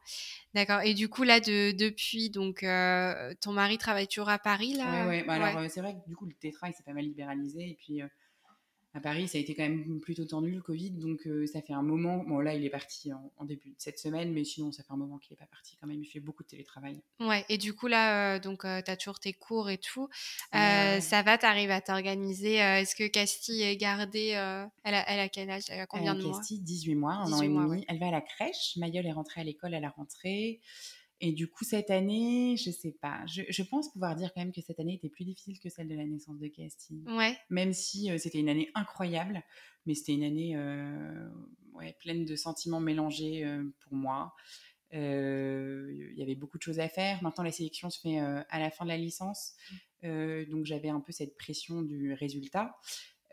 [0.54, 0.82] D'accord.
[0.82, 5.06] Et du coup, là, de, depuis, donc, euh, ton mari travaille toujours à Paris là?
[5.06, 5.24] Ouais, ouais.
[5.24, 7.70] Bah, alors, c'est vrai que du coup, le tétra, il s'est pas mal libéralisé.
[7.70, 8.02] Et puis,
[8.94, 11.72] à Paris, ça a été quand même plutôt tendu le Covid, donc euh, ça fait
[11.72, 12.18] un moment.
[12.24, 14.96] Bon, là, il est parti en, début de cette semaine, mais sinon, ça fait un
[14.96, 16.02] moment qu'il n'est pas parti quand même.
[16.02, 17.00] Il fait beaucoup de télétravail.
[17.18, 20.08] Ouais, et du coup, là, euh, donc, euh, tu as toujours tes cours et tout.
[20.52, 22.56] Ça va, tu arrives à t'organiser.
[22.56, 24.30] Est-ce que Castille est gardée
[24.84, 26.36] elle a, elle, a, quel âge Elle a combien de mois?
[26.38, 27.84] Castille, 18 mois, un an et demi.
[27.88, 28.76] Elle va à la crèche.
[28.76, 30.60] Mayol est rentrée à l'école à la rentrée.
[31.24, 33.24] Et du coup, cette année, je sais pas.
[33.26, 35.94] Je, pense pouvoir dire quand même que cette année était plus difficile que celle de
[35.94, 37.04] la naissance de Castille.
[37.06, 37.38] Ouais.
[37.48, 39.40] Même si euh, c'était une année incroyable,
[39.86, 41.28] mais c'était une année euh,
[41.74, 44.34] ouais, pleine de sentiments mélangés euh, pour moi.
[44.90, 47.22] Il y avait beaucoup de choses à faire.
[47.22, 49.54] Maintenant, la sélection se fait à la fin de la licence.
[50.02, 50.44] Mmh.
[50.50, 52.76] donc, j'avais un peu cette pression du résultat.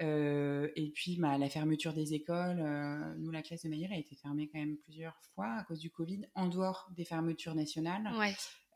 [0.02, 3.98] Euh, et puis, bah, la fermeture des écoles, euh, nous, la classe de Maillère a
[3.98, 8.10] été fermée quand même plusieurs fois à cause du Covid, en dehors des fermetures nationales.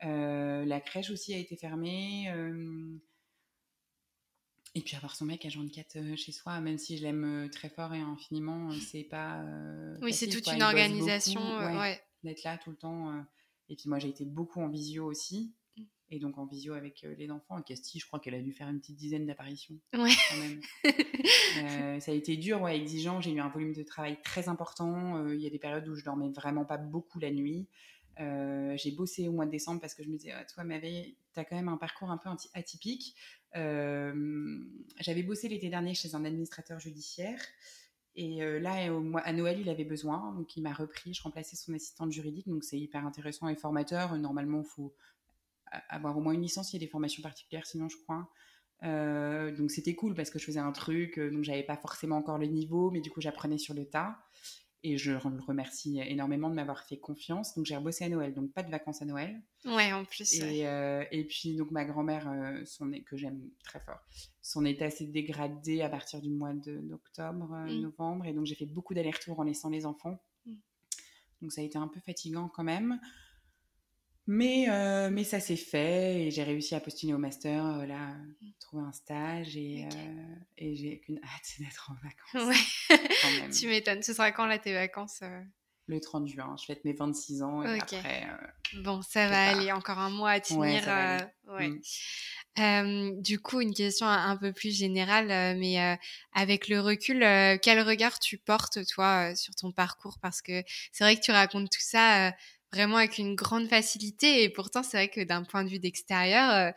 [0.04, 2.26] Euh, la crèche aussi a été fermée.
[4.74, 7.94] et puis, avoir son mec à 24 chez soi, même si je l'aime très fort
[7.94, 9.44] et infiniment, c'est pas.
[10.02, 11.40] oui, c'est toute une organisation.
[12.22, 13.24] D'être là tout le temps.
[13.68, 15.54] Et puis, moi, j'ai été beaucoup en visio aussi
[16.10, 17.58] et donc en visio avec euh, les enfants.
[17.58, 19.78] Et Castille, je crois qu'elle a dû faire une petite dizaine d'apparitions.
[19.94, 20.10] Ouais.
[21.56, 23.20] Euh, ça a été dur, ouais, exigeant.
[23.20, 25.18] J'ai eu un volume de travail très important.
[25.18, 27.68] Euh, il y a des périodes où je dormais vraiment pas beaucoup la nuit.
[28.18, 31.16] j'ai bossé au mois de décembre parce que je me disais, ah, toi, ma veille,
[31.32, 33.14] tu as quand même un parcours un peu atypique.
[33.54, 37.40] J'avais bossé l'été dernier chez un administrateur judiciaire.
[38.16, 38.90] Et là,
[39.24, 41.14] à Noël, il avait besoin, donc il m'a repris.
[41.14, 44.16] Je remplaçais son assistante juridique, donc c'est hyper intéressant et formateur.
[44.18, 44.94] Normalement, il faut
[45.88, 48.28] avoir au moins une licence, il y a des formations particulières, sinon je crois.
[48.82, 52.16] Euh, donc c'était cool parce que je faisais un truc, euh, donc j'avais pas forcément
[52.16, 54.18] encore le niveau, mais du coup j'apprenais sur le tas.
[54.86, 57.54] Et je le remercie énormément de m'avoir fait confiance.
[57.54, 59.40] Donc j'ai rebossé à Noël, donc pas de vacances à Noël.
[59.64, 60.34] Ouais, en plus.
[60.34, 62.30] Et, euh, et puis donc ma grand-mère,
[62.66, 64.00] son que j'aime très fort,
[64.42, 67.80] son état s'est dégradé à partir du mois d'octobre, mm.
[67.80, 70.22] novembre, et donc j'ai fait beaucoup d'allers-retours en laissant les enfants.
[70.44, 70.54] Mm.
[71.40, 73.00] Donc ça a été un peu fatigant quand même.
[74.26, 78.14] Mais, euh, mais ça s'est fait et j'ai réussi à postuler au master, euh, là,
[78.58, 82.56] trouver un stage et, euh, et j'ai qu'une hâte d'être en vacances.
[82.90, 83.50] Ouais.
[83.50, 84.02] tu m'étonnes.
[84.02, 85.20] Ce sera quand là tes vacances
[85.88, 86.56] Le 30 juin.
[86.58, 88.26] Je fête mes 26 ans et après.
[88.82, 89.72] bon, ça va aller.
[89.72, 90.82] Encore un mois à tenir.
[91.46, 91.68] Ouais,
[92.56, 93.20] mmh.
[93.20, 95.98] du coup, une question un peu plus générale, mais
[96.32, 97.18] avec le recul,
[97.60, 100.18] quel regard tu portes, toi, sur ton parcours?
[100.22, 100.62] Parce que
[100.92, 102.32] c'est vrai que tu racontes tout ça
[102.74, 104.42] vraiment avec une grande facilité.
[104.42, 106.70] Et pourtant, c'est vrai que d'un point de vue d'extérieur, euh,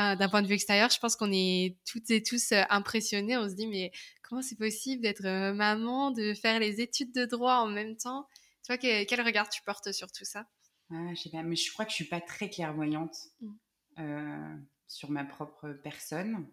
[0.00, 3.36] euh, d'un point de vue extérieur, je pense qu'on est toutes et tous euh, impressionnés.
[3.36, 3.92] On se dit, mais
[4.22, 5.22] comment c'est possible d'être
[5.52, 8.26] maman, de faire les études de droit en même temps?
[8.64, 10.46] Tu vois, quel, regard tu portes sur tout ça?
[10.90, 14.58] Ah, Je sais pas, mais je crois que je suis pas très clairvoyante mmh.
[14.88, 16.48] sur ma propre personne.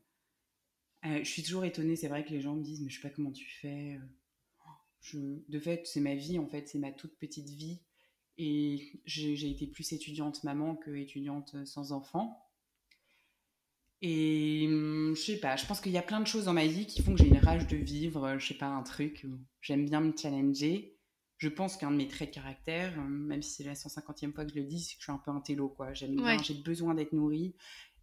[1.03, 3.13] je suis toujours étonnée, c'est vrai que les gens me disent, mais je sais pas
[3.13, 3.99] comment tu fais.
[5.01, 5.17] Je...
[5.49, 7.81] De fait, c'est ma vie, en fait, c'est ma toute petite vie.
[8.37, 12.39] Et j'ai été plus étudiante maman que étudiante sans enfant.
[14.01, 16.67] Et hum, je sais pas, je pense qu'il y a plein de choses dans ma
[16.67, 19.25] vie qui font que j'ai une rage de vivre, je sais pas, un truc
[19.61, 20.97] j'aime bien me challenger.
[21.37, 24.45] Je pense qu'un de mes traits de caractère, hum, même si c'est la 150e fois
[24.45, 25.93] que je le dis, c'est que je suis un peu un télo, quoi.
[25.93, 27.55] J'aime bien, j'ai besoin d'être nourrie.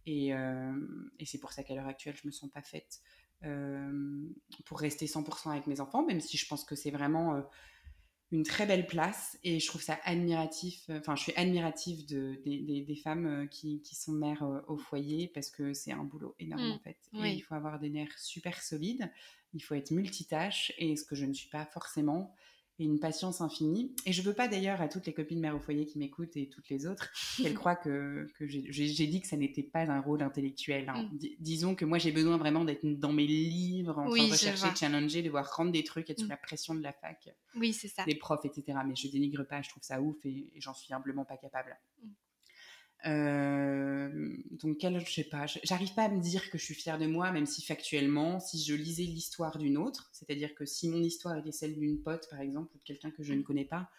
[0.05, 0.73] Et, euh,
[1.19, 3.01] et c'est pour ça qu'à l'heure actuelle, je me sens pas faite
[3.43, 4.27] euh,
[4.65, 7.41] pour rester 100% avec mes enfants, même si je pense que c'est vraiment euh,
[8.31, 10.85] une très belle place et je trouve ça admiratif.
[10.89, 14.77] Euh, enfin, je suis admirative de, des, femmes euh, qui, qui, sont mères euh, au
[14.77, 16.71] foyer parce que c'est un boulot énorme mmh.
[16.71, 16.97] en fait.
[17.23, 19.11] Et il faut avoir des nerfs super solides,
[19.53, 22.33] il faut être multitâche et ce que je ne suis pas forcément
[22.85, 23.93] une patience infinie.
[24.05, 26.49] Et je veux pas d'ailleurs à toutes les copines mères au foyer qui m'écoutent et
[26.49, 30.21] toutes les autres qu'elles croient que, que j'ai dit que ça n'était pas un rôle
[30.21, 30.89] intellectuel.
[30.89, 31.09] Hein.
[31.11, 31.19] Mm.
[31.39, 35.21] Disons que moi j'ai besoin vraiment d'être dans mes livres, en train de rechercher, challenger,
[35.21, 36.29] devoir rendre des trucs, être sous mm.
[36.29, 38.03] la pression de la fac, oui, c'est ça.
[38.05, 38.77] des profs, etc.
[38.87, 41.77] Mais je dénigre pas, je trouve ça ouf et, j'en suis humblement pas capable.
[42.03, 42.09] Mm.
[43.05, 46.99] Euh, donc, quel, je sais pas, j'arrive pas à me dire que je suis fière
[46.99, 51.01] de moi, même si factuellement, si je lisais l'histoire d'une autre, c'est-à-dire que si mon
[51.01, 53.89] histoire était celle d'une pote, par exemple, ou de quelqu'un que je ne connais pas,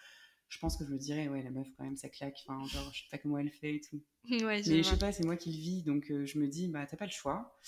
[0.53, 2.91] je pense que je me dirais, ouais, la meuf, quand même, ça claque, enfin, genre,
[2.93, 4.03] je sais pas comment elle fait et tout.
[4.31, 6.69] Ouais, Mais je sais pas, c'est moi qui le vis, donc euh, je me dis,
[6.69, 7.59] bah, t'as pas le choix.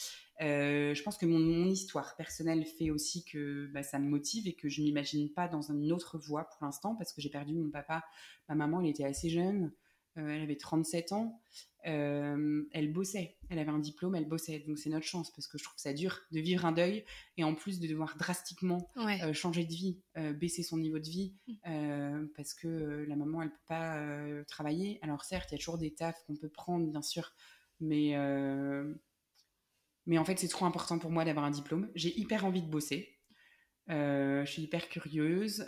[0.43, 4.47] Euh, je pense que mon, mon, histoire personnelle fait aussi que bah, ça me motive
[4.47, 7.55] et que je m'imagine pas dans une autre voie pour l'instant, parce que j'ai perdu
[7.55, 8.05] mon papa,
[8.49, 9.72] ma maman, elle était assez jeune.
[10.16, 11.40] Euh, elle avait 37 ans,
[11.86, 14.60] euh, elle bossait, elle avait un diplôme, elle bossait.
[14.60, 17.04] Donc c'est notre chance parce que je trouve ça dur de vivre un deuil
[17.36, 20.00] et en plus de devoir drastiquement euh, changer de vie,
[20.34, 22.28] baisser son niveau de vie mm.
[22.36, 24.98] parce que la maman elle peut pas travailler.
[25.02, 27.32] Alors certes, il y a toujours des tafs qu'on peut prendre bien sûr,
[27.80, 28.14] mais
[30.06, 31.90] mais en fait c'est trop important pour moi d'avoir un diplôme.
[31.94, 33.18] J'ai hyper envie de bosser.
[33.88, 35.66] je suis hyper curieuse.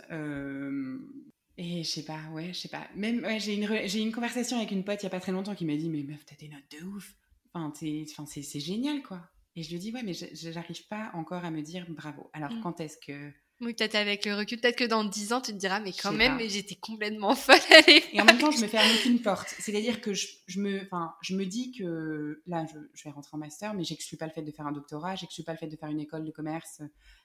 [1.57, 2.87] Et je sais pas, ouais, je sais pas.
[2.95, 5.55] Même, j'ai une, j'ai une conversation avec une pote il y a pas très longtemps
[5.55, 7.15] qui m'a dit Mais meuf, t'as des notes de ouf.
[7.53, 9.21] Enfin, c'est génial, quoi.
[9.55, 12.29] Et je lui dis Ouais, mais j'arrive pas encore à me dire bravo.
[12.33, 12.61] Alors, mmh.
[12.61, 15.57] quand est-ce que oui, peut-être avec le recul, peut-être que dans 10 ans, tu te
[15.57, 18.87] diras, mais quand même, j'étais complètement folle à Et en même temps, je me ferme
[18.95, 19.47] aucune porte.
[19.57, 20.87] C'est-à-dire que je, je, me,
[21.21, 24.31] je me dis que là, je, je vais rentrer en master, mais j'exclus pas le
[24.31, 26.83] fait de faire un doctorat, j'exclus pas le fait de faire une école de commerce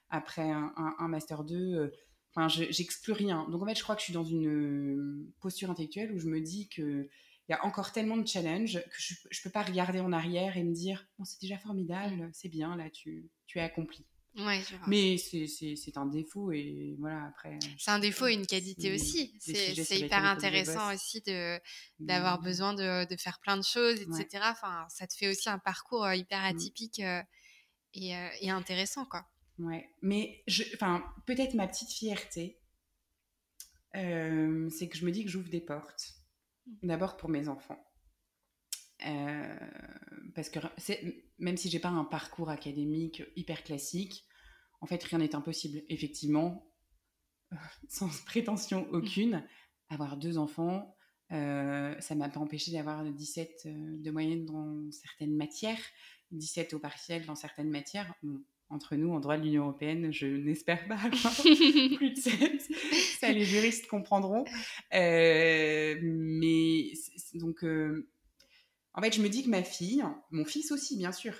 [0.09, 1.93] après un, un, master 2.
[2.35, 3.47] Enfin, j'exclus rien.
[3.51, 6.41] Donc en fait, je crois que je suis dans une posture intellectuelle où je me
[6.41, 7.09] dis que
[7.49, 10.57] il y a encore tellement de challenges que je ne peux pas regarder en arrière
[10.57, 14.07] et me dire bon, c'est déjà formidable, c'est bien, là, tu, tu es accompli.
[14.39, 17.59] Ouais, Mais c'est un défaut et voilà après.
[17.79, 19.37] C'est un défaut et une qualité aussi.
[19.39, 21.23] C'est hyper intéressant aussi
[21.99, 22.45] d'avoir mmh.
[22.45, 24.45] besoin de, de, faire plein de choses, etc.
[24.45, 26.47] Enfin, ça te fait aussi un parcours euh, hyper mmh.
[26.47, 27.23] atypique euh,
[27.93, 29.27] et, euh, et, intéressant, quoi.
[29.59, 30.43] Ouais, mais
[30.75, 32.61] enfin, peut-être ma petite fierté,
[33.95, 36.15] c'est que je me dis que j'ouvre des portes.
[36.67, 36.87] Mmh.
[36.89, 37.85] D'abord pour mes enfants.
[39.07, 39.57] Euh,
[40.35, 40.61] parce que
[41.39, 44.25] même si j'ai pas un parcours académique hyper classique,
[44.81, 45.83] en fait, rien n'est impossible.
[45.89, 46.67] Effectivement,
[47.89, 49.47] sans prétention aucune,
[49.89, 50.97] avoir deux enfants,
[51.33, 55.83] euh, ça m'a pas empêché d'avoir 17 euh, de moyenne dans certaines matières,
[56.31, 58.15] 17 au partiel dans certaines matières.
[58.73, 61.35] Entre nous, en droit de l'Union européenne, je n'espère pas avoir
[61.97, 62.63] plus de 7.
[63.21, 64.45] Ça, les juristes comprendront.
[64.95, 66.93] Euh, mais
[67.35, 67.65] donc,
[68.95, 71.35] en fait, je me dis que ma fille, mon fils aussi, bien sûr,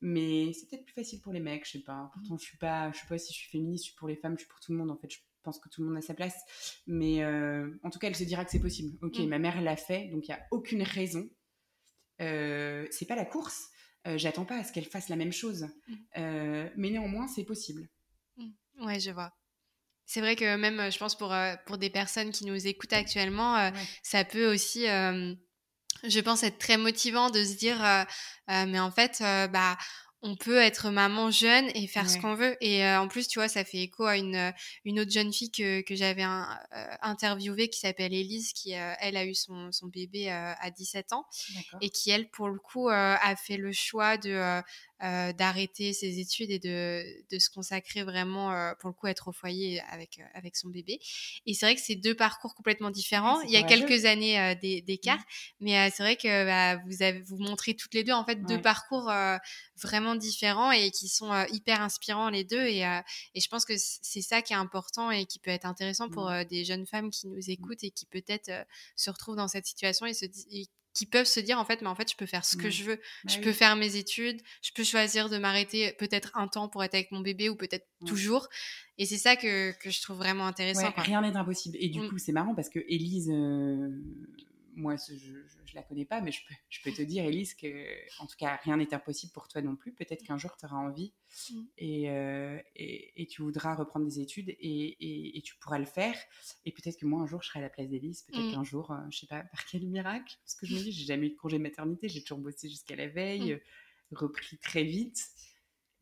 [0.00, 2.10] mais c'est peut-être plus facile pour les mecs, je sais pas.
[2.12, 4.16] Pourtant, je suis pas, je sais pas si je suis féministe, je suis pour les
[4.16, 4.90] femmes, je suis pour tout le monde.
[4.90, 6.36] En fait, je pense que tout le monde a sa place.
[6.86, 8.96] Mais euh, en tout cas, elle se dira que c'est possible.
[9.02, 9.26] Ok, mm.
[9.26, 11.28] ma mère l'a fait, donc il y a aucune raison.
[12.20, 13.70] Euh, c'est pas la course.
[14.06, 15.68] Euh, j'attends pas à ce qu'elle fasse la même chose.
[15.86, 15.94] Mm.
[16.18, 17.88] Euh, mais néanmoins, c'est possible.
[18.36, 18.50] Mm.
[18.80, 19.32] Ouais, je vois.
[20.06, 21.34] C'est vrai que même, je pense, pour,
[21.64, 23.72] pour des personnes qui nous écoutent actuellement,
[24.02, 24.86] ça peut aussi
[26.04, 28.04] je pense être très motivant de se dire euh,
[28.50, 29.76] euh, mais en fait euh, bah
[30.22, 32.56] on peut être maman jeune et faire ce qu'on veut.
[32.60, 34.52] Et en plus, tu vois, ça fait écho à une,
[34.84, 36.24] une autre jeune fille que, que j'avais
[37.02, 41.26] interviewée qui s'appelle Elise, qui, elle, a eu son, son bébé à 17 ans
[41.80, 44.62] et qui, elle, pour le coup, a fait le choix de
[45.02, 49.26] euh, d'arrêter ses études et de, de se consacrer vraiment, euh, pour le coup, être
[49.26, 51.00] au foyer avec, euh, avec son bébé.
[51.44, 53.40] Et c'est vrai que c'est deux parcours complètement différents.
[53.40, 54.54] Il y a quelques années
[54.86, 55.64] d'écart, mmh.
[55.64, 58.60] mais c'est vrai que bah, vous, avez, vous montrez toutes les deux, en fait, deux
[58.60, 59.12] parcours
[59.82, 62.64] vraiment différents et qui sont hyper inspirants les deux.
[62.64, 66.10] Et, et je pense que c'est ça qui est important et qui peut être intéressant
[66.10, 66.44] pour mmh.
[66.44, 67.50] des jeunes femmes qui nous mmh.
[67.50, 68.50] écoutent et qui peut-être
[68.94, 71.88] se retrouvent dans cette situation et se disent qui peuvent se dire en fait mais
[71.88, 72.96] en fait je peux faire ce que je veux.
[72.96, 76.84] Bah je peux faire mes études je peux choisir de m'arrêter peut-être un temps pour
[76.84, 78.48] être avec mon bébé ou peut-être toujours.
[78.98, 81.76] Et c'est ça que, que, je trouve vraiment intéressant rien n'est impossible.
[81.80, 82.08] Et du mmh.
[82.08, 83.88] coup c'est marrant parce que Élise euh,
[84.74, 87.86] moi, je, je, la connais pas, mais je peux, je peux te dire, Elise, que
[88.20, 89.92] en tout cas, rien n'est impossible pour toi non plus.
[89.92, 91.12] Peut-être qu'un jour, tu auras envie
[91.50, 91.62] mm.
[91.82, 96.16] euh, et, et, tu voudras reprendre des études et, et, tu pourras le faire.
[96.64, 98.22] Et peut-être que moi, un jour, je serai à la place d'Elise.
[98.22, 98.52] Peut-être mm.
[98.52, 100.92] qu'un jour, je euh, je sais pas, par quel miracle, parce que je me dis,
[100.92, 104.16] j'ai jamais eu de congé de maternité, j'ai toujours bossé jusqu'à la veille, mm.
[104.16, 105.28] repris très vite.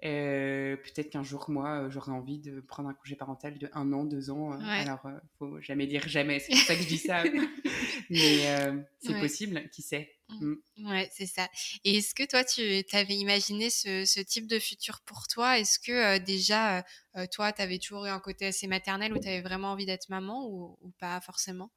[0.03, 3.93] Euh, peut-être qu'un jour, moi, euh, j'aurais envie de prendre un congé parental de un
[3.93, 4.55] an, deux ans.
[4.55, 5.07] Euh, alors,
[5.39, 7.23] faut jamais dire jamais, c'est pour ça que je dis ça.
[8.11, 10.17] Mais c'est possible, qui sait.
[10.29, 10.55] Mmh.
[10.77, 10.91] Mmh.
[10.91, 11.49] Ouais, c'est ça.
[11.85, 12.63] Et est-ce que toi, tu
[12.97, 15.59] avais imaginé ce, type de futur pour toi?
[15.59, 16.85] Est-ce que déjà,
[17.33, 20.09] toi, tu avais toujours eu un côté assez maternel où tu avais vraiment envie d'être
[20.09, 21.71] maman ou, pas forcément?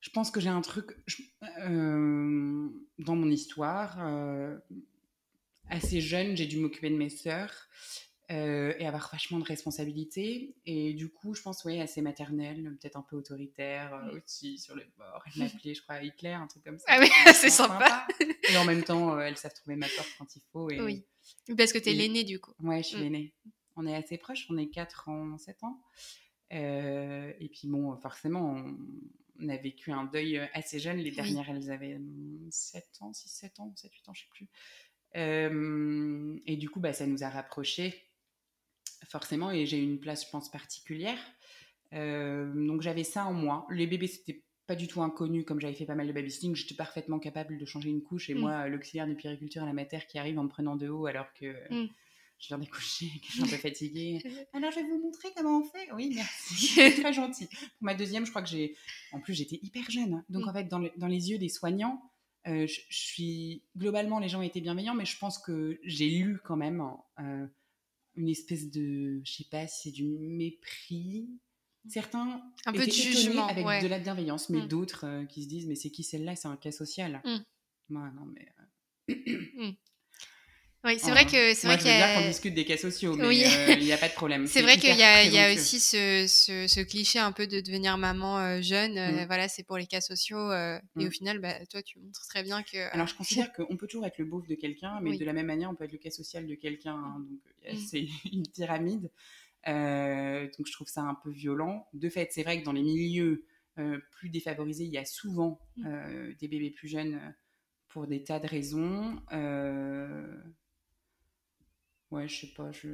[0.00, 0.92] Je pense que j'ai un truc
[1.66, 3.98] dans mon histoire
[5.70, 7.68] assez jeune, j'ai dû m'occuper de mes sœurs
[8.32, 10.56] euh, et avoir vachement de responsabilités.
[10.66, 14.74] Et du coup, je pense, oui, assez maternelle, peut-être un peu autoritaire euh, aussi sur
[14.74, 15.22] le bord.
[15.26, 16.86] Elle m'appelait, je crois, Hitler, un truc comme ça.
[16.88, 18.04] Ah oui, c'est sympa.
[18.50, 20.68] Et en même temps, euh, elles savent trouver ma porte quand il faut.
[20.70, 21.06] Et, oui,
[21.56, 22.52] parce que tu es l'aînée du coup.
[22.58, 23.02] Ouais, je suis mm.
[23.02, 23.34] l'aînée.
[23.76, 25.80] On est assez proches, on est 4 en 7 ans.
[26.50, 28.56] et puis bon, forcément,
[29.38, 30.96] on, a vécu un deuil assez jeune.
[30.96, 32.00] Les dernières, elles avaient
[32.50, 34.48] 7 ans, 6, 7 ans, 7, 8 ans, je sais plus.
[35.16, 37.94] Euh, et du coup, bah, ça nous a rapprochés,
[39.08, 41.18] forcément, et j'ai eu une place, je pense, particulière.
[41.92, 43.66] Euh, donc j'avais ça en moi.
[43.70, 46.54] Les bébés, c'était pas du tout inconnu, comme j'avais fait pas mal de babysitting.
[46.54, 48.30] J'étais parfaitement capable de changer une couche.
[48.30, 48.38] Et mm.
[48.38, 51.32] moi, l'auxiliaire de périculture à la mater qui arrive en me prenant de haut alors
[51.34, 51.88] que mm.
[52.38, 54.22] je viens d'accoucher, que je suis un peu fatiguée.
[54.52, 55.92] Alors, je vais vous montrer comment on fait.
[55.92, 56.74] Oui, merci.
[57.00, 57.46] très gentil.
[57.46, 58.76] Pour ma deuxième, je crois que j'ai.
[59.12, 60.24] En plus, j'étais hyper jeune.
[60.28, 60.48] Donc, mm.
[60.48, 62.02] en fait, dans, dans, les yeux des soignants,
[62.46, 66.56] euh, je, suis globalement les gens étaient bienveillants, mais je pense que j'ai lu quand
[66.56, 66.82] même
[67.18, 67.46] euh,
[68.14, 71.28] une espèce de, je sais pas si c'est du mépris.
[71.88, 73.80] Certains un peu de jugement, avec ouais.
[73.80, 74.68] de la bienveillance, mais Mm.
[74.68, 76.34] d'autres euh, qui se disent mais c'est qui celle-là?
[76.34, 77.20] C'est un cas social.
[77.24, 77.36] Mm.
[77.90, 78.48] Moi non mais.
[79.10, 79.72] euh,
[80.84, 83.16] Oui, c'est vrai que c'est vrai qu'il y bien qu'on a- discute des cas sociaux,
[83.16, 83.42] mais Oui.
[83.44, 84.46] euh, il n'y a pas de problème.
[84.46, 87.60] C'est vrai qu'il y a, y a aussi ce, ce, ce cliché un peu de
[87.60, 88.96] devenir maman euh, jeune.
[88.96, 89.26] euh, Mm.
[89.26, 90.52] Voilà, c'est pour les cas sociaux.
[90.52, 91.06] Et Mm.
[91.06, 92.78] au final, bah, toi, tu montres très bien que.
[92.94, 95.18] Alors, je considère qu'on peut toujours être le beauf de quelqu'un, mais Oui.
[95.18, 96.94] de la même manière, on peut être le cas social de quelqu'un.
[96.94, 97.40] hein, donc,
[97.72, 97.76] Mm.
[97.84, 99.10] c'est une pyramide.
[99.66, 101.88] Donc, je trouve ça un peu violent.
[101.94, 103.44] De fait, c'est vrai que dans les milieux
[104.12, 106.32] plus défavorisés, il y a souvent Mm.
[106.38, 107.34] des bébés plus jeunes
[107.88, 109.16] pour des tas de raisons.
[112.10, 112.88] Ouais, je sais pas, je.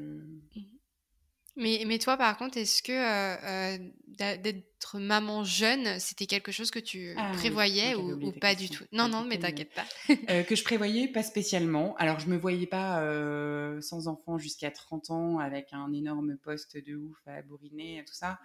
[1.57, 6.71] Mais, mais toi, par contre, est-ce que euh, euh, d'être maman jeune, c'était quelque chose
[6.71, 8.85] que tu Ah prévoyais oui, ou, pas du tout?
[8.91, 9.85] Non, non, mais t'inquiète pas.
[10.31, 11.95] Euh, que je prévoyais pas spécialement.
[11.97, 16.79] Alors, je me voyais pas euh, sans enfant jusqu'à 30 ans avec un énorme poste
[16.79, 18.39] de ouf à bourriner et tout ça.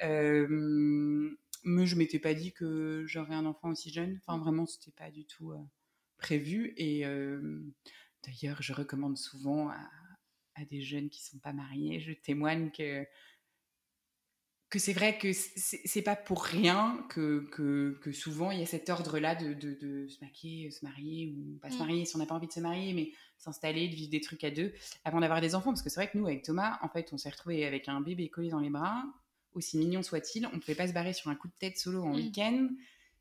[0.00, 4.18] Mais je m'étais pas dit que j'aurais un enfant aussi jeune.
[4.26, 5.52] Enfin, vraiment, c'était pas du tout
[6.16, 6.72] prévu.
[6.76, 7.04] Et
[8.24, 9.78] d'ailleurs, je recommande souvent à,
[10.60, 13.06] à des jeunes qui sont pas mariés, je témoigne que
[14.70, 18.66] que c'est vrai que c'est pas pour rien que, que, que souvent il y a
[18.66, 21.78] cet ordre-là de, de, de se maquiller, se marier ou pas se Mm.
[21.78, 24.44] marier si on n'a pas envie de se marier, mais s'installer, de vivre des trucs
[24.44, 25.70] à deux avant d'avoir des enfants.
[25.70, 28.02] Parce que c'est vrai que nous, avec Thomas, en fait, on s'est retrouvé avec un
[28.02, 29.04] bébé collé dans les bras,
[29.54, 30.46] aussi mignon soit-il.
[30.48, 32.16] On ne pouvait pas se barrer sur un coup de tête solo en Mm.
[32.16, 32.68] week-end.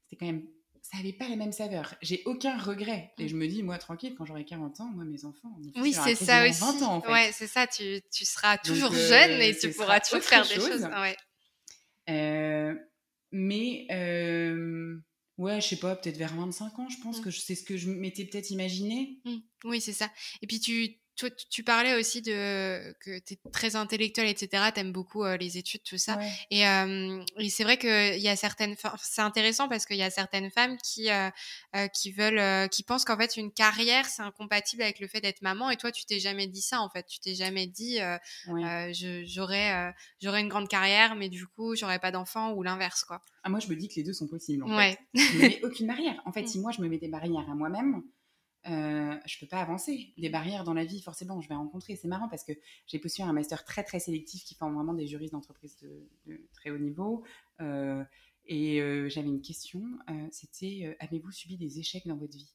[0.03, 0.45] C'était quand même.
[0.89, 1.95] Ça n'avait pas la même saveur.
[2.01, 3.11] J'ai aucun regret.
[3.17, 3.27] Et Mm.
[3.27, 5.53] je me dis, moi, tranquille, quand j'aurai 40 ans, moi, mes enfants.
[5.61, 6.59] fils, Oui, c'est ça aussi.
[6.59, 7.11] quasiment 20 ans, en fait.
[7.11, 7.67] Ouais, c'est ça.
[7.67, 10.67] Tu, tu seras toujours euh, jeune et tu pourras toujours faire des chose.
[10.69, 10.83] choses.
[10.83, 11.17] Ouais.
[12.09, 12.73] Euh,
[13.31, 14.97] mais euh,
[15.37, 17.23] ouais, je sais pas, peut-être vers 25 ans, je pense Mm.
[17.23, 19.19] que c'est ce que je m'étais peut-être imaginé.
[19.25, 19.37] Mm.
[19.65, 20.09] Oui, c'est ça.
[20.41, 24.65] Et puis tu, toi, tu- parlais aussi de que tu es très intellectuel, etc.
[24.73, 26.17] Tu aimes beaucoup euh, les études, tout ça.
[26.17, 26.31] Ouais.
[26.51, 30.03] Et, euh, et c'est vrai qu'il y a certaines femmes, c'est intéressant parce qu'il y
[30.03, 31.29] a certaines femmes qui, euh,
[31.93, 35.69] qui veulent, qui pensent qu'en fait une carrière c'est incompatible avec le fait d'être maman.
[35.71, 37.05] Et toi, tu t'es jamais dit ça en fait.
[37.07, 37.97] Tu t'es jamais dit
[38.47, 38.91] Ouais.
[39.25, 43.21] j'aurais, une grande carrière, mais du coup j'aurais pas d'enfant ou l'inverse quoi.
[43.43, 44.63] Ah, moi, je me dis que les deux sont possibles.
[44.63, 44.97] En Ouais.
[45.15, 45.19] fait.
[45.21, 46.21] Je me mets aucune barrière.
[46.25, 46.47] En fait, Mm.
[46.47, 48.03] si moi je me mets des barrières à moi-même,
[48.67, 50.13] euh, je peux pas avancer.
[50.17, 51.95] Des barrières dans la vie, forcément, je vais rencontrer.
[51.95, 52.53] C'est marrant parce que
[52.87, 56.47] j'ai postulé un master très très sélectif qui forme vraiment des juristes d'entreprise de, de
[56.53, 57.23] très haut niveau.
[57.61, 58.03] Euh,
[58.45, 59.83] et euh, j'avais une question.
[60.09, 62.53] euh, C'était avez-vous subi des échecs dans votre vie?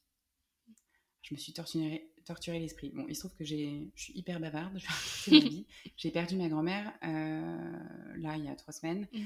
[1.21, 2.91] Je me suis torturé, torturé l'esprit.
[2.93, 3.55] Bon, il se trouve que je
[3.95, 4.77] suis hyper bavarde.
[5.97, 9.07] J'ai perdu ma grand-mère là il y a trois semaines.
[9.13, 9.19] Mm.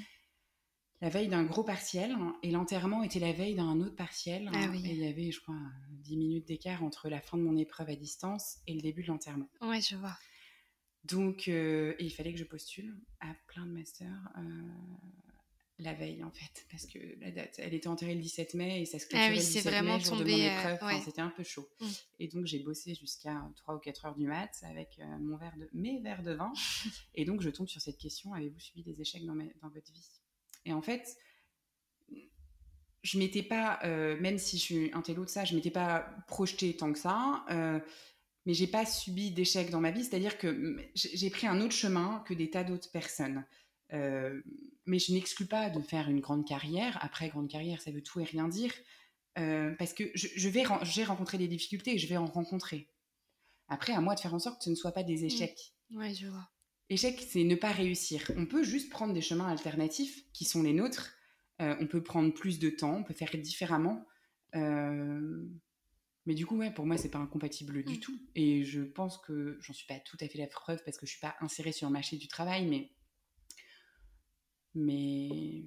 [0.99, 4.49] La veille d'un gros partiel, hein, et l'enterrement était la veille d'un autre partiel.
[4.51, 4.81] Ah hein, oui.
[4.85, 5.59] Et il y avait, je crois,
[5.91, 9.07] 10 minutes d'écart entre la fin de mon épreuve à distance et le début de
[9.07, 9.49] l'enterrement.
[9.61, 10.17] Ouais, je vois.
[11.03, 14.41] Donc, euh, et il fallait que je postule à plein de masters euh,
[15.79, 18.85] la veille, en fait, parce que la date, elle était enterrée le 17 mai et
[18.85, 20.59] ça se Ah clôturait oui, le c'est 17 vraiment mai, jour de tombé, mon euh,
[20.59, 20.77] épreuve.
[20.81, 21.01] Enfin.
[21.05, 21.69] C'était un peu chaud.
[21.79, 21.85] Mm.
[22.19, 25.69] Et donc, j'ai bossé jusqu'à 3 ou 4 heures du mat avec mon verre de,
[25.73, 26.51] mes verres de vin.
[27.13, 29.93] et donc, je tombe sur cette question avez-vous subi des échecs dans, ma- dans votre
[29.93, 30.09] vie?
[30.67, 31.17] Et en fait,
[33.03, 36.09] je m'étais pas, euh, même si je suis un télo de ça, je m'étais pas
[36.27, 37.79] projetée tant que ça, euh,
[38.45, 42.23] mais j'ai pas subi d'échecs dans ma vie, c'est-à-dire que j'ai pris un autre chemin
[42.27, 43.45] que des tas d'autres personnes.
[43.93, 44.41] Euh,
[44.85, 46.97] mais je n'exclus pas de faire une grande carrière.
[47.01, 48.73] Après, grande carrière, ça veut tout et rien dire.
[49.37, 52.25] Euh, parce que je, je vais ren- j'ai rencontré des difficultés et je vais en
[52.25, 52.89] rencontrer.
[53.69, 55.73] Après, à moi de faire en sorte que ce ne soit pas des échecs.
[55.91, 56.49] Ouais, je vois.
[56.89, 58.31] Échec, c'est ne pas réussir.
[58.37, 61.13] On peut juste prendre des chemins alternatifs qui sont les nôtres.
[61.61, 64.05] Euh, on peut prendre plus de temps, on peut faire différemment.
[64.55, 65.45] Euh,
[66.27, 67.99] Mais du coup, ouais, pour moi, c'est pas incompatible du Mm.
[67.99, 68.19] tout.
[68.35, 71.11] Et je pense que j'en suis pas tout à fait la preuve parce que je
[71.11, 72.91] suis pas insérée sur le marché du travail, mais
[74.75, 75.63] mais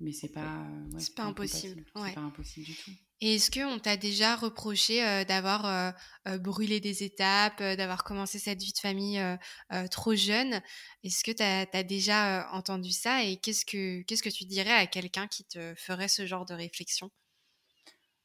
[0.00, 2.00] mais c'est pas euh, ouais, C'est pas impossible, incompatible.
[2.02, 2.08] ouais.
[2.10, 2.90] C'est pas impossible du tout.
[3.20, 8.38] Et est-ce qu'on t'a déjà reproché euh, d'avoir euh, brûlé des étapes, euh, d'avoir commencé
[8.38, 9.36] cette vie de famille euh,
[9.72, 10.60] euh, trop jeune?
[11.02, 13.24] Est-ce que tu as, déjà euh, entendu ça?
[13.24, 16.54] Et qu'est-ce que, qu'est-ce que tu dirais à quelqu'un qui te ferait ce genre de
[16.54, 17.10] réflexion?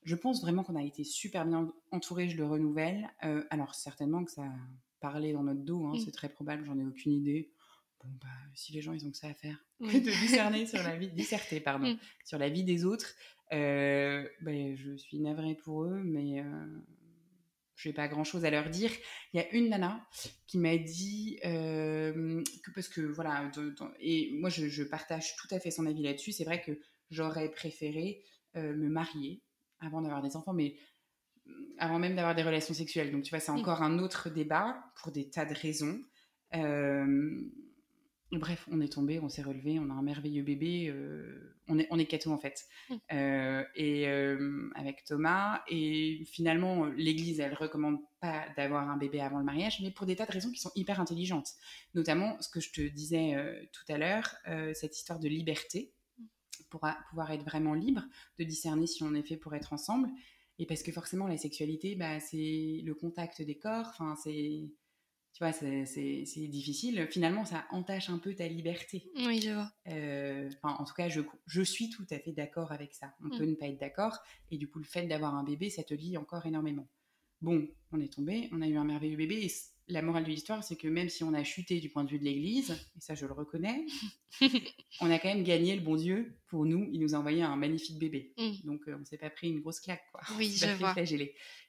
[0.03, 3.09] Je pense vraiment qu'on a été super bien entouré, je le renouvelle.
[3.23, 4.43] Euh, alors certainement que ça
[4.99, 5.99] parlé dans notre dos, hein, Mm.
[6.05, 7.51] c'est très probable, j'en ai aucune idée.
[8.03, 9.93] Bon bah si les gens ils ont que ça à faire Oui.
[10.01, 11.97] de discerner sur la vie, disserter pardon, Mm.
[12.25, 13.15] sur la vie des autres,
[13.53, 16.65] euh, ben, je suis navrée pour eux, mais euh,
[17.75, 18.91] je n'ai pas grand chose à leur dire.
[19.33, 20.05] Il y a une nana
[20.47, 25.47] qui m'a dit euh, que parce que voilà, de- et moi je, je partage tout
[25.51, 26.31] à fait son avis là-dessus.
[26.33, 26.71] C'est vrai que
[27.09, 28.23] j'aurais préféré
[28.55, 29.41] euh, me marier
[29.79, 30.75] avant d'avoir des enfants, mais
[31.77, 33.11] avant même d'avoir des relations sexuelles.
[33.11, 33.59] Donc tu vois, c'est Mm.
[33.59, 36.01] encore un autre débat pour des tas de raisons.
[38.33, 40.87] Bref, on est tombé, on s'est relevé, on a un merveilleux bébé.
[40.89, 42.65] Euh, on est, on est cato en fait.
[42.89, 42.95] Mmh.
[43.13, 45.61] Euh, et euh, avec Thomas.
[45.69, 50.15] Et finalement, l'Église, elle recommande pas d'avoir un bébé avant le mariage, mais pour des
[50.15, 51.49] tas de raisons qui sont hyper intelligentes.
[51.93, 53.35] Notamment, ce que je te disais
[53.71, 54.35] tout à l'heure,
[54.73, 56.23] cette histoire de liberté, mmh.
[56.69, 58.03] pour pouvoir être vraiment libre,
[58.39, 60.09] de discerner si on est fait pour être ensemble.
[60.59, 63.87] Et parce que forcément, la sexualité, bah, c'est le contact des corps.
[63.89, 64.71] Enfin, c'est
[65.33, 67.07] tu vois, c'est difficile.
[67.09, 69.09] Finalement, ça entache un peu ta liberté.
[69.15, 69.71] Oui, je vois.
[69.87, 73.15] Euh, en tout cas, je, je, suis tout à fait d'accord avec ça.
[73.23, 73.37] On mm.
[73.37, 74.19] peut ne pas être d'accord.
[74.51, 76.87] Et du coup, le fait d'avoir un bébé, ça te lie encore énormément.
[77.41, 79.43] Bon, on est tombé, on a eu un merveilleux bébé.
[79.43, 79.51] Et
[79.87, 82.19] la morale de l'histoire, c'est que même si on a chuté du point de vue
[82.19, 83.85] de l'Église, et ça, je le reconnais,
[85.01, 86.37] on a quand même gagné le bon Dieu.
[86.47, 88.33] Pour nous, il nous a envoyé un magnifique bébé.
[88.37, 88.51] Mm.
[88.65, 90.21] Donc, euh, on s'est pas pris une grosse claque, quoi.
[90.37, 90.93] Oui, je vois.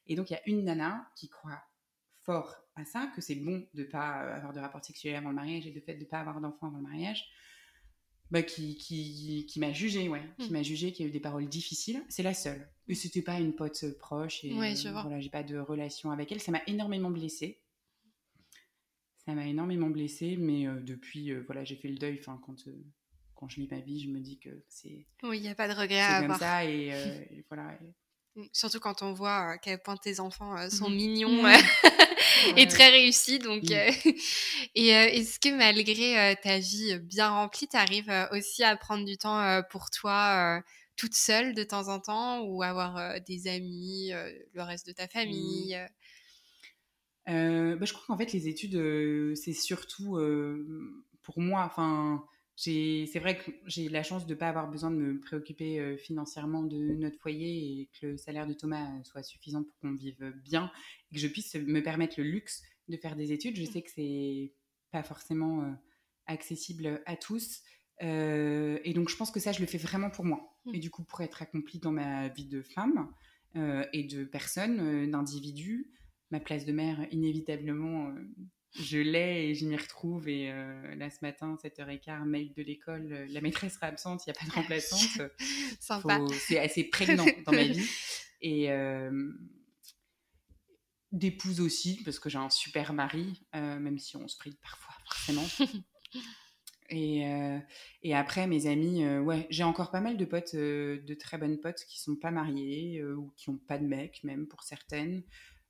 [0.06, 1.62] Et donc, il y a une nana qui croit
[2.24, 5.28] fort à ça, que c'est bon de ne pas euh, avoir de rapport sexuel avant
[5.30, 7.24] le mariage et de fait de ne pas avoir d'enfant avant le mariage,
[8.30, 10.52] bah, qui, qui, qui m'a jugé, ouais, qui hmm.
[10.52, 12.04] m'a jugé, qui a eu des paroles difficiles.
[12.08, 12.68] C'est la seule.
[12.88, 16.10] Et c'était pas une pote euh, proche et ouais, je voilà, j'ai pas de relation
[16.10, 16.40] avec elle.
[16.40, 17.60] Ça m'a énormément blessée.
[19.24, 22.18] Ça m'a énormément blessée, mais euh, depuis, voilà, j'ai fait le deuil.
[22.20, 22.56] Enfin, quand
[23.34, 25.06] quand je lis ma vie, je me dis que c'est.
[25.22, 26.38] Oui, il n'y a pas de regret à avoir.
[26.38, 27.78] comme ça et, voilà.
[28.52, 30.94] Surtout quand on voit à quel point tes enfants sont mmh.
[30.94, 31.46] mignons.
[32.56, 33.38] et très réussi.
[33.38, 33.90] Donc, euh,
[34.74, 39.16] et euh, est-ce que malgré ta vie bien remplie, tu arrives aussi à prendre du
[39.16, 40.62] temps pour toi
[40.96, 44.10] toute seule de temps en temps ou avoir des amis,
[44.52, 45.08] le reste de ta mmh.
[45.08, 45.78] famille
[47.26, 50.18] bah, je crois qu'en fait les études c'est surtout
[51.22, 52.22] pour moi enfin
[52.56, 56.62] c'est vrai que j'ai la chance de ne pas avoir besoin de me préoccuper financièrement
[56.62, 60.70] de notre foyer et que le salaire de Thomas soit suffisant pour qu'on vive bien
[61.10, 63.56] et que je puisse me permettre le luxe de faire des études.
[63.56, 64.52] Je sais que c'est
[64.92, 65.74] pas forcément
[66.26, 67.62] accessible à tous.
[68.02, 70.56] Euh, et donc, je pense que ça, je le fais vraiment pour moi.
[70.64, 70.74] Mmh.
[70.74, 73.12] Et du coup, pour être accomplie dans ma vie de femme
[73.92, 75.92] et de personne, d'individu,
[76.32, 78.12] ma place de mère, inévitablement,
[78.74, 80.28] je l'ai et je m'y retrouve.
[80.28, 84.30] Et euh, là, ce matin, 7h15, mail de l'école, euh, la maîtresse sera absente, il
[84.30, 85.22] n'y a pas de remplaçante.
[86.38, 87.88] C'est assez prégnant dans ma vie.
[88.40, 89.32] Et euh,
[91.12, 95.46] d'épouse aussi, parce que j'ai un super mari, même si on se prie parfois, forcément.
[96.90, 97.22] Et,
[98.02, 101.82] et, après, mes amis, ouais, j'ai encore pas mal de potes, de très bonnes potes
[101.88, 105.24] qui sont pas mariées ou qui n'ont pas de mec, même pour certaines,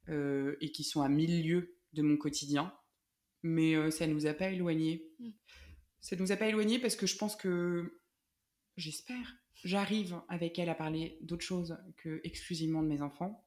[0.08, 2.74] et qui sont à mille lieues de mon quotidien
[3.44, 5.06] mais euh, ça ne nous a pas éloignés.
[5.20, 5.30] Mm.
[6.00, 8.00] Ça ne nous a pas éloignés parce que je pense que,
[8.76, 13.46] j'espère, j'arrive avec elle à parler d'autre chose que exclusivement de mes enfants.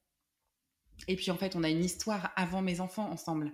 [1.08, 3.52] Et puis en fait, on a une histoire avant mes enfants ensemble.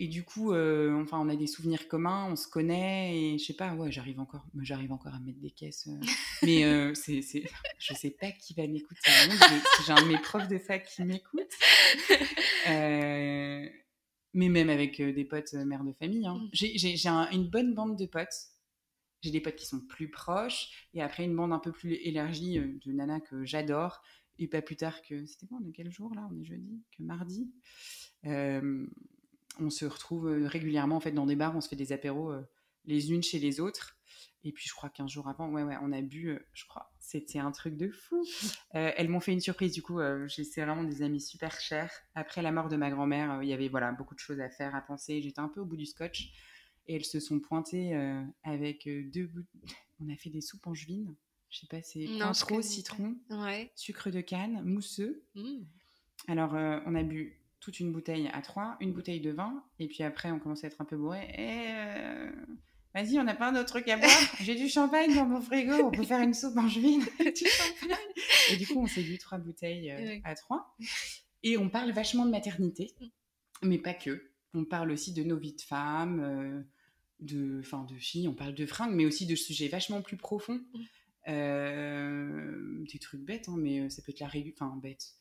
[0.00, 3.44] Et du coup, euh, enfin, on a des souvenirs communs, on se connaît, et je
[3.44, 5.88] sais pas, ouais, j'arrive encore, j'arrive encore à mettre des caisses.
[5.88, 5.98] Euh.
[6.44, 7.42] mais euh, c'est, c'est,
[7.80, 9.00] je sais pas qui va m'écouter.
[9.84, 11.52] J'ai un de mes profs de fac qui m'écoute.
[14.34, 16.26] Mais même avec euh, des potes euh, mères de famille.
[16.26, 16.34] Hein.
[16.34, 16.48] Mmh.
[16.52, 18.48] J'ai une bonne bande de potes.
[19.22, 22.58] J'ai des potes qui sont plus proches, et après une bande un peu plus élargie
[22.58, 24.02] euh, de nanas que j'adore.
[24.38, 25.26] Et pas plus tard que.
[25.26, 26.28] C'était quoi On est quel jour là?
[26.30, 26.84] On est jeudi?
[26.96, 27.50] Que mardi?
[29.60, 32.32] On se retrouve régulièrement en fait dans des bars, on se fait des apéros
[32.84, 33.98] les unes chez les autres.
[34.44, 36.92] Et puis je crois qu'un jour avant, ouais, ouais, on a bu, euh, je crois,
[37.00, 38.24] c'était un truc de fou.
[38.74, 41.92] Euh, elles m'ont fait une surprise, du coup, euh, c'est vraiment des amis super chers.
[42.14, 44.74] Après la mort de ma grand-mère, il y avait voilà beaucoup de choses à faire,
[44.74, 45.20] à penser.
[45.20, 46.30] J'étais un peu au bout du scotch.
[46.86, 47.94] Et elles se sont pointées
[48.44, 49.44] avec deux bouts.
[50.00, 51.14] On a fait des soupes angevines.
[51.50, 53.16] Je sais pas, c'est trop citron,
[53.74, 55.24] sucre de canne, mousseux.
[55.34, 55.64] Mmh.
[56.28, 60.02] Alors, on a bu toute une bouteille à trois, une bouteille de vin, et puis
[60.02, 61.26] après, on commençait à être un peu bourré.
[61.36, 62.30] Et
[62.98, 64.10] Vas-y, on n'a pas un autre truc à boire?
[64.40, 65.72] J'ai du champagne dans mon frigo.
[65.84, 67.04] On peut faire une soupe angevine.
[67.20, 67.96] du champagne.
[68.50, 70.76] Et du coup, on s'est bu trois bouteilles euh, à trois.
[71.44, 72.92] Et on parle vachement de maternité,
[73.62, 74.32] mais pas que.
[74.52, 76.60] On parle aussi de nos vies de femmes, euh,
[77.20, 78.26] de, enfin, de filles.
[78.26, 80.60] On parle de fringues, mais aussi de sujets vachement plus profonds.
[80.74, 80.80] Mm.
[81.28, 84.66] Euh, des trucs bêtes, hein, mais ça peut être la régulation.
[84.66, 85.14] Enfin, bête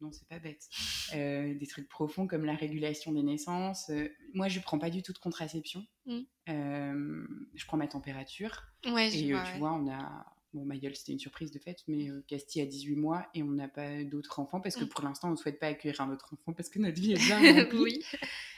[0.00, 0.68] non, c'est pas bête.
[1.14, 3.90] Euh, des trucs profonds comme la régulation des naissances.
[3.90, 5.84] Euh, moi, je prends pas du tout de contraception.
[6.06, 6.18] Mm.
[6.48, 8.62] Euh, je prends ma température.
[8.86, 10.26] Ouais, et tu vois, on a.
[10.54, 13.50] Bon, ma gueule, c'était une surprise de fait, mais Casti a 18 mois et on
[13.50, 14.88] n'a pas d'autres enfants parce que mm.
[14.88, 17.16] pour l'instant, on ne souhaite pas accueillir un autre enfant parce que notre vie est
[17.16, 18.02] bien remplie.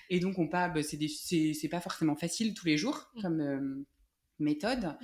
[0.09, 0.73] Et donc, on part.
[0.73, 3.23] Bah, c'est pas forcément facile tous les jours mm.
[3.23, 3.85] comme
[4.39, 4.97] méthode.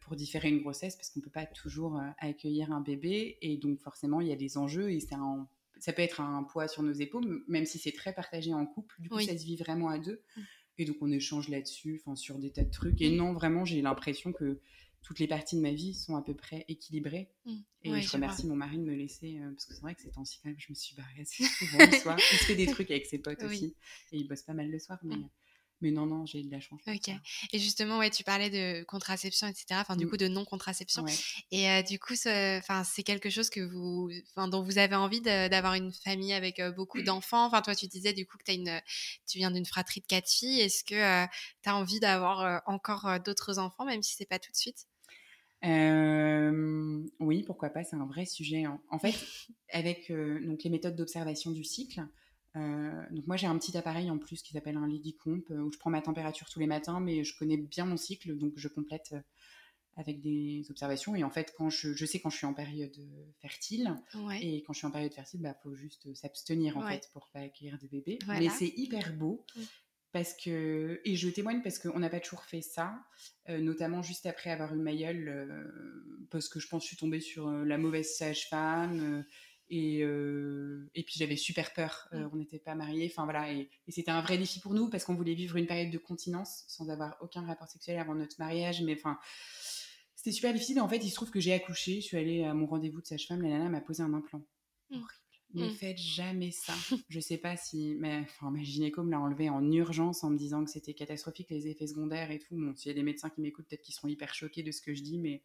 [0.00, 3.58] Pour différer une grossesse parce qu'on ne peut pas toujours euh, accueillir un bébé et
[3.58, 5.46] donc forcément il y a des enjeux et c'est un
[5.78, 8.96] ça peut être un poids sur nos épaules, même si c'est très partagé en couple.
[8.98, 10.22] Du coup, ça se vit vraiment à deux.
[10.36, 10.40] Mmh.
[10.78, 13.00] Et donc, on échange là-dessus, enfin, sur des tas de trucs.
[13.00, 13.16] Et mmh.
[13.16, 14.60] non, vraiment, j'ai l'impression que
[15.02, 17.30] toutes les parties de ma vie sont à peu près équilibrées.
[17.44, 17.56] Mmh.
[17.84, 20.10] Et je remercie mon mari de me laisser, euh, parce que c'est vrai que ces
[20.10, 22.18] temps-ci, quand même, je me suis barrée assez souvent le soir.
[22.18, 23.76] Il se fait des trucs avec ses potes aussi.
[24.12, 25.16] Et il bosse pas mal le soir, mais
[25.82, 26.80] mais non, non, j'ai de la chance.
[26.86, 27.10] Ok.
[27.52, 29.66] Et justement, ouais, tu parlais de contraception, etc.
[29.72, 30.10] Enfin, du mmh.
[30.10, 31.04] coup, de non-contraception.
[31.50, 35.74] Et euh, du coup, enfin, c'est quelque chose que vous, dont vous avez envie d'avoir
[35.74, 37.44] une famille avec euh, beaucoup d'enfants?
[37.44, 38.80] Enfin, toi, tu disais du coup que as une,
[39.26, 40.60] tu viens d'une fratrie de quatre filles.
[40.60, 41.26] Est-ce que euh,
[41.62, 44.86] tu as envie d'avoir encore d'autres enfants, même si c'est pas tout de suite?
[47.20, 47.84] Oui, pourquoi pas.
[47.84, 48.64] C'est un vrai sujet.
[48.64, 48.80] Hein.
[48.90, 49.14] En fait,
[49.70, 52.02] avec donc les méthodes d'observation du cycle.
[52.56, 55.60] Euh, donc moi j'ai un petit appareil en plus qui s'appelle un Lady Comp euh,
[55.60, 58.54] où je prends ma température tous les matins, mais je connais bien mon cycle, donc
[58.56, 59.20] je complète euh,
[59.96, 61.14] avec des observations.
[61.16, 62.96] Et en fait, quand je, je sais quand je suis en période
[63.40, 63.94] fertile,
[64.40, 67.30] et quand je suis en période fertile, il bah, faut juste s'abstenir en fait pour
[67.30, 68.18] pas accueillir de bébés.
[68.28, 69.44] Mais c'est hyper beau.
[69.56, 69.60] Mm.
[70.12, 72.94] Parce que, et je témoigne parce qu'on n'a pas toujours fait ça,
[73.48, 75.68] notamment juste après avoir eu Mayol,
[76.30, 79.24] parce que je pense que je suis tombée sur la mauvaise sage-femme,
[79.68, 82.30] et, euh, et puis j'avais super peur, euh, mm.
[82.32, 85.14] on n'était pas mariés, enfin voilà, et, c'était un vrai défi pour nous parce qu'on
[85.14, 88.94] voulait vivre une période de continence sans avoir aucun rapport sexuel avant notre mariage, mais
[88.94, 89.18] enfin
[90.14, 90.80] c'était super difficile.
[90.80, 93.06] En fait, il se trouve que j'ai accouché, je suis allée à mon rendez-vous de
[93.06, 94.42] sage-femme, la nana m'a posé un implant.
[94.90, 94.96] Mm.
[94.96, 95.26] Horrible.
[95.54, 95.70] Ne mm.
[95.70, 96.74] faites jamais ça.
[97.08, 100.36] je sais pas si, mais enfin ma gynéco me l'a enlevé en urgence en me
[100.36, 102.56] disant que c'était catastrophique les effets secondaires et tout.
[102.56, 104.80] Bon, s'il y a des médecins qui m'écoutent, peut-être qu'ils seront hyper choqués de ce
[104.80, 105.42] que je dis, mais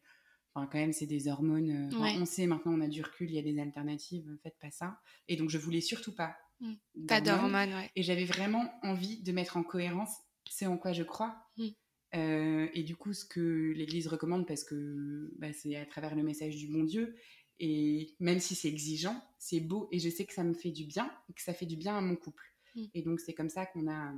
[0.54, 1.90] Enfin, quand même, c'est des hormones.
[1.92, 4.36] Euh, on sait maintenant, on a du recul, il y a des alternatives.
[4.42, 5.00] Faites pas ça.
[5.28, 6.36] Et donc, je voulais surtout pas.
[6.60, 7.06] Mmh.
[7.08, 7.90] Pas d'hormones, ouais.
[7.96, 10.10] Et j'avais vraiment envie de mettre en cohérence
[10.48, 11.36] ce en quoi je crois.
[11.56, 11.66] Mmh.
[12.14, 16.22] Euh, et du coup, ce que l'Église recommande, parce que bah, c'est à travers le
[16.22, 17.16] message du bon Dieu,
[17.58, 20.84] et même si c'est exigeant, c'est beau, et je sais que ça me fait du
[20.84, 22.44] bien, et que ça fait du bien à mon couple.
[22.74, 22.84] Mmh.
[22.94, 24.12] Et donc, c'est comme ça qu'on a,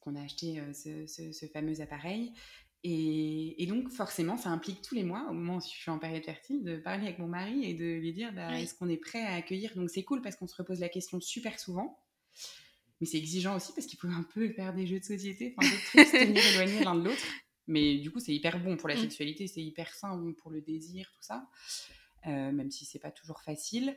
[0.00, 2.32] qu'on a acheté euh, ce, ce, fameux appareil.
[2.84, 6.24] Et, donc, forcément, ça implique tous les mois, au moment où je suis en période
[6.24, 9.22] fertile, de parler avec mon mari et de lui dire bah, est-ce qu'on est prêt
[9.22, 9.74] à accueillir?
[9.74, 11.98] Donc, c'est cool parce qu'on se repose la question super souvent.
[13.00, 15.68] Mais c'est exigeant aussi parce qu'il faut un peu faire des jeux de société, enfin,
[15.68, 17.24] des trucs, se tenir éloignés l'un de l'autre.
[17.66, 19.00] Mais du coup, c'est hyper bon pour la mmh.
[19.00, 21.46] sexualité, c'est hyper sain pour le désir, tout ça.
[22.26, 23.96] Euh, même si c'est pas toujours facile.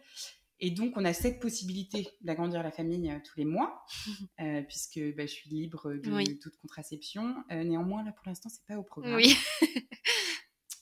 [0.64, 3.84] Et donc, on a cette possibilité d'agrandir la famille euh, tous les mois,
[4.40, 7.36] euh, puisque bah, je suis libre de toute contraception.
[7.52, 9.16] Euh, néanmoins, là, pour l'instant, c'est pas au programme.
[9.16, 9.36] Oui.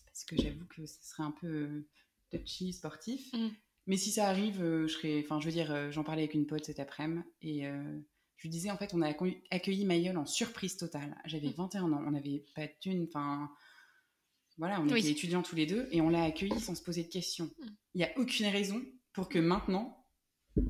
[0.06, 1.88] parce que j'avoue que ce serait un peu
[2.30, 3.32] touchy, sportif.
[3.32, 3.48] Mm.
[3.88, 5.22] Mais si ça arrive, je serais.
[5.24, 8.70] Enfin, je veux dire, j'en parlais avec une pote cet après-midi et je lui disais,
[8.70, 9.08] en fait, on a
[9.50, 11.20] accueilli Mayol en surprise totale.
[11.26, 11.94] J'avais 21 mm.
[11.94, 13.50] ans, on n'avait pas de thunes, enfin.
[14.58, 17.08] Voilà, on était étudiants tous les deux et on l'a accueilli sans se poser de
[17.08, 17.46] questions.
[17.46, 17.66] Mm.
[17.96, 18.84] Il n'y a aucune raison
[19.20, 19.98] pour que maintenant,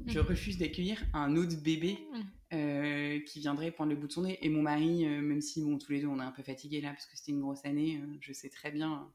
[0.08, 0.24] je mm.
[0.24, 2.22] refuse d'accueillir un autre bébé mm.
[2.54, 4.40] euh, qui viendrait prendre le bout de son nez.
[4.42, 6.82] Et mon mari, euh, même si bon, tous les deux on est un peu fatigués
[6.82, 9.08] là parce que c'était une grosse année, euh, je sais très bien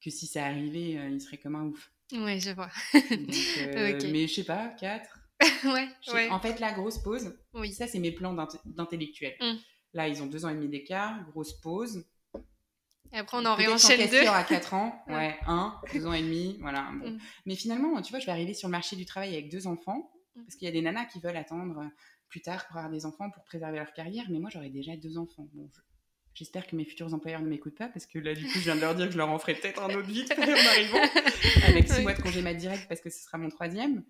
[0.00, 1.92] que si ça arrivait, il serait comme un ouf.
[2.12, 2.70] Ouais, je vois.
[2.94, 5.18] Mais je sais pas, 4.
[6.14, 7.72] ouais, En fait, la grosse pause, oui.
[7.72, 9.34] ça c'est mes plans d'intellectuel.
[9.40, 9.56] Mm.
[9.94, 12.04] Là, ils ont deux ans et demi d'écart, grosse pause.
[13.12, 14.26] Et après, on en réenchaîne deux.
[14.26, 16.90] à 4 ans, ouais, 1, 2 ans et demi, voilà.
[16.92, 17.10] Bon.
[17.10, 17.18] Mm.
[17.46, 20.10] Mais finalement, tu vois, je vais arriver sur le marché du travail avec deux enfants,
[20.36, 20.42] mm.
[20.44, 21.90] parce qu'il y a des nanas qui veulent attendre
[22.28, 25.18] plus tard pour avoir des enfants, pour préserver leur carrière, mais moi, j'aurais déjà deux
[25.18, 25.48] enfants.
[25.52, 25.68] Bon,
[26.32, 28.76] J'espère que mes futurs employeurs ne m'écoutent pas, parce que là, du coup, je viens
[28.76, 31.02] de leur dire que je leur en ferai peut-être un autre vite en arrivant,
[31.66, 34.04] avec six mois de congé mat direct, parce que ce sera mon troisième.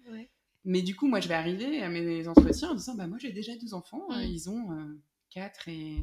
[0.65, 3.33] Mais du coup, moi, je vais arriver à mes entretiens en disant, bah, moi, j'ai
[3.33, 4.21] déjà deux enfants, mm.
[4.21, 5.97] ils ont euh, 4 et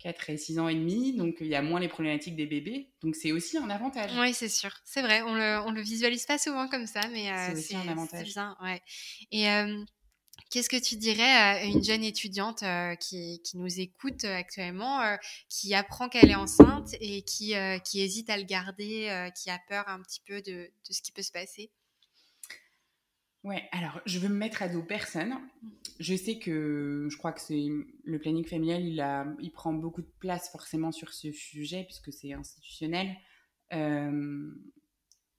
[0.00, 2.90] 4 et 6 ans et demi, donc il y a moins les problématiques des bébés.
[3.02, 4.10] Donc c'est aussi un avantage.
[4.18, 4.70] Oui, c'est sûr.
[4.84, 7.76] C'est vrai, on le, on le visualise pas souvent comme ça, mais euh, c'est aussi
[7.76, 8.28] un avantage.
[8.28, 8.80] Bien, ouais.
[9.30, 9.84] Et euh,
[10.50, 15.00] qu'est-ce que tu dirais à une jeune étudiante euh, qui, qui, nous écoute actuellement,
[15.50, 19.86] qui apprend qu'elle est enceinte et qui, qui hésite à le garder, qui a peur
[19.88, 20.52] un petit peu de,
[20.88, 21.70] de ce qui peut se passer?
[23.42, 25.34] Ouais, alors je veux me mettre à dos personne.
[25.98, 27.68] Je sais que je crois que c'est
[28.04, 32.12] le planning familial, il, a, il prend beaucoup de place forcément sur ce sujet puisque
[32.12, 33.16] c'est institutionnel.
[33.72, 34.50] Euh,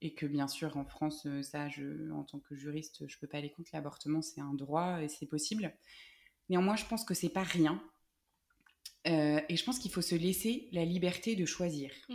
[0.00, 3.38] et que bien sûr en France, ça, je, en tant que juriste, je peux pas
[3.38, 5.72] aller contre l'avortement, c'est un droit et c'est possible.
[6.48, 7.80] Néanmoins, je pense que c'est pas rien.
[9.06, 11.92] Euh, et je pense qu'il faut se laisser la liberté de choisir.
[12.08, 12.14] Mmh.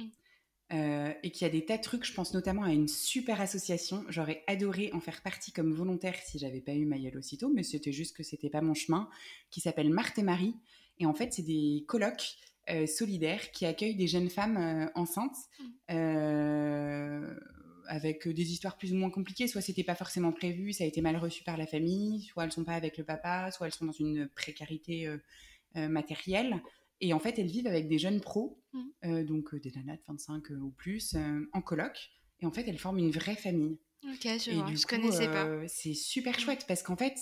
[0.73, 2.05] Euh, et qu'il y a des tas de trucs.
[2.05, 4.03] Je pense notamment à une super association.
[4.09, 7.93] J'aurais adoré en faire partie comme volontaire si j'avais pas eu Mayel aussitôt, mais c'était
[7.93, 9.09] juste que c'était pas mon chemin.
[9.49, 10.55] Qui s'appelle Marthe et Marie.
[10.99, 12.35] Et en fait, c'est des colloques
[12.69, 15.37] euh, solidaires qui accueillent des jeunes femmes euh, enceintes.
[15.89, 17.35] Mmh.
[17.89, 19.47] avec des histoires plus ou moins compliquées.
[19.47, 22.51] Soit c'était pas forcément prévu, ça a été mal reçu par la famille, soit elles
[22.51, 25.09] sont pas avec le papa, soit elles sont dans une précarité
[25.75, 26.61] matérielle.
[26.99, 29.23] Et en fait, elles vivent avec des jeunes pros, mmh.
[29.23, 31.15] donc des nanas de 25 ou plus,
[31.53, 32.09] en coloc.
[32.39, 33.77] Et en fait, elles forment une vraie famille.
[34.03, 34.73] Ok, je vois.
[34.73, 35.67] je connaissais pas.
[35.67, 37.17] C'est super chouette parce qu'en fait,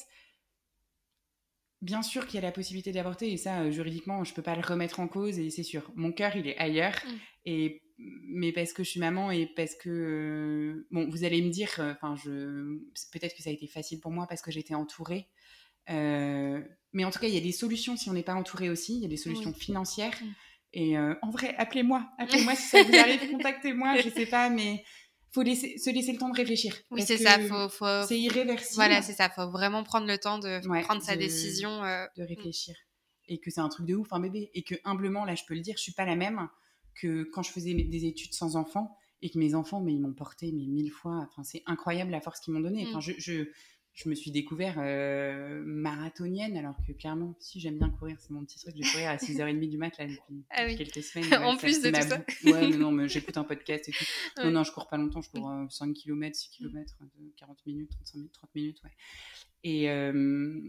[1.81, 4.61] bien sûr qu'il y a la possibilité d'avorter et ça, juridiquement, je peux pas le
[4.61, 5.91] remettre en cause et c'est sûr.
[5.95, 6.95] Mon cœur, il est ailleurs.
[7.05, 7.11] Mmh.
[7.45, 11.69] Et mais parce que je suis maman et parce que bon, vous allez me dire,
[11.79, 12.79] enfin, je
[13.11, 15.29] peut-être que ça a été facile pour moi parce que j'étais entourée.
[15.89, 16.61] Euh,
[16.95, 18.95] mais en tout cas, il y a des solutions si on n'est pas entouré aussi.
[18.95, 20.17] Il y a des solutions financières.
[20.21, 20.27] Mm.
[20.71, 22.09] Et euh, en vrai, appelez-moi.
[22.17, 23.31] Appelez-moi si ça vous arrive.
[23.31, 23.97] Contactez-moi.
[23.97, 24.81] Je sais pas, mais
[25.33, 26.73] faut laisser, se laisser le temps de réfléchir.
[26.91, 27.37] Oui, c'est ça.
[27.39, 28.07] Faut, faut...
[28.07, 28.75] C'est irréversible.
[28.75, 29.29] Voilà, c'est ça.
[29.29, 31.83] Faut vraiment prendre le temps de prendre sa décision.
[31.83, 32.73] Euh, de réfléchir.
[33.27, 34.49] Et que c'est un truc de ouf, un bébé.
[34.53, 36.47] Et que humblement, là, je peux le dire, je suis pas la même
[36.93, 40.13] que quand je faisais des études sans enfants et que mes enfants, mais ils m'ont
[40.13, 41.27] porté mais mille fois.
[41.29, 42.87] Enfin, c'est incroyable la force qu'ils m'ont donnée.
[42.87, 43.15] Enfin, mm.
[43.17, 43.49] je
[43.95, 48.43] je me suis découvert euh, marathonienne, alors que clairement, si j'aime bien courir, c'est mon
[48.43, 48.75] petit truc.
[48.75, 51.33] Je vais courir à 6h30 du mat là, depuis, ah quelques semaines.
[51.43, 52.17] en plus de tout ça.
[52.43, 54.03] Ouais, mais non, mais j'écoute un podcast et tout.
[54.43, 56.97] Non, non, je cours pas longtemps, je cours 5 km, 6 km,
[57.37, 58.91] 40 minutes, 35 minutes, 30 minutes, ouais.
[59.63, 60.61] Et, euh,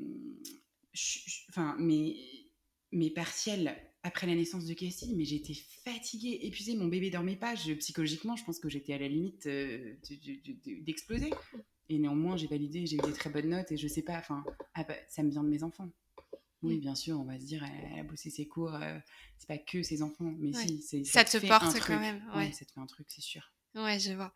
[1.51, 2.17] enfin, mes,
[2.93, 5.55] mes partiels après la naissance de Cassie, mais j'étais
[5.85, 7.57] fatiguée, épuisée, mon bébé dormait pas.
[7.57, 9.97] Je, psychologiquement, je pense que j'étais à la limite euh,
[10.65, 11.31] d'exploser.
[11.89, 14.45] Et néanmoins, j'ai validé, j'ai eu des très bonnes notes et je sais pas, enfin,
[14.75, 15.89] ah bah, ça me vient de mes enfants.
[16.63, 18.99] Oui, bien sûr, on va se dire, elle, a bossé ses cours, euh,
[19.39, 22.23] c'est pas que ses enfants, mais si, c'est, ça, te, porte quand même.
[22.35, 22.51] Ouais.
[22.53, 23.53] ça te fait un truc, c'est sûr.
[23.75, 24.33] Ouais, je vois.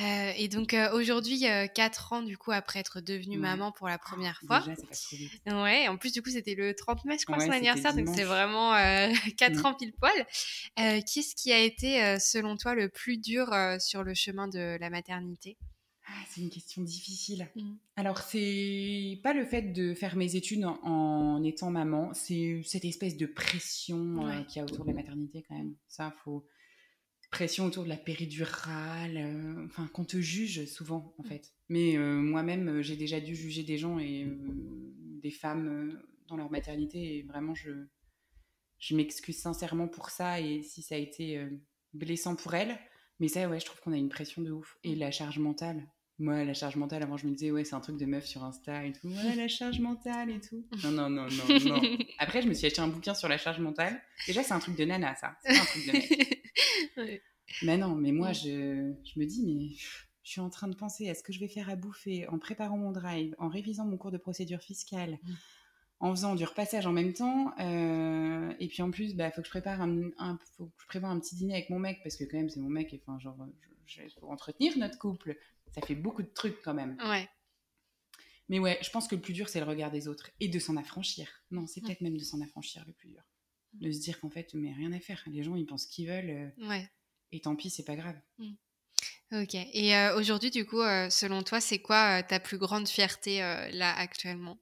[0.00, 3.98] Euh, et donc euh, aujourd'hui, 4 ans du coup après être devenue maman pour la
[3.98, 4.60] première fois.
[4.60, 5.42] Déjà, trop vite.
[5.46, 8.22] Ouais, en plus du coup c'était le 30 mai, je crois, son anniversaire, donc c'est
[8.22, 8.70] vraiment
[9.36, 9.66] 4 mm.
[9.66, 10.26] ans pile poil.
[10.76, 15.58] qu'est-ce qui a été selon toi le plus dur sur le chemin de la maternité?
[16.10, 17.48] Ah, c'est une question difficile.
[17.54, 17.74] Mmh.
[17.96, 23.16] Alors, c'est pas le fait de faire mes études en, étant maman, c'est cette espèce
[23.16, 25.74] de pression euh, qu'il y a autour de la maternité quand même.
[25.86, 26.46] Ça, faut
[27.30, 31.26] pression autour de la péridurale, euh, enfin qu'on te juge souvent en mmh.
[31.26, 31.52] fait.
[31.68, 34.26] Mais euh, moi-même, j'ai déjà dû juger des gens et
[35.22, 37.70] des femmes dans leur maternité et vraiment je
[38.78, 41.44] je m'excuse sincèrement pour ça et si ça a été
[41.92, 42.78] blessant pour elles.
[43.20, 44.78] Mais ça, ouais, je trouve qu'on a une pression de ouf.
[44.84, 44.98] Et mmh.
[45.00, 45.86] la charge mentale,
[46.18, 48.42] moi, la charge mentale, avant, je me disais, ouais, c'est un truc de meuf sur
[48.42, 49.08] Insta et tout.
[49.08, 50.66] Ouais, la charge mentale et tout.
[50.82, 51.80] Non, non, non, non, non.
[52.18, 54.00] Après, je me suis acheté un bouquin sur la charge mentale.
[54.26, 55.36] Déjà, c'est un truc de nana, ça.
[55.42, 57.22] C'est pas un truc de mec.
[57.62, 59.74] Mais non, mais moi, je, je me dis, mais
[60.28, 62.38] je suis en train de penser à ce que je vais faire à bouffer en
[62.38, 65.32] préparant mon drive, en révisant mon cours de procédure fiscale, mm.
[66.00, 67.52] en faisant du repassage en même temps.
[67.58, 70.86] Euh, et puis en plus, il bah, faut que je prépare un, faut que je
[70.86, 73.02] prévoie un petit dîner avec mon mec parce que quand même c'est mon mec et
[73.06, 73.38] enfin genre
[73.86, 75.38] je, pour entretenir notre couple
[75.74, 76.96] ça fait beaucoup de trucs quand même.
[77.04, 77.28] Ouais.
[78.48, 80.58] Mais ouais, je pense que le plus dur, c'est le regard des autres et de
[80.58, 81.28] s'en affranchir.
[81.50, 83.22] Non, c'est peut-être même de s'en affranchir le plus dur.
[83.74, 85.22] De se dire qu'en fait, mais rien à faire.
[85.26, 86.30] Les gens, ils pensent qu'ils veulent.
[86.30, 86.90] Euh, ouais.
[87.32, 88.18] Et tant pis, c'est pas grave.
[88.38, 88.54] Mm.
[89.42, 89.54] Ok.
[89.54, 93.94] Et euh, aujourd'hui, du coup, euh, selon toi, c'est quoi ta plus grande fierté là
[93.94, 94.58] actuellement?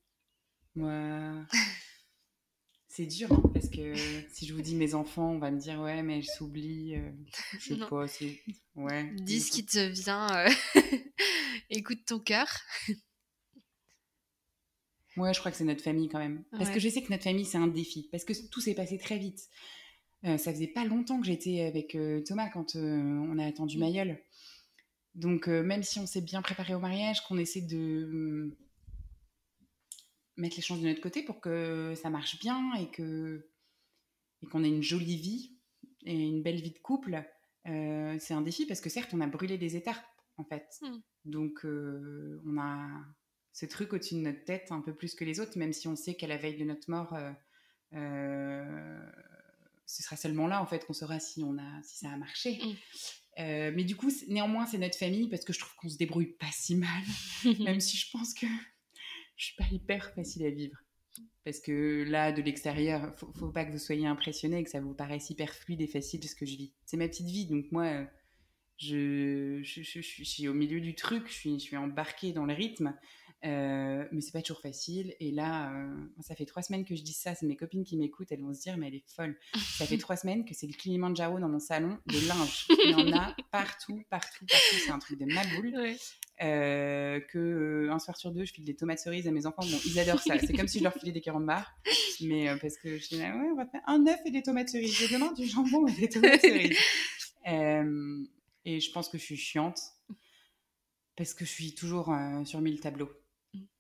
[0.75, 1.47] Moi.
[2.97, 3.95] C'est dur hein, parce que
[4.33, 6.99] si je vous dis mes enfants, on va me dire ouais, mais elles s'oublient.
[7.59, 8.07] je sais pas.
[8.75, 9.11] Ouais.
[9.17, 10.47] Dis ce qui te vient.
[11.71, 12.49] Écoute ton cœur.
[15.19, 16.45] Ouais, je crois que c'est notre famille quand même.
[16.53, 18.09] Parce que je sais que notre famille, c'est un défi.
[18.11, 19.41] Parce que tout s'est passé très vite.
[20.25, 23.79] Euh, ça faisait pas longtemps que j'étais avec euh, Thomas quand euh, on a attendu
[23.79, 24.19] Mayol.
[25.15, 28.55] Donc, même si on s'est bien préparé au mariage, qu'on essaie de
[30.37, 33.49] mettre les chances de notre côté pour que ça marche bien et que
[34.43, 35.59] et qu'on ait une jolie vie
[36.05, 37.23] et une belle vie de couple,
[37.65, 40.05] c'est un défi parce que certes, on a brûlé des étapes
[40.37, 40.69] en fait.
[40.83, 40.99] Hmm.
[41.25, 42.89] Donc, on a
[43.57, 45.97] ce truc au-dessus de notre tête un peu plus que les autres, même si on
[45.97, 47.33] sait qu'à la veille de notre mort, euh,
[47.95, 49.11] euh,
[49.87, 52.61] ce sera seulement là en fait qu'on saura si on a si ça a marché.
[52.63, 52.75] Mm.
[53.39, 56.37] Euh, mais du coup, néanmoins, c'est notre famille parce que je trouve qu'on se débrouille
[56.39, 57.03] pas si mal,
[57.61, 58.47] même si je pense que
[59.37, 60.77] je suis pas hyper facile à vivre.
[61.45, 64.95] Parce que là, de l'extérieur, faut, faut pas que vous soyez impressionné, que ça vous
[64.95, 66.73] paraisse hyper fluide et facile ce que je vis.
[66.85, 68.07] C'est ma petite vie, donc moi,
[68.79, 72.95] je, suis au milieu du truc, je suis, je suis embarquée dans le rythme.
[73.45, 75.15] Euh, mais c'est pas toujours facile.
[75.21, 77.35] Et là, euh, ça fait trois semaines que je dis ça.
[77.35, 78.33] C'est mes copines qui m'écoutent.
[78.33, 79.39] Elles vont se dire, mais elle est folle.
[79.55, 82.67] Ça fait trois semaines que c'est le Kilimanjaro dans mon salon de linge.
[82.85, 84.77] Il y en a partout, partout, partout.
[84.85, 85.97] C'est un truc de ma boule.
[86.43, 89.63] Euh, que un soir sur deux, je file des tomates cerises à mes enfants.
[89.63, 90.39] Bon, ils adorent ça.
[90.39, 91.75] C'est comme si je leur filais des carambars.
[92.21, 94.95] Mais parce que je dis, ouais, on va faire un œuf et des tomates cerises.
[94.95, 96.79] Je demande du jambon et des tomates cerises.
[97.47, 99.81] et je pense que je suis chiante.
[101.17, 102.15] parce que je suis toujours
[102.45, 103.11] sur mille tableaux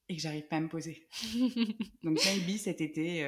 [0.09, 1.09] et que j'arrive pas à me poser.
[2.03, 3.25] Donc maybe cet été,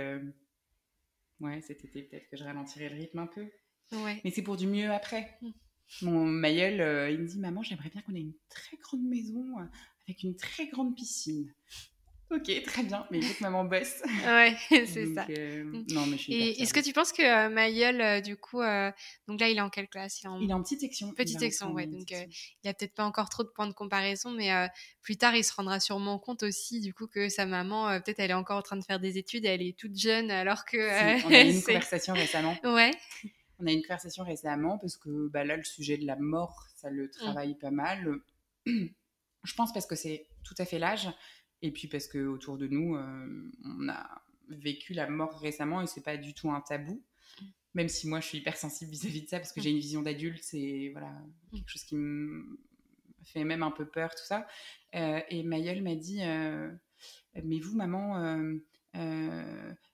[1.41, 3.47] ouais, cet été peut-être que je ralentirai le rythme un peu.
[3.93, 4.21] Ouais.
[4.25, 5.39] Mais c'est pour du mieux après.
[6.03, 9.45] Mon Mayel, il me dit Maman, j'aimerais bien qu'on ait une très grande maison
[10.07, 11.53] avec une très grande piscine.
[12.31, 13.07] Ok, très bien.
[13.11, 14.03] Mais il faut que maman bosse.
[14.27, 15.27] ouais, c'est ça.
[15.31, 15.87] Euh, mm.
[15.93, 18.59] non, mais je suis Et est-ce que tu penses que euh, Mayol, euh, du coup,
[18.59, 20.21] donc là, il est en quelle classe?
[20.21, 20.41] Il est en...
[20.41, 21.13] il est en, petite section.
[21.13, 21.87] Petite section, ouais.
[21.87, 22.29] Donc, il
[22.65, 24.51] n'y a peut-être pas encore trop de points de comparaison, mais
[25.01, 28.31] plus tard, il se rendra sûrement compte aussi, du coup, que sa maman, peut-être, elle
[28.31, 30.77] est encore en train de faire des études et elle est toute jeune, alors que.
[31.27, 32.57] on a eu une conversation récemment.
[32.65, 32.91] Ouais.
[33.59, 36.67] On a eu une conversation récemment parce que bah, là, le sujet de la mort,
[36.77, 37.11] ça le mm.
[37.11, 38.21] travaille pas mal.
[38.67, 41.09] je pense parce que c'est tout à fait l'âge.
[41.63, 45.87] Et puis parce que autour de nous, euh, on a vécu la mort récemment et
[45.87, 47.03] c'est pas du tout un tabou.
[47.75, 50.03] Même si moi je suis hyper sensible vis-à-vis de ça parce que j'ai une vision
[50.03, 51.13] d'adulte, c'est voilà
[51.53, 52.59] quelque chose qui me
[53.25, 54.47] fait même un peu peur tout ça.
[54.95, 56.71] Euh, et Mayel m'a dit, euh,
[57.45, 58.41] mais vous maman,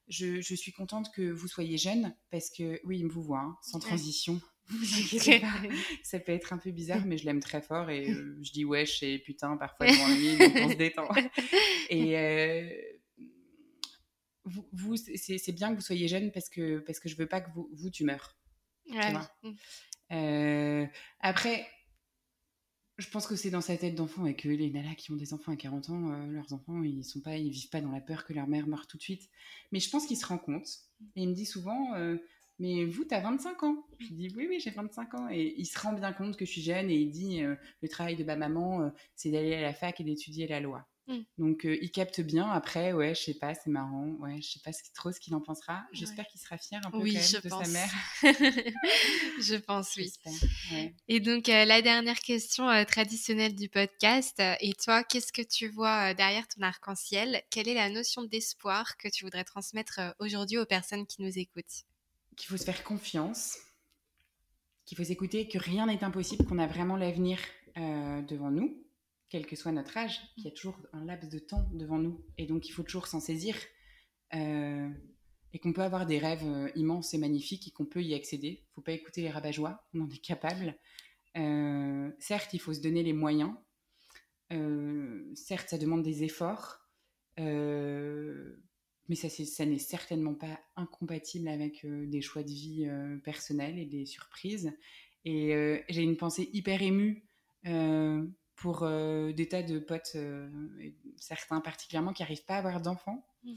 [0.09, 3.41] je, je, suis contente que vous soyez jeune parce que oui il me vous voit
[3.41, 4.41] hein, sans transition.
[4.69, 5.53] Vous inquiétez pas.
[6.03, 8.65] Ça peut être un peu bizarre, mais je l'aime très fort et euh, je dis
[8.65, 11.09] wesh et putain parfois devant lui, donc on se détend.
[11.91, 12.71] Et euh,
[14.45, 17.43] vous, vous c'est bien que vous soyez jeune parce que, parce que je veux pas
[17.43, 18.39] que vous, vous tu meurs.
[18.87, 19.53] Mm.
[20.13, 20.87] Euh,
[21.21, 21.67] après,
[22.99, 25.35] je pense que c'est dans sa tête d'enfant et que les nanas qui ont des
[25.35, 28.25] enfants à 40 ans, leurs enfants, ils sont pas, ils vivent pas dans la peur
[28.25, 29.29] que leur mère meure tout de suite.
[29.73, 30.69] Mais je pense qu'il se rend compte.
[31.17, 31.95] Et il me dit souvent,
[32.59, 33.85] mais vous, tu as 25 ans?
[33.99, 35.29] Je dis, oui, oui, j'ai 25 ans.
[35.31, 37.89] Et il se rend bien compte que je suis jeune et il dit, euh, le
[37.89, 40.87] travail de ma maman, euh, c'est d'aller à la fac et d'étudier la loi.
[41.07, 41.19] Mm.
[41.39, 42.51] Donc, euh, il capte bien.
[42.51, 44.07] Après, ouais, je sais pas, c'est marrant.
[44.21, 45.85] Ouais, je sais pas trop ce qu'il en pensera.
[45.93, 47.91] J'espère qu'il sera fier un peu oui, de sa mère.
[48.23, 50.13] je pense, oui.
[51.09, 54.41] Et donc, la dernière question traditionnelle du podcast.
[54.61, 57.43] Et toi, qu'est-ce que tu vois derrière ton arc-en-ciel?
[57.51, 61.85] Quelle est la notion d'espoir que tu voudrais transmettre aujourd'hui aux personnes qui nous écoutent?
[62.37, 63.59] Qu'il faut se faire confiance,
[64.87, 67.39] qu'il faut s'écouter, que rien n'est impossible, qu'on a vraiment l'avenir
[67.77, 68.84] euh, devant nous,
[69.35, 72.25] quel que soit notre âge, qu'il y a toujours un laps de temps devant nous,
[72.39, 73.57] et donc il faut toujours s'en saisir,
[74.35, 74.89] euh,
[75.53, 78.49] et qu'on peut avoir des rêves euh, immenses et magnifiques, et qu'on peut y accéder.
[78.49, 79.51] Il ne faut pas écouter les rabat
[79.95, 80.77] on en est capable.
[82.21, 83.55] certes, il faut se donner les moyens.
[85.35, 86.81] certes, ça demande des efforts
[89.09, 93.85] mais ça, n'est certainement pas incompatible avec euh, des choix de vie euh, personnels et
[93.85, 94.73] des surprises.
[95.25, 97.25] Et euh, j'ai une pensée hyper émue
[98.57, 100.17] pour des tas de potes,
[101.17, 103.27] certains particulièrement, qui n'arrivent pas à avoir d'enfants.
[103.45, 103.57] Mmh.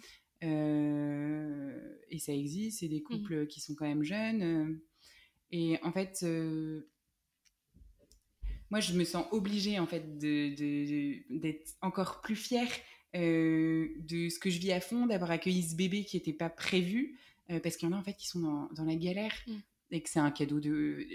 [2.09, 3.03] et ça existe, c'est des mmh.
[3.03, 4.79] couples qui sont quand même jeunes.
[5.51, 6.25] et en fait,
[8.69, 10.59] moi, je me sens obligée en fait d'être
[11.29, 12.69] de, encore plus fière
[13.15, 16.49] euh, de ce que je vis à fond, d'avoir accueilli ce bébé qui n'était pas
[16.49, 17.17] prévu,
[17.49, 19.55] euh, parce qu'il y en a en fait qui sont dans, la galère mm.
[19.91, 21.07] et que c'est un cadeau de,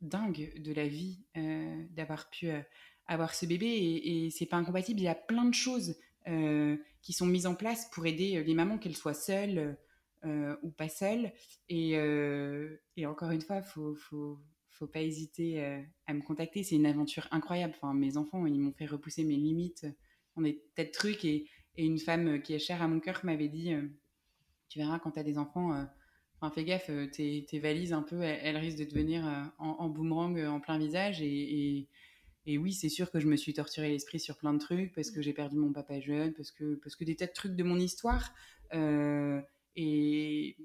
[0.00, 2.48] dingue de la vie euh, d'avoir pu
[3.06, 5.00] avoir ce bébé et, et c'est pas incompatible.
[5.00, 5.96] Il y a plein de choses
[7.00, 9.78] qui sont mises en place pour aider les mamans, qu'elles soient seules
[10.62, 11.32] ou pas seules.
[11.70, 11.92] Et,
[12.96, 14.38] et encore une fois, faut, faut
[14.68, 16.64] faut pas hésiter à me contacter.
[16.64, 17.72] C'est une aventure incroyable.
[17.78, 19.86] Enfin, mes enfants, ils m'ont fait repousser mes limites
[20.38, 21.24] on est peut-être trucs.
[21.24, 21.46] Et,
[21.76, 23.86] une femme qui est chère à mon cœur m'avait dit euh,
[24.68, 25.84] Tu verras, quand tu as des enfants, euh,
[26.40, 29.24] enfin, fais gaffe, euh, tes, valises, un peu, elles, risquent de devenir
[29.58, 31.22] en, boomerang en plein visage.
[31.22, 31.88] Et,
[32.46, 35.20] oui, c'est sûr que je me suis torturé l'esprit sur plein de trucs parce que
[35.20, 37.78] j'ai perdu mon papa jeune, parce que, parce que des tas de trucs de mon
[37.78, 38.32] histoire.
[39.76, 40.56] et,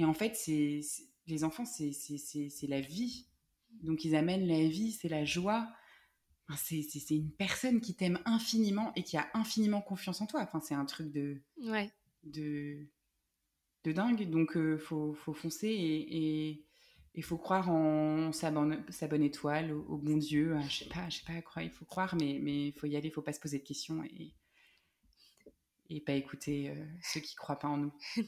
[0.00, 0.80] en fait, c'est
[1.26, 3.26] les enfants, c'est la vie.
[3.82, 5.68] Donc, ils amènent la vie, c'est la joie
[6.56, 10.40] c'est une personne qui t'aime infiniment et qui a infiniment confiance en toi.
[10.40, 11.90] Enfin, c'est un truc de, ouais.
[12.24, 12.86] de,
[13.84, 14.28] de dingue.
[14.28, 16.64] Donc, il euh, faut, faut, foncer et
[17.14, 20.56] il faut croire en sa bonne, sa bonne étoile, au, bon Dieu.
[20.68, 22.96] Je sais pas, je sais pas à quoi il faut croire, mais il faut y
[22.96, 24.02] aller, il faut pas se poser de questions.
[25.90, 27.92] Et pas écouter euh, ceux qui croient pas en nous.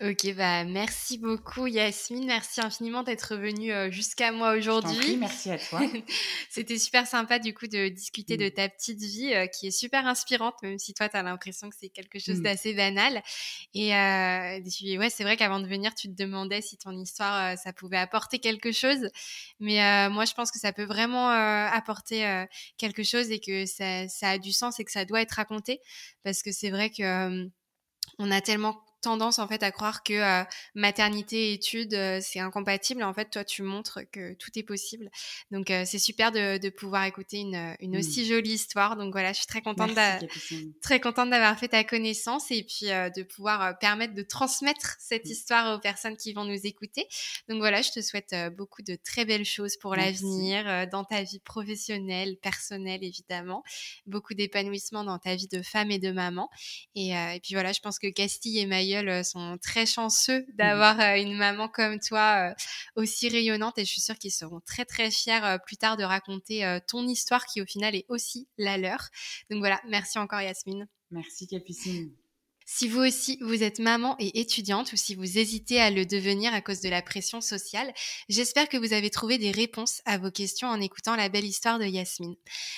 [0.00, 5.16] ok, bah merci beaucoup Yasmine, merci infiniment d'être venue euh, jusqu'à moi aujourd'hui.
[5.16, 5.80] Merci à toi.
[6.50, 8.50] C'était super sympa du coup de discuter de mm.
[8.52, 11.74] ta petite vie euh, qui est super inspirante, même si toi tu as l'impression que
[11.76, 12.42] c'est quelque chose mm.
[12.42, 13.22] d'assez banal.
[13.74, 17.96] Et ouais, c'est vrai qu'avant de venir, tu te demandais si ton histoire ça pouvait
[17.96, 19.08] apporter quelque chose,
[19.58, 22.46] mais moi je pense que ça peut vraiment apporter
[22.78, 25.80] quelque chose et que ça, ça a du sens et que ça doit être raconté
[26.22, 27.50] parce que c'est vrai que
[28.18, 30.44] on a tellement tendance en fait à croire que euh,
[30.74, 33.02] maternité et études euh, c'est incompatible.
[33.02, 35.10] En fait, toi tu montres que tout est possible.
[35.50, 37.98] Donc euh, c'est super de, de, pouvoir écouter une, une mmh.
[37.98, 38.96] aussi jolie histoire.
[38.96, 39.92] Donc voilà, je suis très contente
[40.82, 45.30] très contente d'avoir fait ta connaissance et puis de pouvoir permettre de transmettre cette mmh.
[45.30, 47.06] histoire aux personnes qui vont nous écouter.
[47.48, 51.40] Donc voilà, je te souhaite beaucoup de très belles choses pour l'avenir dans ta vie
[51.40, 53.62] professionnelle, personnelle évidemment,
[54.06, 56.48] beaucoup d'épanouissement dans ta vie de femme et de maman.
[56.94, 60.52] Et, et puis voilà, je pense que Castille et Maillot euh, sont très chanceux mmh
[60.54, 62.54] d'avoir euh, une maman comme toi euh,
[62.96, 66.78] aussi rayonnante et je suis sûre qu'ils seront très très fiers plus tard de raconter
[66.88, 69.08] ton histoire qui au final est aussi la leur.
[69.50, 70.88] Donc voilà, merci encore Yasmine.
[71.10, 72.12] Merci Capucine.
[72.66, 76.54] Si vous aussi, vous êtes maman et étudiante ou si vous hésitez à le devenir
[76.54, 77.92] à cause de la pression sociale,
[78.30, 81.78] j'espère que vous avez trouvé des réponses à vos questions en écoutant la belle histoire
[81.78, 82.36] de Yasmine.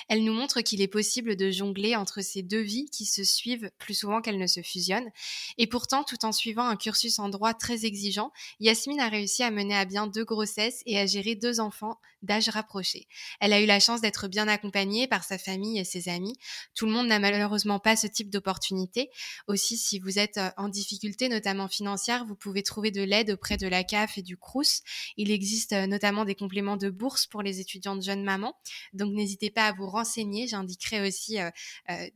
[0.09, 3.71] Elle nous montre qu'il est possible de jongler entre ces deux vies qui se suivent
[3.79, 5.11] plus souvent qu'elles ne se fusionnent.
[5.57, 9.53] Et pourtant, tout en suivant un cursus en droit très exigeant, Yasmine a réussi à
[9.53, 13.07] mener à bien deux grossesses et à gérer deux enfants d'âge rapproché.
[13.41, 16.37] Elle a eu la chance d'être bien accompagnée par sa famille et ses amis.
[16.75, 19.11] Tout le monde n'a malheureusement pas ce type d'opportunité.
[19.47, 23.57] Aussi, si vous êtes euh, en difficulté, notamment financière, vous pouvez trouver de l'aide auprès
[23.57, 24.83] de la CAF et du CRUS.
[25.17, 28.57] Il existe euh, notamment des compléments de bourse pour les étudiantes jeunes mamans.
[28.93, 30.47] Donc n'hésitez pas à vous renseigner.
[30.47, 31.51] J'indiquerai aussi euh,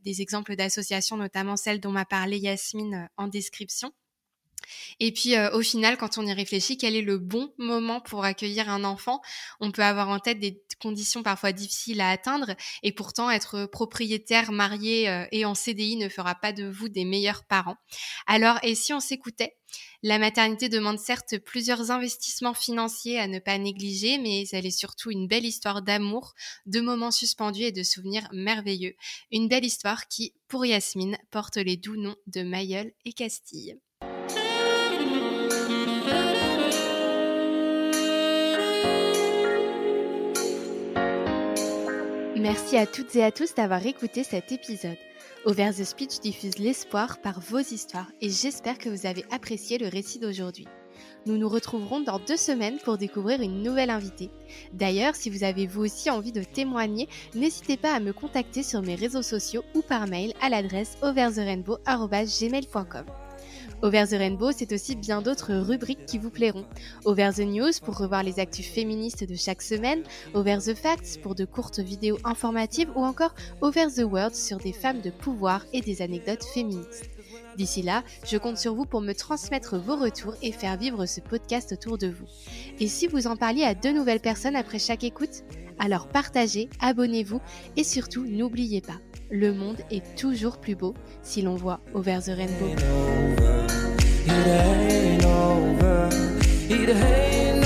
[0.03, 3.91] des exemples d'associations, notamment celle dont m'a parlé Yasmine en description.
[4.99, 8.23] Et puis euh, au final, quand on y réfléchit, quel est le bon moment pour
[8.23, 9.21] accueillir un enfant?
[9.59, 14.51] On peut avoir en tête des conditions parfois difficiles à atteindre et pourtant être propriétaire,
[14.51, 17.77] marié euh, et en CDI ne fera pas de vous des meilleurs parents.
[18.27, 19.55] Alors, et si on s'écoutait?
[20.03, 25.11] La maternité demande certes plusieurs investissements financiers à ne pas négliger, mais elle est surtout
[25.11, 26.33] une belle histoire d'amour,
[26.65, 28.95] de moments suspendus et de souvenirs merveilleux.
[29.31, 33.79] Une belle histoire qui, pour Yasmine, porte les doux noms de Mayol et Castille.
[42.41, 44.97] Merci à toutes et à tous d'avoir écouté cet épisode.
[45.45, 49.87] Over the Speech diffuse l'espoir par vos histoires et j'espère que vous avez apprécié le
[49.87, 50.67] récit d'aujourd'hui.
[51.27, 54.31] Nous nous retrouverons dans deux semaines pour découvrir une nouvelle invitée.
[54.73, 58.81] D'ailleurs, si vous avez vous aussi envie de témoigner, n'hésitez pas à me contacter sur
[58.81, 63.05] mes réseaux sociaux ou par mail à l'adresse overtherainbow.gmail.com.
[63.81, 66.65] Over the Rainbow, c'est aussi bien d'autres rubriques qui vous plairont.
[67.05, 70.03] Over the News pour revoir les actus féministes de chaque semaine,
[70.33, 74.73] Over the Facts pour de courtes vidéos informatives ou encore Over the World sur des
[74.73, 77.09] femmes de pouvoir et des anecdotes féministes.
[77.57, 81.19] D'ici là, je compte sur vous pour me transmettre vos retours et faire vivre ce
[81.19, 82.25] podcast autour de vous.
[82.79, 85.43] Et si vous en parliez à deux nouvelles personnes après chaque écoute,
[85.79, 87.41] alors partagez, abonnez-vous
[87.75, 88.99] et surtout n'oubliez pas,
[89.29, 90.93] le monde est toujours plus beau
[91.23, 93.60] si l'on voit Over the Rainbow.
[94.23, 96.09] It ain't over.
[96.69, 97.60] It ain't